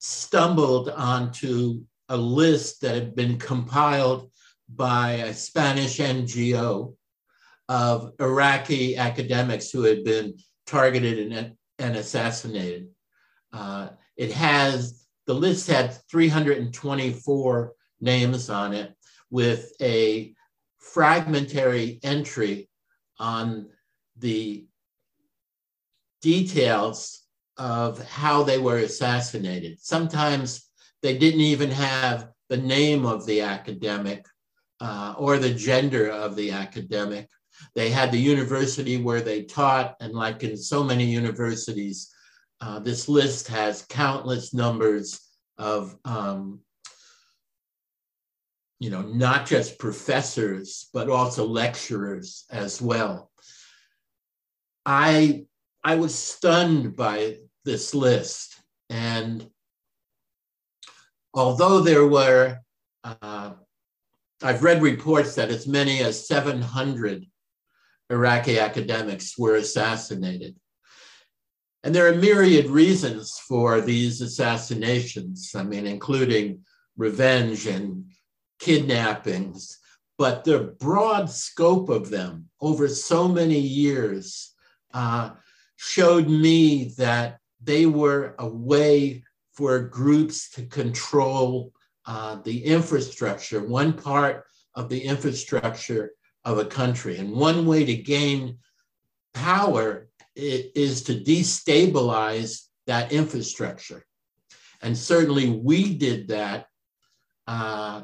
stumbled 0.00 0.88
onto 0.88 1.84
a 2.08 2.16
list 2.16 2.80
that 2.80 2.96
had 2.96 3.14
been 3.14 3.38
compiled 3.38 4.28
by 4.68 5.12
a 5.12 5.34
Spanish 5.34 5.98
NGO 5.98 6.96
of 7.68 8.12
Iraqi 8.18 8.96
academics 8.96 9.70
who 9.70 9.84
had 9.84 10.02
been 10.02 10.34
targeted 10.66 11.30
and, 11.30 11.52
and 11.78 11.96
assassinated. 11.96 12.88
Uh, 13.52 13.90
it 14.16 14.32
has, 14.32 15.06
the 15.26 15.34
list 15.34 15.68
had 15.68 15.96
324 16.10 17.74
names 18.02 18.50
on 18.50 18.74
it 18.74 18.94
with 19.30 19.72
a 19.80 20.34
fragmentary 20.78 21.98
entry 22.02 22.68
on 23.18 23.68
the 24.18 24.66
details 26.20 27.22
of 27.56 28.02
how 28.08 28.42
they 28.42 28.58
were 28.58 28.78
assassinated. 28.78 29.78
Sometimes 29.80 30.68
they 31.02 31.16
didn't 31.18 31.40
even 31.40 31.70
have 31.70 32.28
the 32.48 32.56
name 32.56 33.06
of 33.06 33.24
the 33.26 33.40
academic 33.40 34.26
uh, 34.80 35.14
or 35.16 35.38
the 35.38 35.54
gender 35.54 36.10
of 36.10 36.36
the 36.36 36.50
academic. 36.50 37.28
They 37.74 37.90
had 37.90 38.10
the 38.10 38.18
university 38.18 39.00
where 39.00 39.20
they 39.20 39.44
taught, 39.44 39.96
and 40.00 40.12
like 40.12 40.42
in 40.42 40.56
so 40.56 40.82
many 40.82 41.04
universities, 41.04 42.12
uh, 42.60 42.78
this 42.80 43.08
list 43.08 43.48
has 43.48 43.86
countless 43.88 44.52
numbers 44.52 45.20
of, 45.58 45.96
um, 46.04 46.60
you 48.82 48.90
know, 48.90 49.02
not 49.02 49.46
just 49.46 49.78
professors, 49.78 50.88
but 50.92 51.08
also 51.08 51.46
lecturers 51.46 52.46
as 52.50 52.82
well. 52.82 53.30
I, 54.84 55.44
I 55.84 55.94
was 55.94 56.12
stunned 56.12 56.96
by 56.96 57.36
this 57.64 57.94
list. 57.94 58.60
And 58.90 59.48
although 61.32 61.78
there 61.78 62.08
were, 62.08 62.58
uh, 63.04 63.52
I've 64.42 64.64
read 64.64 64.82
reports 64.82 65.36
that 65.36 65.50
as 65.50 65.68
many 65.68 66.00
as 66.00 66.26
700 66.26 67.24
Iraqi 68.10 68.58
academics 68.58 69.38
were 69.38 69.54
assassinated. 69.54 70.56
And 71.84 71.94
there 71.94 72.08
are 72.08 72.16
myriad 72.16 72.66
reasons 72.66 73.38
for 73.46 73.80
these 73.80 74.20
assassinations, 74.20 75.52
I 75.54 75.62
mean, 75.62 75.86
including 75.86 76.64
revenge 76.96 77.68
and 77.68 78.06
kidnappings, 78.62 79.78
but 80.18 80.44
the 80.44 80.76
broad 80.78 81.28
scope 81.28 81.88
of 81.88 82.10
them 82.10 82.48
over 82.60 82.86
so 82.88 83.26
many 83.26 83.58
years 83.58 84.54
uh, 84.94 85.30
showed 85.76 86.28
me 86.28 86.84
that 86.96 87.40
they 87.60 87.86
were 87.86 88.36
a 88.38 88.46
way 88.46 89.24
for 89.52 89.80
groups 89.80 90.48
to 90.50 90.64
control 90.66 91.72
uh, 92.06 92.36
the 92.44 92.64
infrastructure, 92.64 93.64
one 93.64 93.92
part 93.92 94.44
of 94.76 94.88
the 94.88 95.00
infrastructure 95.00 96.12
of 96.44 96.58
a 96.58 96.64
country. 96.64 97.18
And 97.18 97.32
one 97.32 97.66
way 97.66 97.84
to 97.84 97.96
gain 97.96 98.58
power 99.34 100.08
is 100.36 101.02
to 101.02 101.14
destabilize 101.20 102.66
that 102.86 103.12
infrastructure. 103.12 104.04
And 104.82 104.96
certainly 104.96 105.50
we 105.50 105.94
did 105.94 106.28
that 106.28 106.66
uh, 107.46 108.02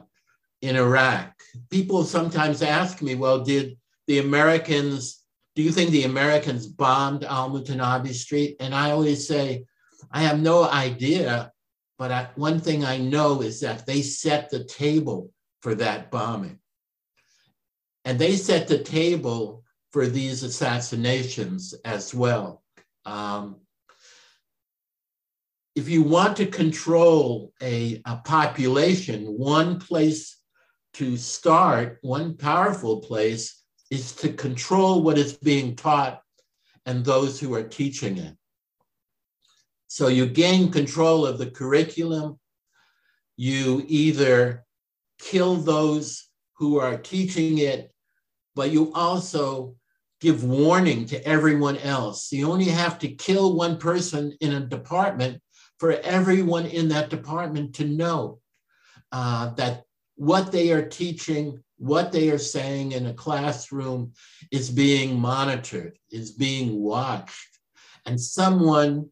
in 0.62 0.76
Iraq. 0.76 1.34
People 1.70 2.04
sometimes 2.04 2.62
ask 2.62 3.02
me, 3.02 3.14
well, 3.14 3.44
did 3.44 3.76
the 4.06 4.18
Americans, 4.18 5.22
do 5.54 5.62
you 5.62 5.70
think 5.70 5.90
the 5.90 6.04
Americans 6.04 6.66
bombed 6.66 7.24
Al 7.24 7.50
Mutanabbi 7.50 8.12
Street? 8.12 8.56
And 8.60 8.74
I 8.74 8.90
always 8.90 9.26
say, 9.26 9.64
I 10.10 10.22
have 10.22 10.40
no 10.40 10.68
idea, 10.68 11.52
but 11.98 12.10
I, 12.12 12.28
one 12.36 12.60
thing 12.60 12.84
I 12.84 12.98
know 12.98 13.42
is 13.42 13.60
that 13.60 13.86
they 13.86 14.02
set 14.02 14.50
the 14.50 14.64
table 14.64 15.30
for 15.60 15.74
that 15.76 16.10
bombing. 16.10 16.58
And 18.04 18.18
they 18.18 18.36
set 18.36 18.68
the 18.68 18.78
table 18.78 19.64
for 19.92 20.06
these 20.06 20.42
assassinations 20.42 21.74
as 21.84 22.14
well. 22.14 22.62
Um, 23.04 23.56
if 25.74 25.88
you 25.88 26.02
want 26.02 26.36
to 26.38 26.46
control 26.46 27.52
a, 27.62 28.02
a 28.04 28.16
population, 28.24 29.26
one 29.26 29.78
place 29.78 30.38
to 30.94 31.16
start, 31.16 31.98
one 32.02 32.36
powerful 32.36 33.00
place, 33.00 33.62
is 33.90 34.12
to 34.16 34.32
control 34.32 35.02
what 35.02 35.18
is 35.18 35.32
being 35.32 35.76
taught 35.76 36.20
and 36.86 37.04
those 37.04 37.40
who 37.40 37.54
are 37.54 37.62
teaching 37.62 38.18
it. 38.18 38.36
So 39.86 40.08
you 40.08 40.26
gain 40.26 40.70
control 40.70 41.26
of 41.26 41.38
the 41.38 41.50
curriculum. 41.50 42.38
You 43.36 43.84
either 43.88 44.64
kill 45.18 45.56
those 45.56 46.28
who 46.56 46.78
are 46.78 46.98
teaching 46.98 47.58
it, 47.58 47.90
but 48.54 48.70
you 48.70 48.92
also 48.92 49.76
give 50.20 50.44
warning 50.44 51.06
to 51.06 51.24
everyone 51.26 51.78
else. 51.78 52.32
You 52.32 52.50
only 52.50 52.66
have 52.66 52.98
to 53.00 53.08
kill 53.08 53.56
one 53.56 53.78
person 53.78 54.36
in 54.40 54.52
a 54.54 54.60
department 54.60 55.40
for 55.78 55.92
everyone 55.92 56.66
in 56.66 56.88
that 56.88 57.08
department 57.08 57.76
to 57.76 57.84
know 57.84 58.40
uh, 59.12 59.54
that 59.54 59.84
what 60.18 60.52
they 60.52 60.70
are 60.72 60.86
teaching, 60.86 61.62
what 61.78 62.12
they 62.12 62.30
are 62.30 62.38
saying 62.38 62.92
in 62.92 63.06
a 63.06 63.14
classroom 63.14 64.12
is 64.50 64.70
being 64.70 65.18
monitored, 65.18 65.98
is 66.10 66.32
being 66.32 66.80
watched. 66.80 67.58
And 68.04 68.20
someone 68.20 69.10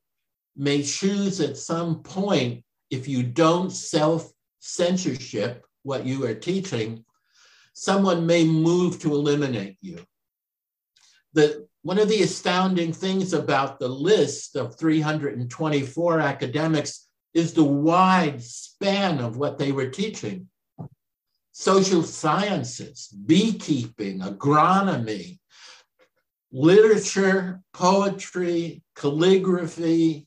may 0.57 0.83
choose 0.83 1.41
at 1.41 1.57
some 1.57 2.03
point, 2.03 2.65
if 2.91 3.09
you 3.09 3.23
don't 3.23 3.71
self 3.71 4.31
censorship 4.61 5.65
what 5.83 6.05
you 6.05 6.25
are 6.27 6.35
teaching, 6.35 7.05
someone 7.73 8.27
may 8.27 8.45
move 8.45 9.01
to 9.01 9.15
eliminate 9.15 9.77
you 9.81 10.05
the, 11.37 11.69
one 11.83 11.99
of 11.99 12.09
the 12.09 12.23
astounding 12.23 12.95
things 12.95 13.35
about 13.35 13.79
the 13.79 13.89
list 13.89 14.57
of 14.57 14.75
324 14.77 16.21
academics 16.21 17.09
is 17.35 17.53
the 17.53 17.63
wide 17.63 18.43
span 18.43 19.21
of 19.21 19.37
what 19.37 19.59
they 19.59 19.71
were 19.71 19.91
teaching. 19.91 20.49
Social 21.59 22.03
sciences, 22.03 23.09
beekeeping, 23.09 24.21
agronomy, 24.21 25.39
literature, 26.53 27.61
poetry, 27.73 28.83
calligraphy. 28.95 30.27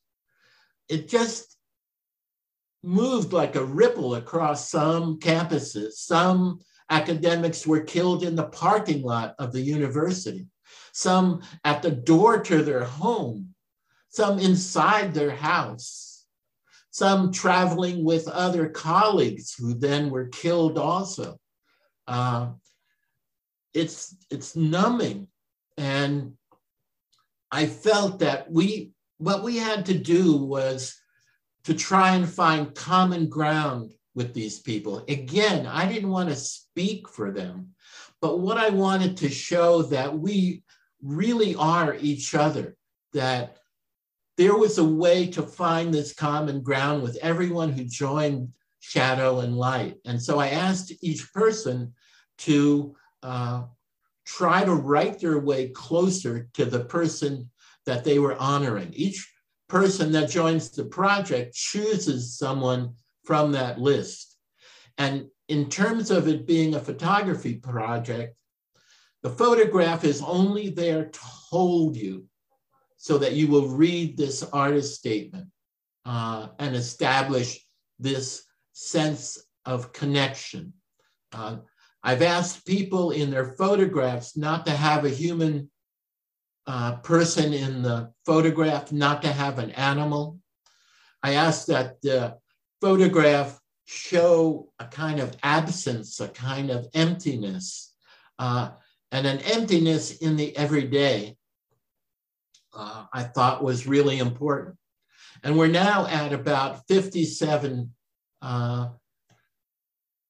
It 0.88 1.07
just 1.07 1.55
moved 2.82 3.32
like 3.32 3.55
a 3.55 3.63
ripple 3.63 4.15
across 4.15 4.71
some 4.71 5.19
campuses. 5.19 5.93
Some 5.93 6.61
academics 6.89 7.67
were 7.67 7.82
killed 7.82 8.23
in 8.23 8.36
the 8.36 8.47
parking 8.47 9.03
lot 9.03 9.36
of 9.38 9.51
the 9.51 9.61
university 9.61 10.47
some 10.91 11.41
at 11.63 11.82
the 11.82 11.91
door 11.91 12.39
to 12.43 12.63
their 12.63 12.84
home, 12.84 13.53
some 14.09 14.39
inside 14.39 15.13
their 15.13 15.32
house, 15.32 16.09
some 16.91 17.31
traveling 17.31 18.03
with 18.03 18.27
other 18.27 18.69
colleagues 18.69 19.53
who 19.53 19.73
then 19.73 20.09
were 20.09 20.27
killed 20.27 20.77
also. 20.77 21.37
Uh, 22.07 22.49
it's, 23.73 24.15
it's 24.31 24.55
numbing. 24.55 25.27
And 25.77 26.33
I 27.51 27.67
felt 27.67 28.19
that 28.19 28.51
we, 28.51 28.91
what 29.17 29.43
we 29.43 29.57
had 29.57 29.85
to 29.87 29.97
do 29.97 30.37
was 30.37 30.99
to 31.65 31.73
try 31.73 32.15
and 32.15 32.27
find 32.27 32.73
common 32.73 33.29
ground 33.29 33.93
with 34.15 34.33
these 34.33 34.59
people. 34.59 35.03
Again, 35.07 35.67
I 35.67 35.91
didn't 35.91 36.09
want 36.09 36.29
to 36.29 36.35
speak 36.35 37.07
for 37.07 37.31
them, 37.31 37.69
but 38.21 38.39
what 38.39 38.57
I 38.57 38.69
wanted 38.69 39.17
to 39.17 39.29
show 39.29 39.83
that 39.83 40.17
we 40.17 40.63
really 41.01 41.55
are 41.55 41.95
each 41.95 42.35
other, 42.35 42.75
that 43.13 43.57
there 44.39 44.55
was 44.55 44.77
a 44.77 44.83
way 44.85 45.27
to 45.27 45.43
find 45.43 45.93
this 45.93 46.13
common 46.13 46.61
ground 46.61 47.03
with 47.03 47.17
everyone 47.21 47.73
who 47.73 47.83
joined 47.83 48.47
Shadow 48.79 49.41
and 49.41 49.57
Light. 49.57 49.97
And 50.05 50.19
so 50.21 50.39
I 50.39 50.47
asked 50.47 50.93
each 51.01 51.33
person 51.33 51.93
to 52.37 52.95
uh, 53.21 53.63
try 54.25 54.63
to 54.63 54.73
write 54.73 55.19
their 55.19 55.39
way 55.39 55.67
closer 55.67 56.47
to 56.53 56.63
the 56.63 56.85
person 56.85 57.49
that 57.85 58.05
they 58.05 58.17
were 58.17 58.37
honoring. 58.37 58.93
Each 58.93 59.29
person 59.67 60.09
that 60.13 60.29
joins 60.29 60.69
the 60.69 60.85
project 60.85 61.53
chooses 61.53 62.37
someone 62.37 62.93
from 63.25 63.51
that 63.51 63.81
list. 63.81 64.37
And 64.97 65.25
in 65.49 65.69
terms 65.69 66.11
of 66.11 66.29
it 66.29 66.47
being 66.47 66.75
a 66.75 66.79
photography 66.79 67.55
project, 67.55 68.37
the 69.21 69.31
photograph 69.31 70.05
is 70.05 70.23
only 70.25 70.69
there 70.69 71.07
to 71.07 71.19
hold 71.19 71.97
you 71.97 72.28
so 73.00 73.18
that 73.18 73.34
you 73.34 73.47
will 73.47 73.70
read 73.70 74.18
this 74.18 74.43
artist 74.43 74.93
statement 74.95 75.47
uh, 76.06 76.50
and 76.60 76.76
establish 76.76 77.66
this 77.97 78.43
sense 78.74 79.41
of 79.66 79.93
connection. 79.93 80.74
Uh, 81.32 81.58
I've 82.04 82.22
asked 82.22 82.66
people 82.66 83.12
in 83.12 83.32
their 83.32 83.56
photographs 83.56 84.36
not 84.36 84.66
to 84.66 84.74
have 84.74 85.06
a 85.06 85.10
human 85.10 85.72
uh, 86.68 86.97
person 86.97 87.54
in 87.54 87.82
the 87.82 88.12
photograph, 88.26 88.91
not 88.91 89.22
to 89.22 89.32
have 89.32 89.60
an 89.60 89.72
animal. 89.72 90.38
I 91.24 91.34
asked 91.34 91.68
that 91.68 92.02
the 92.02 92.38
photograph 92.82 93.58
show 93.86 94.72
a 94.78 94.86
kind 94.86 95.22
of 95.22 95.38
absence, 95.41 96.20
a 96.20 96.28
kind 96.28 96.70
of 96.70 96.88
emptiness. 96.93 97.95
Uh, 98.38 98.72
and 99.12 99.26
an 99.26 99.39
emptiness 99.39 100.18
in 100.18 100.36
the 100.36 100.56
everyday, 100.56 101.36
uh, 102.74 103.05
I 103.13 103.24
thought 103.24 103.63
was 103.63 103.88
really 103.88 104.20
important. 104.20 104.76
And 105.43 105.57
we're 105.57 105.67
now 105.67 106.05
at 106.07 106.34
about 106.34 106.88
57 106.88 107.93
uh, 108.41 108.89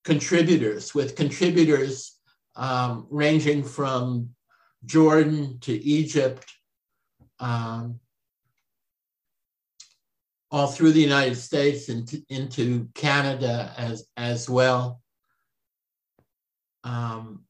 contributors, 0.04 0.94
with 0.94 1.16
contributors 1.16 2.18
um, 2.56 3.08
ranging 3.10 3.64
from 3.64 4.30
Jordan 4.86 5.60
to 5.62 5.74
Egypt, 5.74 6.46
um, 7.40 8.00
all 10.52 10.68
through 10.68 10.92
the 10.94 11.02
United 11.02 11.36
States 11.36 11.90
and 11.90 12.12
into 12.30 12.90
Canada 12.96 13.74
as, 13.78 14.06
as 14.18 14.50
well. 14.50 15.02
Um, 16.84 17.44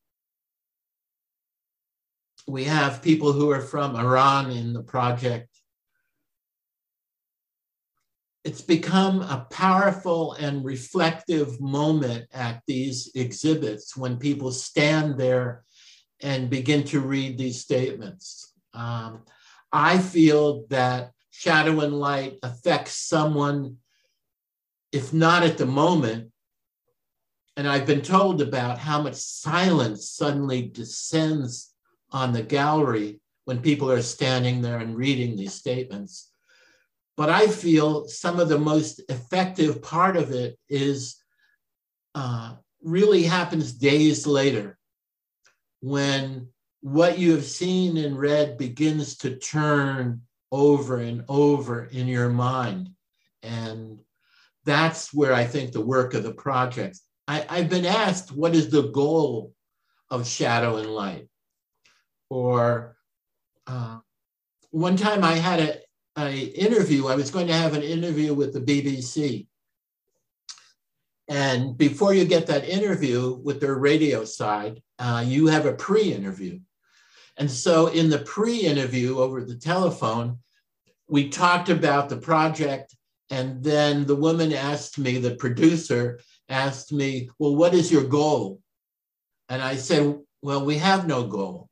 we 2.50 2.64
have 2.64 3.04
people 3.04 3.32
who 3.32 3.52
are 3.52 3.62
from 3.62 3.96
Iran 3.96 4.50
in 4.50 4.74
the 4.74 4.82
project. 4.82 5.48
It's 8.44 8.62
become 8.62 9.22
a 9.22 9.46
powerful 9.52 10.34
and 10.34 10.66
reflective 10.66 11.62
moment 11.62 12.26
at 12.34 12.64
these 12.66 13.12
exhibits 13.14 13.96
when 13.96 14.18
people 14.18 14.52
stand 14.52 15.20
there 15.20 15.64
and 16.22 16.50
begin 16.50 16.84
to 16.86 17.02
read 17.02 17.38
these 17.38 17.62
statements. 17.62 18.52
Um, 18.74 19.26
I 19.72 20.00
feel 20.00 20.66
that 20.70 21.12
shadow 21.30 21.82
and 21.82 22.00
light 22.00 22.40
affects 22.42 22.94
someone, 22.94 23.78
if 24.92 25.14
not 25.14 25.44
at 25.44 25.60
the 25.60 25.68
moment. 25.68 26.32
And 27.56 27.68
I've 27.68 27.86
been 27.86 28.02
told 28.02 28.42
about 28.42 28.80
how 28.80 29.04
much 29.04 29.16
silence 29.16 30.10
suddenly 30.10 30.64
descends 30.64 31.70
on 32.12 32.34
the 32.34 32.44
gallery 32.44 33.20
when 33.46 33.62
people 33.62 33.92
are 33.92 34.02
standing 34.02 34.62
there 34.62 34.80
and 34.80 34.96
reading 34.96 35.36
these 35.36 35.54
statements. 35.54 36.32
But 37.18 37.30
I 37.30 37.48
feel 37.48 38.08
some 38.08 38.40
of 38.40 38.50
the 38.50 38.60
most 38.60 39.02
effective 39.10 39.82
part 39.82 40.16
of 40.16 40.32
it 40.32 40.58
is 40.70 41.18
uh, 42.16 42.56
really 42.82 43.24
happens 43.24 43.74
days 43.74 44.26
later 44.26 44.78
when 45.82 46.48
what 46.82 47.18
you 47.18 47.32
have 47.32 47.46
seen 47.46 47.98
and 47.98 48.18
read 48.18 48.58
begins 48.58 49.18
to 49.18 49.36
turn 49.36 50.22
over 50.52 50.98
and 50.98 51.24
over 51.28 51.86
in 51.86 52.08
your 52.08 52.30
mind. 52.30 52.90
And 53.44 54.00
that's 54.66 55.14
where 55.14 55.34
I 55.34 55.46
think 55.46 55.72
the 55.72 55.82
work 55.82 56.14
of 56.14 56.24
the 56.24 56.34
project. 56.34 57.00
I, 57.28 57.46
I've 57.50 57.70
been 57.70 57.86
asked, 57.86 58.32
what 58.32 58.56
is 58.56 58.70
the 58.70 58.90
goal 58.90 59.54
of 60.10 60.28
shadow 60.28 60.78
and 60.78 60.90
light? 60.90 61.29
Or 62.30 62.96
uh, 63.68 64.00
one 64.72 64.98
time 64.98 65.24
I 65.24 65.34
had 65.34 65.60
a, 65.60 65.80
a 66.18 66.38
interview, 66.38 67.08
I 67.08 67.16
was 67.16 67.32
going 67.32 67.48
to 67.48 67.54
have 67.54 67.74
an 67.74 67.84
interview 67.84 68.34
with 68.34 68.54
the 68.54 68.62
BBC. 68.62 69.48
And 71.28 71.78
before 71.78 72.14
you 72.14 72.26
get 72.26 72.48
that 72.48 72.68
interview 72.68 73.36
with 73.44 73.62
their 73.62 73.76
radio 73.76 74.26
side, 74.26 74.82
uh, 74.98 75.24
you 75.26 75.48
have 75.48 75.66
a 75.66 75.74
pre 75.74 76.14
interview. 76.14 76.60
And 77.40 77.50
so 77.50 77.88
in 77.88 78.10
the 78.10 78.20
pre-interview 78.20 79.18
over 79.18 79.42
the 79.42 79.56
telephone, 79.56 80.40
we 81.08 81.30
talked 81.30 81.70
about 81.70 82.10
the 82.10 82.18
project 82.18 82.94
and 83.30 83.64
then 83.64 84.06
the 84.06 84.16
woman 84.16 84.52
asked 84.54 85.00
me, 85.00 85.20
the 85.20 85.36
producer 85.36 86.20
asked 86.50 86.92
me, 86.92 87.30
well, 87.40 87.56
what 87.56 87.74
is 87.74 87.92
your 87.92 88.04
goal? 88.04 88.60
And 89.48 89.62
I 89.62 89.78
said, 89.78 90.20
well, 90.42 90.66
we 90.66 90.78
have 90.80 91.08
no 91.08 91.28
goal. 91.28 91.69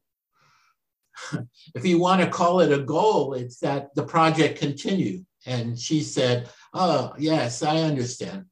If 1.76 1.86
you 1.86 2.00
want 2.00 2.22
to 2.22 2.30
call 2.30 2.60
it 2.62 2.72
a 2.72 2.84
goal, 2.84 3.34
it's 3.34 3.60
that 3.60 3.94
the 3.96 4.04
project 4.04 4.60
continue. 4.60 5.24
And 5.46 5.80
she 5.80 6.02
said, 6.02 6.50
oh, 6.74 7.14
yes, 7.18 7.64
I 7.64 7.78
understand. 7.78 8.46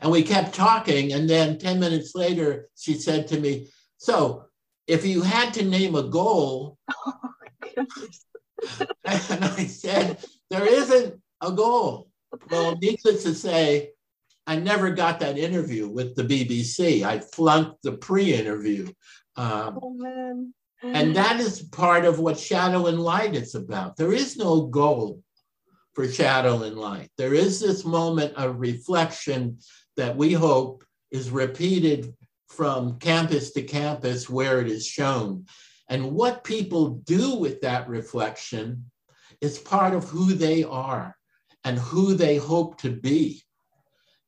And 0.00 0.10
we 0.10 0.22
kept 0.22 0.54
talking. 0.54 1.12
And 1.12 1.28
then 1.28 1.58
10 1.58 1.80
minutes 1.80 2.14
later, 2.14 2.68
she 2.76 2.94
said 2.94 3.28
to 3.28 3.40
me, 3.40 3.68
so 3.98 4.44
if 4.86 5.04
you 5.04 5.22
had 5.22 5.54
to 5.54 5.64
name 5.64 5.94
a 5.94 6.02
goal, 6.04 6.78
oh 7.06 7.12
and 7.76 7.88
I 9.44 9.66
said, 9.66 10.18
there 10.50 10.66
isn't 10.66 11.20
a 11.40 11.52
goal. 11.52 12.10
Well, 12.50 12.76
needless 12.76 13.22
to 13.24 13.34
say, 13.34 13.90
I 14.46 14.56
never 14.56 14.90
got 14.90 15.20
that 15.20 15.38
interview 15.38 15.88
with 15.88 16.16
the 16.16 16.24
BBC. 16.24 17.02
I 17.02 17.20
flunked 17.20 17.82
the 17.82 17.92
pre 17.92 18.34
interview. 18.34 18.92
Um, 19.36 19.78
oh, 19.82 20.52
and 20.82 21.12
mm. 21.12 21.14
that 21.14 21.40
is 21.40 21.62
part 21.62 22.04
of 22.04 22.18
what 22.18 22.38
Shadow 22.38 22.86
and 22.86 23.00
Light 23.00 23.34
is 23.34 23.54
about. 23.54 23.96
There 23.96 24.12
is 24.12 24.36
no 24.36 24.62
goal 24.62 25.22
for 25.94 26.08
Shadow 26.08 26.62
and 26.62 26.76
Light. 26.76 27.10
There 27.18 27.34
is 27.34 27.60
this 27.60 27.84
moment 27.84 28.34
of 28.34 28.60
reflection 28.60 29.58
that 29.96 30.16
we 30.16 30.32
hope 30.32 30.84
is 31.10 31.30
repeated 31.30 32.14
from 32.48 32.98
campus 32.98 33.52
to 33.52 33.62
campus 33.62 34.28
where 34.28 34.60
it 34.60 34.68
is 34.68 34.86
shown. 34.86 35.46
And 35.88 36.12
what 36.12 36.44
people 36.44 36.90
do 37.04 37.36
with 37.36 37.60
that 37.60 37.88
reflection 37.88 38.90
is 39.40 39.58
part 39.58 39.94
of 39.94 40.04
who 40.04 40.34
they 40.34 40.64
are 40.64 41.16
and 41.64 41.78
who 41.78 42.14
they 42.14 42.36
hope 42.36 42.80
to 42.80 42.90
be. 42.90 43.42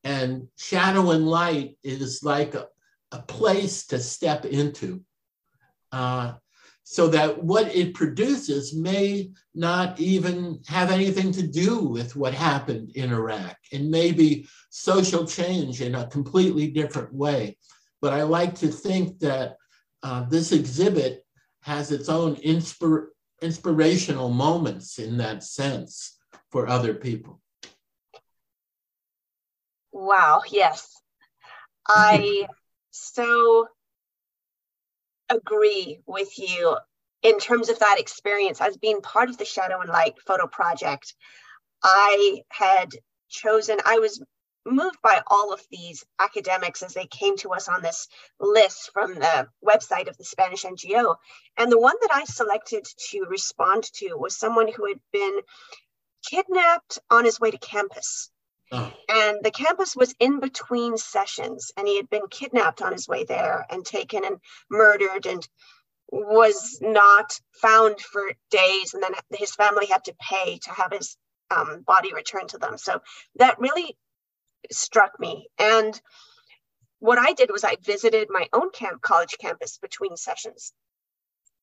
And 0.04 0.48
shadow 0.58 1.12
and 1.12 1.28
light 1.28 1.76
is 1.82 2.22
like 2.22 2.54
a, 2.54 2.66
a 3.12 3.22
place 3.22 3.86
to 3.88 3.98
step 3.98 4.44
into. 4.44 5.02
Uh, 5.92 6.34
so 6.84 7.06
that 7.08 7.42
what 7.42 7.74
it 7.74 7.94
produces 7.94 8.74
may 8.74 9.30
not 9.54 9.98
even 10.00 10.60
have 10.66 10.90
anything 10.90 11.30
to 11.32 11.46
do 11.46 11.78
with 11.78 12.16
what 12.16 12.34
happened 12.34 12.90
in 12.96 13.12
Iraq. 13.12 13.56
and 13.72 13.90
maybe 13.90 14.46
social 14.70 15.26
change 15.26 15.80
in 15.80 15.94
a 15.94 16.06
completely 16.08 16.68
different 16.68 17.12
way. 17.14 17.56
But 18.00 18.12
I 18.12 18.22
like 18.22 18.54
to 18.56 18.68
think 18.68 19.20
that 19.20 19.56
uh, 20.02 20.24
this 20.28 20.50
exhibit 20.50 21.24
has 21.60 21.92
its 21.92 22.08
own 22.08 22.36
inspir 22.36 23.08
inspirational 23.40 24.28
moments 24.28 24.98
in 24.98 25.16
that 25.18 25.42
sense 25.42 26.18
for 26.50 26.68
other 26.68 26.94
people. 26.94 27.40
Wow, 29.92 30.42
yes. 30.50 30.94
I 31.88 32.46
so 32.90 33.68
agree 35.32 36.00
with 36.06 36.38
you 36.38 36.76
in 37.22 37.38
terms 37.38 37.68
of 37.68 37.78
that 37.78 38.00
experience 38.00 38.60
as 38.60 38.76
being 38.76 39.00
part 39.00 39.30
of 39.30 39.38
the 39.38 39.44
Shadow 39.44 39.80
and 39.80 39.90
Light 39.90 40.14
photo 40.26 40.46
project. 40.46 41.14
I 41.82 42.42
had 42.50 42.90
chosen, 43.28 43.78
I 43.84 43.98
was 43.98 44.22
moved 44.64 44.98
by 45.02 45.20
all 45.26 45.52
of 45.52 45.60
these 45.70 46.04
academics 46.18 46.82
as 46.82 46.94
they 46.94 47.06
came 47.06 47.36
to 47.38 47.52
us 47.52 47.68
on 47.68 47.82
this 47.82 48.08
list 48.38 48.90
from 48.92 49.14
the 49.14 49.48
website 49.64 50.08
of 50.08 50.16
the 50.16 50.24
Spanish 50.24 50.64
NGO. 50.64 51.16
And 51.56 51.70
the 51.70 51.80
one 51.80 51.96
that 52.02 52.14
I 52.14 52.24
selected 52.24 52.86
to 53.10 53.24
respond 53.28 53.84
to 53.94 54.14
was 54.14 54.36
someone 54.36 54.70
who 54.72 54.86
had 54.86 55.00
been 55.12 55.40
kidnapped 56.28 56.98
on 57.10 57.24
his 57.24 57.40
way 57.40 57.50
to 57.50 57.58
campus. 57.58 58.30
Oh. 58.72 58.92
And 59.08 59.38
the 59.42 59.50
campus 59.50 59.94
was 59.94 60.14
in 60.18 60.40
between 60.40 60.96
sessions, 60.96 61.72
and 61.76 61.86
he 61.86 61.96
had 61.96 62.08
been 62.08 62.26
kidnapped 62.30 62.80
on 62.80 62.92
his 62.92 63.06
way 63.06 63.24
there 63.24 63.66
and 63.68 63.84
taken 63.84 64.24
and 64.24 64.38
murdered 64.70 65.26
and 65.26 65.46
was 66.10 66.78
not 66.80 67.38
found 67.52 68.00
for 68.00 68.32
days. 68.50 68.94
And 68.94 69.02
then 69.02 69.12
his 69.34 69.54
family 69.54 69.86
had 69.86 70.04
to 70.04 70.14
pay 70.18 70.58
to 70.58 70.70
have 70.70 70.92
his 70.92 71.16
um, 71.50 71.82
body 71.86 72.14
returned 72.14 72.50
to 72.50 72.58
them. 72.58 72.78
So 72.78 73.00
that 73.36 73.58
really 73.58 73.96
struck 74.70 75.18
me. 75.20 75.48
And 75.58 76.00
what 76.98 77.18
I 77.18 77.32
did 77.32 77.50
was 77.50 77.64
I 77.64 77.76
visited 77.82 78.28
my 78.30 78.48
own 78.52 78.70
camp 78.70 79.02
college 79.02 79.36
campus 79.38 79.78
between 79.78 80.16
sessions 80.16 80.72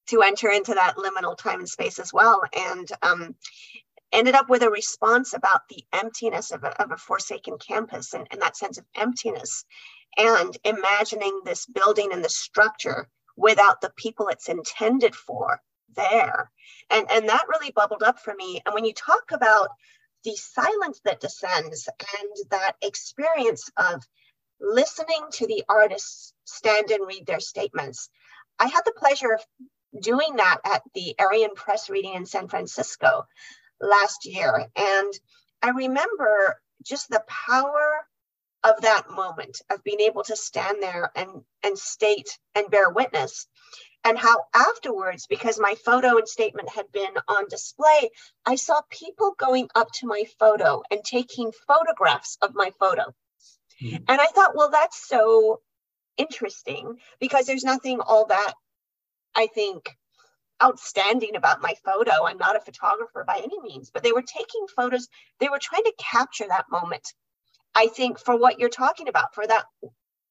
to 0.09 0.21
enter 0.21 0.49
into 0.49 0.73
that 0.73 0.97
liminal 0.97 1.37
time 1.37 1.59
and 1.59 1.69
space 1.69 1.99
as 1.99 2.11
well. 2.11 2.41
And 2.55 2.91
um, 3.01 3.35
ended 4.11 4.35
up 4.35 4.49
with 4.49 4.63
a 4.63 4.69
response 4.69 5.33
about 5.33 5.61
the 5.69 5.83
emptiness 5.93 6.51
of 6.51 6.63
a, 6.63 6.81
of 6.81 6.91
a 6.91 6.97
forsaken 6.97 7.57
campus 7.57 8.13
and, 8.13 8.27
and 8.31 8.41
that 8.41 8.57
sense 8.57 8.77
of 8.77 8.85
emptiness 8.95 9.65
and 10.17 10.57
imagining 10.63 11.41
this 11.45 11.65
building 11.65 12.11
and 12.11 12.23
the 12.23 12.29
structure 12.29 13.07
without 13.37 13.81
the 13.81 13.91
people 13.95 14.27
it's 14.27 14.49
intended 14.49 15.15
for 15.15 15.61
there 15.95 16.51
and 16.89 17.09
and 17.11 17.29
that 17.29 17.45
really 17.47 17.71
bubbled 17.71 18.03
up 18.03 18.19
for 18.19 18.33
me 18.35 18.61
and 18.65 18.75
when 18.75 18.85
you 18.85 18.93
talk 18.93 19.31
about 19.31 19.69
the 20.23 20.35
silence 20.35 20.99
that 21.05 21.21
descends 21.21 21.87
and 21.87 22.49
that 22.51 22.73
experience 22.81 23.69
of 23.77 24.03
listening 24.59 25.25
to 25.31 25.47
the 25.47 25.63
artists 25.69 26.33
stand 26.45 26.91
and 26.91 27.07
read 27.07 27.25
their 27.25 27.39
statements. 27.39 28.09
I 28.59 28.67
had 28.67 28.81
the 28.85 28.93
pleasure 28.97 29.31
of 29.33 29.41
doing 30.01 30.35
that 30.35 30.59
at 30.65 30.81
the 30.93 31.15
Arion 31.19 31.51
Press 31.55 31.89
reading 31.89 32.13
in 32.15 32.25
San 32.25 32.47
Francisco 32.47 33.25
last 33.81 34.25
year. 34.25 34.67
And 34.75 35.13
I 35.61 35.69
remember 35.69 36.59
just 36.83 37.09
the 37.09 37.23
power 37.27 38.05
of 38.63 38.81
that 38.81 39.09
moment 39.09 39.61
of 39.69 39.83
being 39.83 40.01
able 40.01 40.23
to 40.23 40.35
stand 40.35 40.81
there 40.81 41.11
and, 41.15 41.29
and 41.63 41.77
state 41.77 42.37
and 42.55 42.69
bear 42.69 42.89
witness 42.89 43.47
and 44.03 44.17
how 44.17 44.43
afterwards, 44.53 45.27
because 45.27 45.59
my 45.59 45.75
photo 45.85 46.17
and 46.17 46.27
statement 46.27 46.69
had 46.69 46.91
been 46.91 47.13
on 47.27 47.47
display, 47.49 48.09
I 48.45 48.55
saw 48.55 48.81
people 48.89 49.35
going 49.37 49.69
up 49.75 49.89
to 49.95 50.07
my 50.07 50.23
photo 50.39 50.83
and 50.89 51.03
taking 51.03 51.51
photographs 51.67 52.37
of 52.41 52.55
my 52.55 52.71
photo. 52.79 53.13
Mm-hmm. 53.81 54.03
And 54.07 54.21
I 54.21 54.27
thought, 54.27 54.55
well, 54.55 54.69
that's 54.69 55.07
so 55.07 55.61
interesting 56.17 56.97
because 57.19 57.45
there's 57.45 57.63
nothing 57.63 57.99
all 58.01 58.25
that 58.27 58.53
I 59.35 59.47
think 59.47 59.95
outstanding 60.61 61.35
about 61.35 61.61
my 61.61 61.73
photo. 61.85 62.25
I'm 62.25 62.37
not 62.37 62.55
a 62.55 62.61
photographer 62.61 63.23
by 63.25 63.37
any 63.37 63.59
means, 63.61 63.91
but 63.91 64.03
they 64.03 64.11
were 64.11 64.21
taking 64.23 64.67
photos. 64.75 65.07
They 65.39 65.49
were 65.49 65.59
trying 65.59 65.83
to 65.83 65.93
capture 65.97 66.47
that 66.47 66.65
moment. 66.71 67.13
I 67.75 67.87
think 67.87 68.19
for 68.19 68.37
what 68.37 68.59
you're 68.59 68.69
talking 68.69 69.07
about, 69.07 69.33
for 69.33 69.45
that 69.45 69.65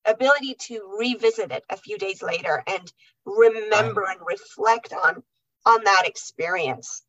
ability 0.04 0.56
to 0.58 0.96
revisit 0.98 1.52
it 1.52 1.64
a 1.70 1.76
few 1.76 1.98
days 1.98 2.22
later 2.22 2.62
and 2.66 2.92
remember 3.24 4.06
and 4.08 4.20
reflect 4.26 4.92
on 4.92 5.22
on 5.66 5.84
that 5.84 6.04
experience. 6.06 7.02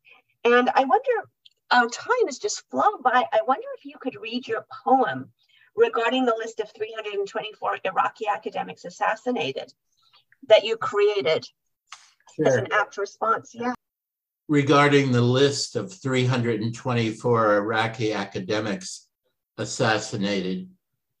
And 0.44 0.70
I 0.74 0.84
wonder, 0.84 1.28
our 1.70 1.88
time 1.88 2.26
has 2.26 2.38
just 2.38 2.68
flown 2.70 3.02
by. 3.02 3.24
I 3.32 3.40
wonder 3.46 3.66
if 3.78 3.84
you 3.84 3.96
could 4.00 4.16
read 4.20 4.46
your 4.46 4.66
poem 4.84 5.32
regarding 5.76 6.24
the 6.24 6.36
list 6.36 6.60
of 6.60 6.70
324 6.74 7.78
Iraqi 7.84 8.26
academics 8.26 8.84
assassinated 8.84 9.72
that 10.48 10.64
you 10.64 10.76
created 10.76 11.46
sure. 12.36 12.46
as 12.46 12.54
an 12.56 12.68
apt 12.72 12.96
response. 12.96 13.52
Yeah. 13.54 13.74
Regarding 14.48 15.12
the 15.12 15.22
list 15.22 15.76
of 15.76 15.92
324 15.92 17.56
Iraqi 17.56 18.12
academics 18.12 19.08
assassinated 19.58 20.68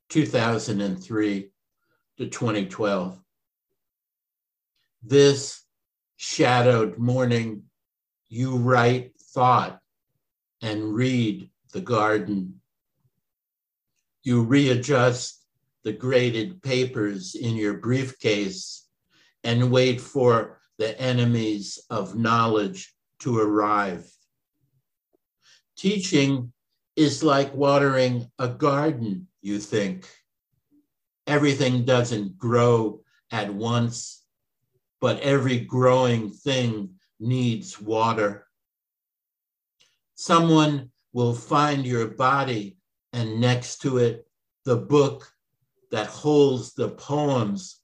2003 0.08 1.50
to 2.18 2.26
2012. 2.26 3.20
This 5.02 5.62
shadowed 6.16 6.98
morning, 6.98 7.62
you 8.28 8.56
write 8.56 9.12
thought 9.32 9.80
and 10.60 10.92
read 10.94 11.48
the 11.72 11.80
garden. 11.80 12.60
You 14.22 14.42
readjust 14.42 15.40
the 15.82 15.92
graded 15.92 16.62
papers 16.62 17.34
in 17.34 17.56
your 17.56 17.74
briefcase 17.74 18.86
and 19.44 19.70
wait 19.70 20.00
for 20.00 20.59
the 20.80 21.00
enemies 21.00 21.78
of 21.90 22.16
knowledge 22.16 22.92
to 23.20 23.38
arrive. 23.38 24.10
Teaching 25.76 26.52
is 26.96 27.22
like 27.22 27.54
watering 27.54 28.28
a 28.38 28.48
garden, 28.48 29.28
you 29.42 29.58
think. 29.58 30.08
Everything 31.26 31.84
doesn't 31.84 32.36
grow 32.36 33.02
at 33.30 33.54
once 33.54 34.20
but 35.00 35.18
every 35.20 35.60
growing 35.60 36.30
thing 36.30 36.90
needs 37.18 37.80
water. 37.80 38.46
Someone 40.14 40.90
will 41.12 41.34
find 41.34 41.86
your 41.86 42.08
body 42.08 42.76
and 43.12 43.40
next 43.40 43.78
to 43.82 43.98
it, 43.98 44.26
the 44.64 44.76
book 44.76 45.32
that 45.90 46.06
holds 46.06 46.74
the 46.74 46.90
poems 46.90 47.80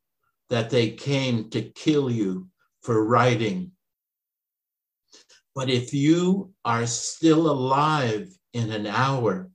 that 0.50 0.70
they 0.70 0.90
came 0.90 1.50
to 1.50 1.62
kill 1.62 2.10
you 2.10 2.48
for 2.86 3.04
writing. 3.04 3.72
But 5.56 5.68
if 5.68 5.92
you 5.92 6.52
are 6.64 6.86
still 6.86 7.50
alive 7.50 8.28
in 8.52 8.70
an 8.70 8.86
hour, 8.86 9.50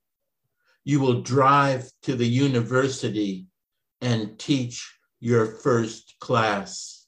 you 0.83 0.99
will 0.99 1.21
drive 1.21 1.89
to 2.03 2.15
the 2.15 2.27
university 2.27 3.47
and 4.01 4.37
teach 4.37 4.93
your 5.21 5.45
first 5.45 6.15
class. 6.19 7.07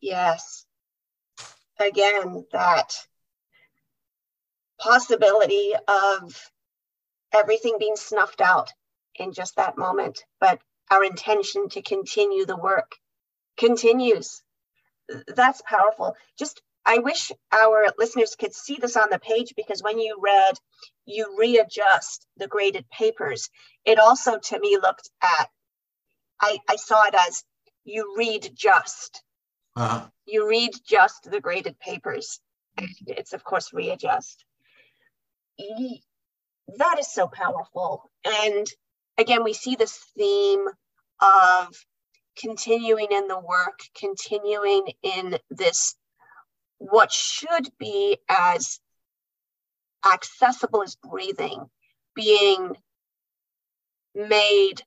Yes. 0.00 0.64
Again, 1.78 2.46
that 2.52 2.94
possibility 4.78 5.74
of 5.86 6.50
everything 7.34 7.76
being 7.78 7.96
snuffed 7.96 8.40
out 8.40 8.72
in 9.16 9.32
just 9.32 9.56
that 9.56 9.76
moment, 9.76 10.24
but 10.40 10.58
our 10.90 11.04
intention 11.04 11.68
to 11.68 11.82
continue 11.82 12.46
the 12.46 12.56
work 12.56 12.96
continues. 13.60 14.42
That's 15.28 15.62
powerful. 15.62 16.16
Just, 16.38 16.62
I 16.86 16.98
wish 16.98 17.32
our 17.52 17.86
listeners 17.98 18.36
could 18.36 18.54
see 18.54 18.78
this 18.80 18.96
on 18.96 19.10
the 19.10 19.20
page 19.20 19.54
because 19.56 19.82
when 19.82 20.00
you 20.00 20.18
read, 20.20 20.54
you 21.06 21.36
readjust 21.38 22.26
the 22.38 22.48
graded 22.48 22.86
papers. 22.90 23.50
It 23.84 24.00
also 24.00 24.38
to 24.38 24.60
me 24.60 24.78
looked 24.82 25.10
at, 25.22 25.48
I, 26.40 26.58
I 26.68 26.76
saw 26.76 27.04
it 27.06 27.14
as 27.14 27.44
you 27.84 28.14
read 28.18 28.50
just 28.54 29.22
uh-huh. 29.76 30.08
You 30.26 30.48
read 30.48 30.72
just 30.86 31.30
the 31.30 31.40
graded 31.40 31.78
papers. 31.80 32.40
It's, 33.06 33.32
of 33.32 33.44
course, 33.44 33.72
readjust. 33.72 34.44
That 36.78 36.98
is 36.98 37.12
so 37.12 37.28
powerful. 37.28 38.10
And 38.24 38.66
again, 39.18 39.44
we 39.44 39.54
see 39.54 39.76
this 39.76 39.98
theme 40.16 40.64
of 41.20 41.68
continuing 42.38 43.08
in 43.10 43.28
the 43.28 43.38
work, 43.38 43.80
continuing 43.98 44.92
in 45.02 45.38
this, 45.50 45.94
what 46.78 47.12
should 47.12 47.68
be 47.78 48.18
as 48.28 48.80
accessible 50.10 50.82
as 50.82 50.96
breathing, 50.96 51.66
being 52.14 52.76
made 54.14 54.82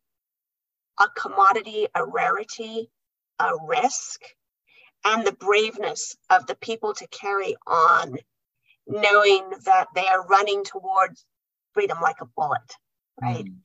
a 0.99 1.07
commodity, 1.09 1.87
a 1.95 2.05
rarity, 2.05 2.89
a 3.39 3.51
risk, 3.67 4.21
and 5.05 5.25
the 5.25 5.33
braveness 5.33 6.15
of 6.29 6.45
the 6.47 6.55
people 6.55 6.93
to 6.93 7.07
carry 7.07 7.55
on, 7.67 8.15
knowing 8.87 9.49
that 9.65 9.87
they 9.95 10.05
are 10.05 10.25
running 10.27 10.63
towards 10.63 11.25
freedom 11.73 11.97
like 12.01 12.21
a 12.21 12.25
bullet, 12.25 12.75
right? 13.21 13.45
Mm. 13.45 13.55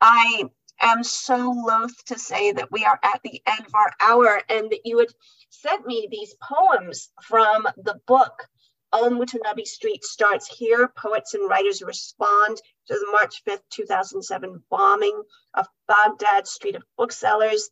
I 0.00 0.44
am 0.80 1.02
so 1.04 1.50
loath 1.50 2.04
to 2.06 2.18
say 2.18 2.52
that 2.52 2.72
we 2.72 2.84
are 2.84 2.98
at 3.02 3.20
the 3.22 3.42
end 3.46 3.66
of 3.66 3.74
our 3.74 3.92
hour 4.00 4.42
and 4.48 4.70
that 4.70 4.80
you 4.84 4.98
had 4.98 5.08
sent 5.50 5.86
me 5.86 6.08
these 6.10 6.34
poems 6.42 7.10
from 7.22 7.66
the 7.76 8.00
book 8.06 8.48
Al 8.94 9.10
Mutanabbi 9.10 9.66
Street 9.66 10.04
starts 10.04 10.46
here. 10.46 10.86
Poets 10.86 11.34
and 11.34 11.50
writers 11.50 11.82
respond 11.82 12.56
to 12.86 12.94
the 12.94 13.08
March 13.10 13.42
5th, 13.44 13.62
2007 13.70 14.62
bombing 14.70 15.20
of 15.54 15.66
Baghdad 15.88 16.46
Street 16.46 16.76
of 16.76 16.84
Booksellers. 16.96 17.70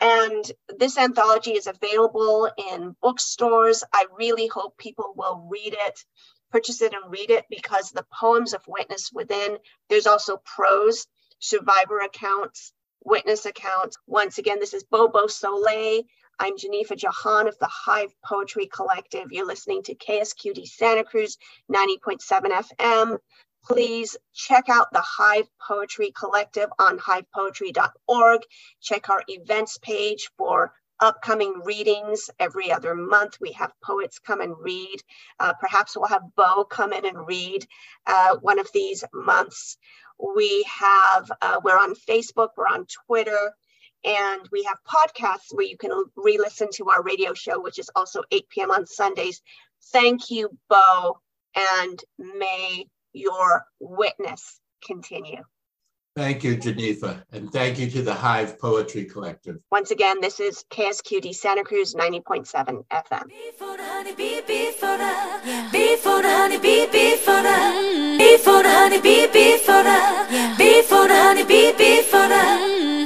And 0.00 0.50
this 0.78 0.96
anthology 0.96 1.52
is 1.52 1.66
available 1.66 2.50
in 2.72 2.96
bookstores. 3.02 3.84
I 3.92 4.06
really 4.16 4.46
hope 4.46 4.78
people 4.78 5.12
will 5.14 5.46
read 5.50 5.76
it, 5.78 6.04
purchase 6.50 6.80
it 6.80 6.94
and 6.94 7.12
read 7.12 7.30
it 7.30 7.44
because 7.50 7.90
the 7.90 8.06
poems 8.18 8.54
of 8.54 8.62
witness 8.66 9.10
within, 9.12 9.58
there's 9.90 10.06
also 10.06 10.38
prose, 10.46 11.06
survivor 11.44 12.00
accounts, 12.00 12.72
witness 13.04 13.44
accounts. 13.44 13.98
Once 14.06 14.38
again, 14.38 14.58
this 14.60 14.72
is 14.72 14.84
Beau 14.84 15.08
Beausoleil. 15.08 16.02
I'm 16.38 16.56
Geneffa 16.56 16.96
Jahan 16.96 17.46
of 17.48 17.58
the 17.58 17.68
Hive 17.70 18.14
Poetry 18.24 18.66
Collective. 18.66 19.26
You're 19.30 19.46
listening 19.46 19.82
to 19.84 19.94
KSQD 19.94 20.66
Santa 20.66 21.04
Cruz 21.04 21.36
90.7 21.70 22.18
FM 22.50 23.18
please 23.66 24.16
check 24.34 24.68
out 24.68 24.88
the 24.92 25.00
Hive 25.00 25.48
Poetry 25.66 26.12
Collective 26.18 26.68
on 26.78 26.98
hivepoetry.org. 26.98 28.42
Check 28.82 29.08
our 29.08 29.22
events 29.28 29.78
page 29.78 30.30
for 30.36 30.72
upcoming 31.00 31.60
readings 31.64 32.30
every 32.38 32.70
other 32.70 32.94
month. 32.94 33.38
We 33.40 33.52
have 33.52 33.72
poets 33.82 34.18
come 34.18 34.40
and 34.40 34.54
read. 34.58 34.98
Uh, 35.40 35.54
perhaps 35.60 35.96
we'll 35.96 36.08
have 36.08 36.34
Beau 36.36 36.64
come 36.64 36.92
in 36.92 37.04
and 37.06 37.26
read 37.26 37.66
uh, 38.06 38.36
one 38.40 38.58
of 38.58 38.68
these 38.72 39.02
months. 39.12 39.76
We 40.36 40.64
have, 40.80 41.30
uh, 41.42 41.60
we're 41.62 41.78
on 41.78 41.94
Facebook, 41.94 42.50
we're 42.56 42.66
on 42.66 42.86
Twitter, 43.06 43.52
and 44.04 44.48
we 44.52 44.64
have 44.64 44.78
podcasts 44.86 45.52
where 45.52 45.66
you 45.66 45.76
can 45.76 45.90
re 46.16 46.38
listen 46.38 46.68
to 46.74 46.90
our 46.90 47.02
radio 47.02 47.34
show, 47.34 47.60
which 47.60 47.78
is 47.78 47.90
also 47.94 48.22
8 48.30 48.48
p.m. 48.48 48.70
on 48.70 48.86
Sundays. 48.86 49.42
Thank 49.92 50.30
you, 50.30 50.50
Beau, 50.68 51.20
and 51.56 52.00
may 52.18 52.86
your 53.12 53.64
witness 53.80 54.60
continue. 54.86 55.42
Thank 56.16 56.44
you, 56.44 56.56
Geneffa, 56.56 57.24
and 57.32 57.50
thank 57.50 57.76
you 57.76 57.90
to 57.90 58.00
the 58.00 58.14
Hive 58.14 58.56
Poetry 58.60 59.04
Collective. 59.04 59.58
Once 59.72 59.90
again, 59.90 60.20
this 60.20 60.38
is 60.38 60.64
KSQD 60.70 61.34
Santa 61.34 61.64
Cruz 61.64 61.92
90.7 61.94 62.84
FM. 62.88 63.24
For 63.58 63.76
the 63.76 63.82
honey, 63.82 64.12
for 64.12 64.96
the, 64.96 65.10
for 66.00 66.22
the 66.22 66.28
honey, 66.28 66.58
for 67.16 67.42
the, 67.42 67.66
for 68.38 68.62
the 68.62 68.70
honey, 68.70 68.98
for 69.58 69.82
the, 69.82 70.82
for 70.86 71.08
the 71.08 71.14
honey, 71.20 72.02
for 72.02 72.28
the. 72.28 73.03